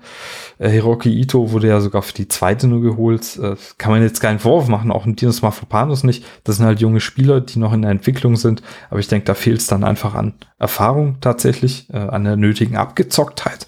Äh, 0.57 0.69
Hiroki 0.69 1.09
Ito 1.09 1.51
wurde 1.51 1.67
ja 1.67 1.81
sogar 1.81 2.01
für 2.01 2.13
die 2.13 2.27
zweite 2.27 2.67
nur 2.67 2.81
geholt. 2.81 3.37
Äh, 3.37 3.55
kann 3.77 3.91
man 3.91 4.01
jetzt 4.01 4.21
keinen 4.21 4.39
Vorwurf 4.39 4.67
machen, 4.67 4.91
auch 4.91 5.05
ein 5.05 5.15
Dinos 5.15 5.41
Mafropanos 5.41 6.03
nicht. 6.03 6.25
Das 6.43 6.57
sind 6.57 6.65
halt 6.65 6.81
junge 6.81 6.99
Spieler, 6.99 7.41
die 7.41 7.59
noch 7.59 7.73
in 7.73 7.81
der 7.81 7.91
Entwicklung 7.91 8.35
sind. 8.35 8.61
Aber 8.89 8.99
ich 8.99 9.07
denke, 9.07 9.25
da 9.25 9.33
fehlt 9.33 9.59
es 9.59 9.67
dann 9.67 9.83
einfach 9.83 10.15
an 10.15 10.33
Erfahrung 10.57 11.17
tatsächlich, 11.21 11.89
äh, 11.91 11.97
an 11.97 12.23
der 12.23 12.35
nötigen 12.35 12.77
Abgezocktheit. 12.77 13.67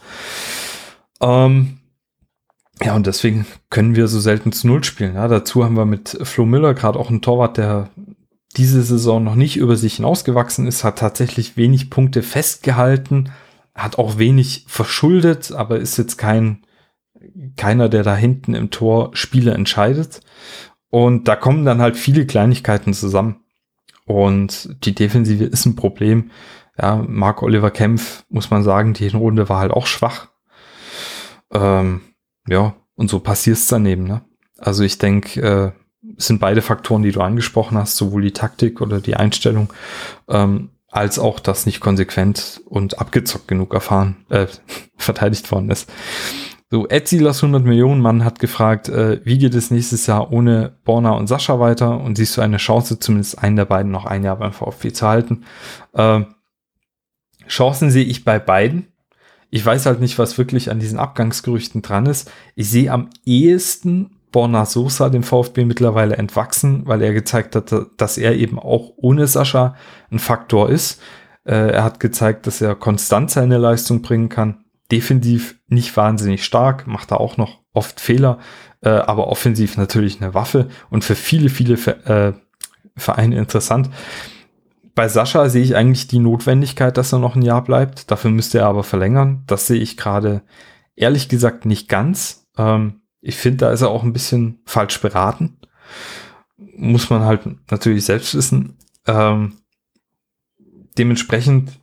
Ähm, 1.22 1.78
ja, 2.84 2.96
und 2.96 3.06
deswegen 3.06 3.46
können 3.70 3.96
wir 3.96 4.08
so 4.08 4.20
selten 4.20 4.52
zu 4.52 4.68
Null 4.68 4.84
spielen. 4.84 5.16
Ja, 5.16 5.28
dazu 5.28 5.64
haben 5.64 5.78
wir 5.78 5.86
mit 5.86 6.18
Flo 6.24 6.46
Müller 6.46 6.74
gerade 6.74 6.98
auch 6.98 7.10
einen 7.10 7.22
Torwart, 7.22 7.58
der 7.58 7.90
diese 8.58 8.82
Saison 8.84 9.24
noch 9.24 9.36
nicht 9.36 9.58
über 9.58 9.76
sich 9.76 9.96
hinausgewachsen 9.96 10.68
ist, 10.68 10.84
hat 10.84 11.00
tatsächlich 11.00 11.58
wenig 11.58 11.90
Punkte 11.90 12.24
festgehalten, 12.24 13.32
hat 13.76 13.98
auch 13.98 14.18
wenig 14.18 14.66
verschuldet, 14.68 15.52
aber 15.52 15.80
ist 15.80 15.98
jetzt 15.98 16.18
kein 16.18 16.66
keiner, 17.56 17.90
der 17.90 18.04
da 18.04 18.16
hinten 18.16 18.54
im 18.54 18.72
Tor 18.72 19.12
Spiele 19.14 19.54
entscheidet. 19.54 20.22
Und 20.90 21.28
da 21.28 21.36
kommen 21.36 21.66
dann 21.66 21.82
halt 21.82 21.96
viele 21.96 22.26
Kleinigkeiten 22.26 22.94
zusammen. 22.94 23.42
Und 24.06 24.76
die 24.86 24.96
Defensive 24.96 25.46
ist 25.46 25.66
ein 25.66 25.76
Problem. 25.76 26.32
Ja, 26.78 26.96
Marc 27.08 27.44
Oliver 27.44 27.72
Kempf, 27.72 28.26
muss 28.30 28.50
man 28.50 28.64
sagen, 28.64 28.94
die 28.94 29.08
Hinrunde 29.08 29.48
war 29.50 29.60
halt 29.60 29.72
auch 29.72 29.88
schwach. 29.88 30.30
Ähm, 31.52 32.02
ja, 32.48 32.76
und 32.96 33.10
so 33.10 33.20
passiert 33.20 33.58
es 33.58 33.68
daneben. 33.68 34.04
Ne? 34.04 34.22
Also 34.58 34.84
ich 34.84 34.98
denke, 34.98 35.42
äh, 35.42 35.72
sind 36.18 36.40
beide 36.40 36.62
Faktoren, 36.62 37.04
die 37.04 37.12
du 37.12 37.22
angesprochen 37.22 37.78
hast, 37.78 37.98
sowohl 37.98 38.24
die 38.24 38.34
Taktik 38.34 38.82
oder 38.82 39.00
die 39.00 39.16
Einstellung, 39.16 39.72
ähm, 40.28 40.70
als 40.88 41.20
auch 41.20 41.40
das 41.40 41.66
nicht 41.66 41.80
konsequent 41.80 42.62
und 42.66 43.00
abgezockt 43.00 43.48
genug 43.48 43.74
erfahren, 43.74 44.18
äh, 44.30 44.48
verteidigt 44.98 45.52
worden 45.52 45.70
ist. 45.70 45.90
So, 46.70 46.88
Edzilas 46.88 47.44
100 47.44 47.66
Millionen 47.66 48.00
Mann 48.00 48.24
hat 48.24 48.40
gefragt, 48.40 48.88
äh, 48.88 49.20
wie 49.26 49.38
geht 49.38 49.56
es 49.56 49.72
nächstes 49.72 50.08
Jahr 50.08 50.32
ohne 50.32 50.78
Borna 50.86 51.12
und 51.12 51.28
Sascha 51.28 51.60
weiter 51.60 52.00
und 52.00 52.16
siehst 52.16 52.38
du 52.38 52.42
eine 52.42 52.58
Chance, 52.58 52.98
zumindest 52.98 53.40
einen 53.44 53.58
der 53.58 53.66
beiden 53.66 53.92
noch 53.92 54.06
ein 54.06 54.24
Jahr 54.24 54.38
beim 54.38 54.54
VfB 54.54 54.94
zu 54.94 55.06
halten? 55.06 55.44
Äh, 55.94 56.22
Chancen 57.48 57.92
sehe 57.92 58.06
ich 58.06 58.24
bei 58.24 58.40
beiden. 58.40 58.88
Ich 59.50 59.66
weiß 59.66 59.86
halt 59.86 60.00
nicht, 60.00 60.18
was 60.18 60.38
wirklich 60.38 60.72
an 60.72 60.80
diesen 60.80 60.98
Abgangsgerüchten 60.98 61.82
dran 61.82 62.06
ist. 62.06 62.32
Ich 62.56 62.70
sehe 62.70 62.90
am 62.90 63.10
ehesten 63.26 64.21
Borna 64.32 64.66
Sosa 64.66 65.10
dem 65.10 65.24
VfB 65.24 65.66
mittlerweile 65.66 66.18
entwachsen, 66.18 66.86
weil 66.86 67.02
er 67.02 67.14
gezeigt 67.14 67.56
hat, 67.56 67.74
dass 67.98 68.18
er 68.18 68.36
eben 68.36 68.60
auch 68.60 68.94
ohne 68.98 69.28
Sascha 69.28 69.76
ein 70.12 70.20
Faktor 70.20 70.70
ist. 70.70 71.02
Äh, 71.44 71.72
er 71.72 71.84
hat 71.84 72.00
gezeigt, 72.00 72.48
dass 72.48 72.62
er 72.62 72.76
konstant 72.76 73.32
seine 73.32 73.58
Leistung 73.58 74.02
bringen 74.02 74.30
kann. 74.30 74.66
defensiv 74.92 75.58
nicht 75.70 75.96
wahnsinnig 75.96 76.44
stark, 76.44 76.86
macht 76.86 77.12
da 77.12 77.16
auch 77.16 77.38
noch 77.38 77.62
oft 77.74 78.02
Fehler, 78.02 78.40
äh, 78.82 78.90
aber 78.90 79.28
offensiv 79.28 79.78
natürlich 79.78 80.22
eine 80.22 80.34
Waffe 80.34 80.68
und 80.90 81.06
für 81.06 81.16
viele, 81.16 81.48
viele 81.48 81.76
äh, 81.76 82.34
Vereine 82.98 83.38
interessant. 83.38 83.90
Bei 84.94 85.08
Sascha 85.08 85.48
sehe 85.48 85.64
ich 85.64 85.76
eigentlich 85.76 86.08
die 86.08 86.20
Notwendigkeit, 86.20 86.98
dass 86.98 87.14
er 87.14 87.20
noch 87.20 87.36
ein 87.36 87.42
Jahr 87.42 87.64
bleibt. 87.64 88.12
Dafür 88.12 88.32
müsste 88.32 88.60
er 88.60 88.68
aber 88.68 88.84
verlängern. 88.84 89.44
Das 89.48 89.68
sehe 89.68 89.80
ich 89.80 89.96
gerade 89.96 90.42
ehrlich 90.96 91.30
gesagt 91.30 91.66
nicht 91.66 91.88
ganz. 91.88 92.48
Ähm, 92.58 93.01
ich 93.22 93.36
finde, 93.36 93.58
da 93.58 93.72
ist 93.72 93.82
er 93.82 93.90
auch 93.90 94.04
ein 94.04 94.14
bisschen 94.14 94.60
falsch 94.66 95.00
beraten. 95.00 95.58
Muss 96.58 97.10
man 97.10 97.22
halt 97.22 97.42
natürlich 97.70 98.06
selbst 98.06 98.36
wissen. 98.36 98.78
Ähm, 99.06 99.58
dementsprechend 100.98 101.80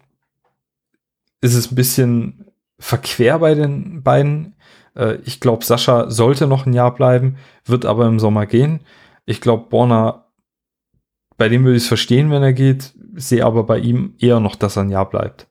ist 1.40 1.54
es 1.54 1.70
ein 1.70 1.76
bisschen 1.76 2.46
verquer 2.78 3.38
bei 3.38 3.54
den 3.54 4.02
beiden. 4.02 4.56
Äh, 4.94 5.18
ich 5.24 5.40
glaube, 5.40 5.64
Sascha 5.64 6.10
sollte 6.10 6.46
noch 6.46 6.66
ein 6.66 6.72
Jahr 6.72 6.94
bleiben, 6.94 7.36
wird 7.64 7.86
aber 7.86 8.06
im 8.06 8.18
Sommer 8.18 8.46
gehen. 8.46 8.80
Ich 9.24 9.40
glaube, 9.40 9.68
Borna, 9.68 10.26
bei 11.36 11.48
dem 11.48 11.64
würde 11.64 11.76
ich 11.76 11.84
es 11.84 11.88
verstehen, 11.88 12.30
wenn 12.30 12.42
er 12.42 12.52
geht, 12.52 12.94
sehe 13.14 13.44
aber 13.44 13.64
bei 13.64 13.78
ihm 13.78 14.14
eher 14.18 14.40
noch, 14.40 14.56
dass 14.56 14.76
er 14.76 14.82
ein 14.82 14.90
Jahr 14.90 15.08
bleibt. 15.08 15.48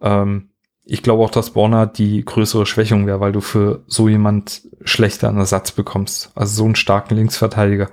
Ähm, 0.00 0.50
ich 0.84 1.02
glaube 1.02 1.24
auch, 1.24 1.30
dass 1.30 1.50
Borna 1.50 1.86
die 1.86 2.24
größere 2.24 2.66
Schwächung 2.66 3.06
wäre, 3.06 3.20
weil 3.20 3.32
du 3.32 3.40
für 3.40 3.82
so 3.86 4.08
jemand 4.08 4.62
schlechter 4.84 5.28
einen 5.28 5.38
Ersatz 5.38 5.72
bekommst. 5.72 6.30
Also 6.34 6.56
so 6.56 6.64
einen 6.64 6.76
starken 6.76 7.16
Linksverteidiger 7.16 7.88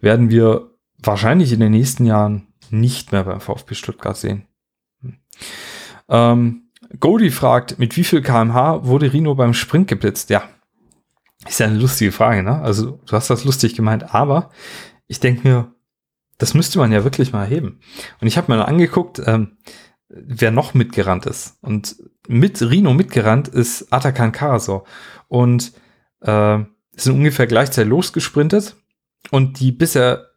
werden 0.00 0.30
wir 0.30 0.70
wahrscheinlich 0.98 1.52
in 1.52 1.60
den 1.60 1.72
nächsten 1.72 2.06
Jahren 2.06 2.48
nicht 2.70 3.12
mehr 3.12 3.24
beim 3.24 3.40
VfB 3.40 3.74
Stuttgart 3.74 4.16
sehen. 4.16 4.46
Hm. 5.02 5.18
Ähm, 6.08 6.60
Goldie 6.98 7.30
fragt, 7.30 7.78
mit 7.78 7.96
wie 7.96 8.04
viel 8.04 8.22
kmh 8.22 8.84
wurde 8.84 9.12
Rino 9.12 9.34
beim 9.34 9.54
Sprint 9.54 9.88
geblitzt? 9.88 10.30
Ja, 10.30 10.48
ist 11.46 11.60
ja 11.60 11.66
eine 11.66 11.78
lustige 11.78 12.12
Frage, 12.12 12.42
ne? 12.42 12.60
Also 12.60 13.00
du 13.06 13.12
hast 13.12 13.30
das 13.30 13.44
lustig 13.44 13.74
gemeint, 13.74 14.14
aber 14.14 14.50
ich 15.06 15.20
denke 15.20 15.46
mir, 15.46 15.74
das 16.38 16.54
müsste 16.54 16.78
man 16.78 16.90
ja 16.90 17.04
wirklich 17.04 17.32
mal 17.32 17.42
erheben. 17.42 17.80
Und 18.20 18.26
ich 18.26 18.36
habe 18.36 18.52
mir 18.52 18.66
angeguckt, 18.66 19.22
ähm, 19.24 19.56
wer 20.08 20.50
noch 20.50 20.74
mitgerannt 20.74 21.26
ist. 21.26 21.58
Und 21.60 21.96
mit 22.28 22.60
Rino 22.62 22.94
mitgerannt 22.94 23.48
ist 23.48 23.92
Atakan 23.92 24.32
Karasor. 24.32 24.84
Und 25.28 25.72
äh, 26.20 26.58
sind 26.96 27.14
ungefähr 27.14 27.46
gleichzeitig 27.46 27.90
losgesprintet. 27.90 28.76
Und 29.30 29.60
die 29.60 29.72
bisher 29.72 30.30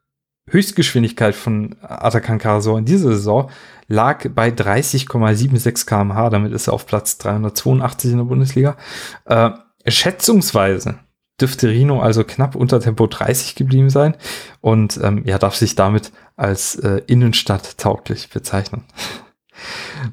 Höchstgeschwindigkeit 0.49 1.35
von 1.35 1.75
Atakan 1.81 2.39
Karasor 2.39 2.79
in 2.79 2.85
dieser 2.85 3.09
Saison 3.09 3.49
lag 3.87 4.27
bei 4.29 4.49
30,76 4.49 5.85
kmh. 5.85 6.29
Damit 6.29 6.53
ist 6.53 6.67
er 6.67 6.73
auf 6.73 6.85
Platz 6.85 7.17
382 7.17 8.11
in 8.11 8.17
der 8.17 8.25
Bundesliga. 8.25 8.77
Äh, 9.25 9.51
schätzungsweise 9.85 10.99
dürfte 11.39 11.69
Rino 11.69 12.01
also 12.01 12.23
knapp 12.23 12.55
unter 12.55 12.79
Tempo 12.79 13.07
30 13.07 13.55
geblieben 13.55 13.89
sein 13.89 14.15
und 14.61 14.99
ähm, 15.03 15.23
ja, 15.25 15.37
darf 15.37 15.55
sich 15.55 15.75
damit 15.75 16.11
als 16.35 16.75
äh, 16.75 17.01
Innenstadt 17.07 17.77
tauglich 17.77 18.29
bezeichnen. 18.29 18.83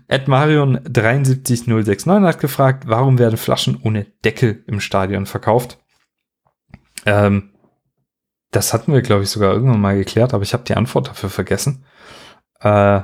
Ed 0.09 0.28
Marion 0.28 0.80
73069 0.84 2.07
hat 2.26 2.40
gefragt, 2.40 2.84
warum 2.86 3.18
werden 3.18 3.36
Flaschen 3.36 3.78
ohne 3.82 4.07
Deckel 4.24 4.62
im 4.66 4.80
Stadion 4.80 5.26
verkauft? 5.26 5.78
Ähm, 7.07 7.51
das 8.51 8.72
hatten 8.72 8.92
wir, 8.92 9.03
glaube 9.03 9.24
ich, 9.24 9.30
sogar 9.30 9.53
irgendwann 9.53 9.80
mal 9.80 9.97
geklärt, 9.97 10.32
aber 10.32 10.42
ich 10.42 10.53
habe 10.53 10.64
die 10.64 10.76
Antwort 10.76 11.09
dafür 11.09 11.30
vergessen. 11.30 11.84
Äh, 12.61 13.03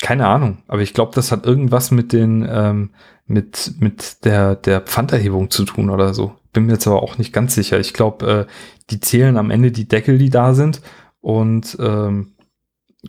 keine 0.00 0.26
Ahnung, 0.26 0.62
aber 0.66 0.82
ich 0.82 0.94
glaube, 0.94 1.12
das 1.14 1.30
hat 1.30 1.46
irgendwas 1.46 1.90
mit 1.90 2.12
den 2.12 2.46
ähm, 2.48 2.90
mit 3.26 3.74
mit 3.78 4.24
der 4.24 4.56
der 4.56 4.80
Pfanderhebung 4.80 5.50
zu 5.50 5.64
tun 5.64 5.90
oder 5.90 6.12
so. 6.12 6.34
Bin 6.52 6.66
mir 6.66 6.72
jetzt 6.72 6.86
aber 6.86 7.02
auch 7.02 7.18
nicht 7.18 7.32
ganz 7.32 7.54
sicher. 7.54 7.78
Ich 7.78 7.94
glaube, 7.94 8.46
äh, 8.48 8.52
die 8.90 9.00
zählen 9.00 9.36
am 9.36 9.50
Ende 9.50 9.70
die 9.70 9.86
Deckel, 9.88 10.18
die 10.18 10.28
da 10.28 10.54
sind 10.54 10.82
und 11.20 11.78
ähm, 11.80 12.31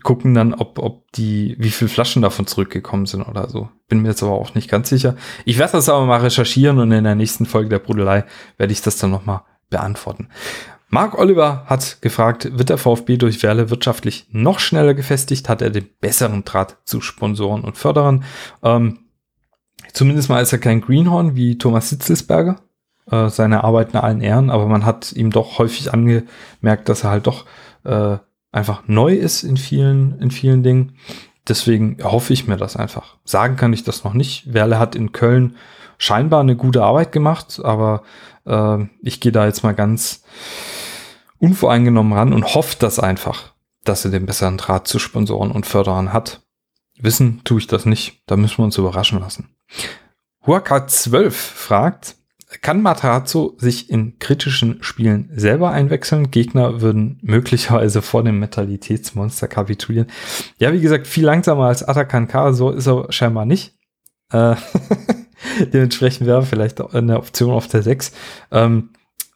gucken 0.02 0.34
dann, 0.34 0.54
ob 0.54 0.80
ob 0.80 1.12
die 1.12 1.56
wie 1.60 1.70
viel 1.70 1.88
Flaschen 1.88 2.22
davon 2.22 2.48
zurückgekommen 2.48 3.06
sind 3.06 3.22
oder 3.22 3.50
so. 3.50 3.70
Bin 3.88 4.02
mir 4.02 4.10
jetzt 4.10 4.24
aber 4.24 4.32
auch 4.32 4.56
nicht 4.56 4.70
ganz 4.70 4.90
sicher. 4.90 5.16
Ich 5.46 5.60
werde 5.60 5.74
das 5.74 5.90
aber 5.90 6.06
mal 6.06 6.22
recherchieren 6.22 6.80
und 6.80 6.92
in 6.92 7.04
der 7.04 7.16
nächsten 7.16 7.46
Folge 7.46 7.70
der 7.70 7.80
Brudelei 7.80 8.26
werde 8.58 8.74
ich 8.74 8.82
das 8.82 8.98
dann 8.98 9.12
noch 9.12 9.26
mal 9.26 9.46
beantworten. 9.70 10.30
Mark 10.90 11.18
Oliver 11.18 11.64
hat 11.66 12.02
gefragt, 12.02 12.58
wird 12.58 12.70
der 12.70 12.78
VfB 12.78 13.18
durch 13.18 13.42
Werle 13.42 13.72
wirtschaftlich 13.72 14.28
noch 14.30 14.60
schneller 14.60 14.94
gefestigt? 14.94 15.50
Hat 15.50 15.62
er 15.62 15.72
den 15.72 15.90
besseren 16.00 16.44
Draht 16.44 16.78
zu 16.86 17.02
Sponsoren 17.02 17.64
und 17.64 17.78
Förderern? 17.78 18.24
Ähm, 18.62 19.00
zumindest 19.92 20.30
mal 20.30 20.42
ist 20.42 20.54
er 20.54 20.60
kein 20.60 20.82
Greenhorn 20.82 21.36
wie 21.36 21.58
Thomas 21.58 21.90
Sitzelsberger. 21.90 22.58
Äh, 23.10 23.30
seine 23.30 23.64
Arbeit 23.64 23.94
in 23.94 24.00
allen 24.00 24.22
Ehren, 24.22 24.50
aber 24.50 24.68
man 24.68 24.86
hat 24.86 25.12
ihm 25.14 25.32
doch 25.32 25.58
häufig 25.58 25.92
angemerkt, 25.92 26.88
dass 26.88 27.04
er 27.04 27.10
halt 27.10 27.28
doch 27.28 27.46
äh, 27.86 28.18
einfach 28.54 28.84
neu 28.88 29.14
ist 29.14 29.44
in 29.44 29.58
vielen, 29.58 30.18
in 30.20 30.32
vielen 30.32 30.64
Dingen. 30.64 30.94
Deswegen 31.48 31.98
hoffe 32.02 32.32
ich 32.32 32.48
mir 32.48 32.56
das 32.56 32.78
einfach. 32.78 33.18
Sagen 33.26 33.58
kann 33.58 33.74
ich 33.74 33.84
das 33.84 34.06
noch 34.06 34.14
nicht. 34.14 34.54
Werle 34.54 34.80
hat 34.80 34.96
in 34.96 35.12
Köln 35.12 35.58
scheinbar 35.98 36.40
eine 36.40 36.56
gute 36.56 36.84
Arbeit 36.84 37.12
gemacht, 37.12 37.60
aber 37.62 38.04
äh, 38.46 38.86
ich 39.02 39.20
gehe 39.20 39.34
da 39.34 39.46
jetzt 39.46 39.64
mal 39.64 39.74
ganz 39.74 40.24
unvoreingenommen 41.40 42.14
ran 42.14 42.32
und 42.32 42.56
hoffe 42.56 42.78
das 42.80 43.00
einfach, 43.00 43.54
dass 43.84 44.06
er 44.06 44.12
den 44.12 44.26
besseren 44.26 44.58
Draht 44.58 44.88
zu 44.88 45.00
Sponsoren 45.00 45.52
und 45.52 45.66
Förderern 45.66 46.14
hat. 46.14 46.42
Wissen 46.98 47.42
tue 47.44 47.60
ich 47.60 47.68
das 47.68 47.86
nicht, 47.86 48.22
da 48.28 48.38
müssen 48.38 48.60
wir 48.60 48.66
uns 48.66 48.78
überraschen 48.78 49.20
lassen. 49.20 49.50
Huaka 50.46 50.88
12 50.88 51.36
fragt, 51.36 52.16
kann 52.62 52.82
Matarazzo 52.82 53.56
sich 53.58 53.90
in 53.90 54.20
kritischen 54.20 54.84
Spielen 54.84 55.30
selber 55.36 55.72
einwechseln? 55.72 56.32
Gegner 56.32 56.82
würden 56.82 57.20
möglicherweise 57.22 58.02
vor 58.02 58.24
dem 58.24 58.40
Mentalitätsmonster 58.40 59.48
kapitulieren. 59.48 60.08
Ja, 60.58 60.74
wie 60.74 60.82
gesagt, 60.82 61.08
viel 61.08 61.26
langsamer 61.26 61.66
als 61.66 61.84
Atakan 61.84 62.28
K, 62.28 62.54
so 62.54 62.72
ist 62.72 62.88
er 62.88 63.12
scheinbar 63.12 63.46
nicht. 63.46 63.78
Äh, 64.32 64.56
Dementsprechend 65.74 66.28
wäre 66.28 66.44
vielleicht 66.44 66.82
eine 66.82 67.18
Option 67.18 67.52
auf 67.52 67.68
der 67.68 67.84
6. 67.84 68.12
Ähm, 68.52 68.90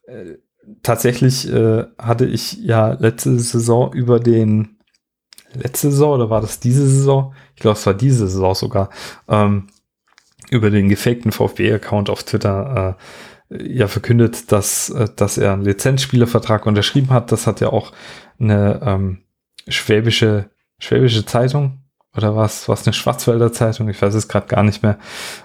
äh, 0.05 0.37
tatsächlich 0.83 1.51
äh, 1.51 1.85
hatte 1.97 2.25
ich 2.25 2.57
ja 2.57 2.93
letzte 2.93 3.39
Saison 3.39 3.93
über 3.93 4.19
den 4.19 4.77
letzte 5.53 5.91
Saison 5.91 6.13
oder 6.13 6.29
war 6.29 6.41
das 6.41 6.59
diese 6.59 6.87
Saison? 6.87 7.33
Ich 7.55 7.61
glaube, 7.61 7.77
es 7.77 7.85
war 7.85 7.93
diese 7.93 8.27
Saison 8.27 8.55
sogar. 8.55 8.89
Ähm, 9.27 9.67
über 10.49 10.69
den 10.69 10.89
gefakten 10.89 11.31
VfB-Account 11.31 12.09
auf 12.09 12.23
Twitter 12.23 12.97
äh, 13.49 13.73
ja 13.75 13.87
verkündet, 13.87 14.51
dass, 14.51 14.89
äh, 14.89 15.07
dass 15.15 15.37
er 15.37 15.53
einen 15.53 15.63
Lizenzspielervertrag 15.63 16.65
unterschrieben 16.65 17.09
hat. 17.11 17.31
Das 17.31 17.47
hat 17.47 17.59
ja 17.61 17.69
auch 17.69 17.91
eine 18.39 18.81
ähm, 18.83 19.19
schwäbische, 19.67 20.49
schwäbische 20.79 21.25
Zeitung 21.25 21.79
oder 22.15 22.35
was, 22.35 22.67
was 22.67 22.85
eine 22.85 22.93
Schwarzwälder 22.93 23.53
Zeitung, 23.53 23.89
ich 23.89 24.01
weiß 24.01 24.15
es 24.15 24.27
gerade 24.27 24.47
gar 24.47 24.63
nicht 24.63 24.83
mehr, 24.83 24.97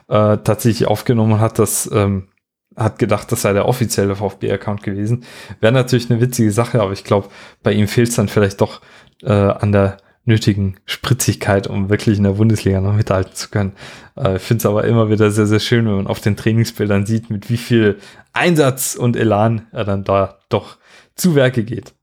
äh, 0.08 0.38
tatsächlich 0.38 0.88
aufgenommen 0.88 1.38
hat, 1.38 1.58
das 1.58 1.90
ähm, 1.92 2.28
hat 2.76 2.98
gedacht, 2.98 3.30
das 3.30 3.42
sei 3.42 3.52
der 3.52 3.68
offizielle 3.68 4.16
VfB-Account 4.16 4.82
gewesen. 4.82 5.24
Wäre 5.60 5.72
natürlich 5.74 6.10
eine 6.10 6.20
witzige 6.20 6.50
Sache, 6.50 6.80
aber 6.80 6.92
ich 6.92 7.04
glaube, 7.04 7.28
bei 7.62 7.72
ihm 7.72 7.86
fehlt 7.86 8.08
es 8.08 8.16
dann 8.16 8.28
vielleicht 8.28 8.62
doch 8.62 8.80
äh, 9.22 9.30
an 9.30 9.72
der 9.72 9.98
nötigen 10.24 10.76
Spritzigkeit, 10.84 11.66
um 11.66 11.90
wirklich 11.90 12.18
in 12.18 12.24
der 12.24 12.32
Bundesliga 12.32 12.80
noch 12.80 12.94
mithalten 12.94 13.34
zu 13.34 13.48
können. 13.48 13.72
Äh, 14.16 14.36
ich 14.36 14.42
finde 14.42 14.62
es 14.62 14.66
aber 14.66 14.84
immer 14.84 15.10
wieder 15.10 15.30
sehr, 15.30 15.46
sehr 15.46 15.60
schön, 15.60 15.86
wenn 15.86 15.96
man 15.96 16.06
auf 16.06 16.20
den 16.20 16.36
Trainingsbildern 16.36 17.06
sieht, 17.06 17.30
mit 17.30 17.50
wie 17.50 17.56
viel 17.56 17.98
Einsatz 18.32 18.94
und 18.94 19.16
Elan 19.16 19.66
er 19.72 19.84
dann 19.84 20.04
da 20.04 20.38
doch 20.48 20.78
zu 21.14 21.34
Werke 21.34 21.64
geht. 21.64 21.94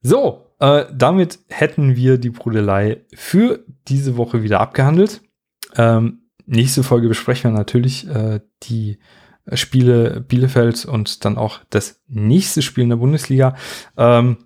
So, 0.00 0.46
äh, 0.58 0.86
damit 0.92 1.38
hätten 1.48 1.96
wir 1.96 2.18
die 2.18 2.30
Brudelei 2.30 3.02
für 3.14 3.64
diese 3.88 4.16
Woche 4.16 4.42
wieder 4.42 4.60
abgehandelt. 4.60 5.20
Ähm, 5.76 6.22
nächste 6.46 6.82
Folge 6.82 7.08
besprechen 7.08 7.52
wir 7.52 7.58
natürlich 7.58 8.08
äh, 8.08 8.40
die 8.62 8.98
Spiele 9.52 10.22
Bielefeld 10.26 10.86
und 10.86 11.24
dann 11.24 11.36
auch 11.36 11.60
das 11.68 12.02
nächste 12.08 12.62
Spiel 12.62 12.84
in 12.84 12.90
der 12.90 12.96
Bundesliga. 12.96 13.56
Ähm, 13.96 14.38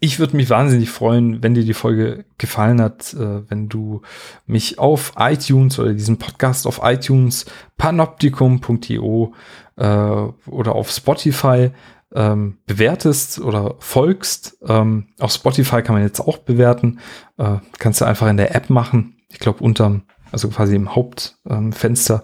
ich 0.00 0.18
würde 0.18 0.36
mich 0.36 0.50
wahnsinnig 0.50 0.90
freuen, 0.90 1.42
wenn 1.42 1.54
dir 1.54 1.64
die 1.64 1.74
Folge 1.74 2.24
gefallen 2.38 2.80
hat, 2.80 3.14
äh, 3.14 3.48
wenn 3.50 3.68
du 3.68 4.02
mich 4.46 4.78
auf 4.78 5.12
iTunes 5.18 5.78
oder 5.78 5.92
diesen 5.92 6.18
Podcast 6.18 6.66
auf 6.66 6.80
iTunes, 6.82 7.46
panoptikum.io 7.76 9.34
äh, 9.76 9.82
oder 9.84 10.74
auf 10.74 10.90
Spotify 10.90 11.70
ähm, 12.14 12.58
bewertest 12.66 13.40
oder 13.40 13.74
folgst. 13.78 14.58
Ähm, 14.66 15.08
auf 15.18 15.32
Spotify 15.32 15.82
kann 15.82 15.94
man 15.94 16.02
jetzt 16.02 16.20
auch 16.20 16.38
bewerten. 16.38 17.00
Äh, 17.38 17.58
kannst 17.78 18.00
du 18.00 18.04
einfach 18.04 18.28
in 18.28 18.36
der 18.36 18.54
App 18.54 18.70
machen. 18.70 19.16
Ich 19.30 19.40
glaube, 19.40 19.64
unterm, 19.64 20.02
also 20.30 20.48
quasi 20.48 20.76
im 20.76 20.94
Hauptfenster 20.94 22.22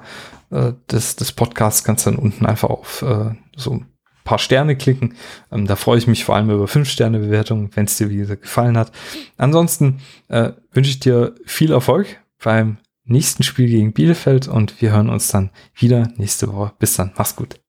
ähm, 0.53 0.59
äh, 0.59 0.73
des, 0.91 1.17
des 1.17 1.33
Podcasts 1.33 1.85
kannst 1.85 2.07
du 2.07 2.11
dann 2.11 2.19
unten 2.19 2.47
einfach 2.47 2.71
auf 2.71 3.03
äh, 3.03 3.35
so 3.57 3.83
paar 4.25 4.39
Sterne 4.39 4.77
klicken. 4.77 5.15
Ähm, 5.51 5.67
da 5.67 5.77
freue 5.77 5.99
ich 5.99 6.07
mich 6.07 6.25
vor 6.25 6.37
allem 6.37 6.51
über 6.51 6.65
5-Sterne-Bewertungen, 6.65 7.71
wenn 7.75 7.87
es 7.87 7.97
dir, 7.97 8.11
wie 8.11 8.17
gesagt, 8.17 8.43
gefallen 8.43 8.77
hat. 8.77 8.93
Ansonsten 9.37 10.01
äh, 10.29 10.53
wünsche 10.73 10.91
ich 10.91 11.01
dir 11.01 11.35
viel 11.45 11.73
Erfolg 11.73 12.21
beim 12.43 12.79
nächsten 13.05 13.43
Spiel 13.43 13.67
gegen 13.67 13.93
Bielefeld 13.93 14.49
und 14.49 14.81
wir 14.81 14.93
hören 14.93 15.09
uns 15.09 15.29
dann 15.29 15.51
wieder 15.75 16.09
nächste 16.17 16.53
Woche. 16.53 16.73
Bis 16.79 16.95
dann, 16.97 17.13
mach's 17.17 17.37
gut. 17.37 17.57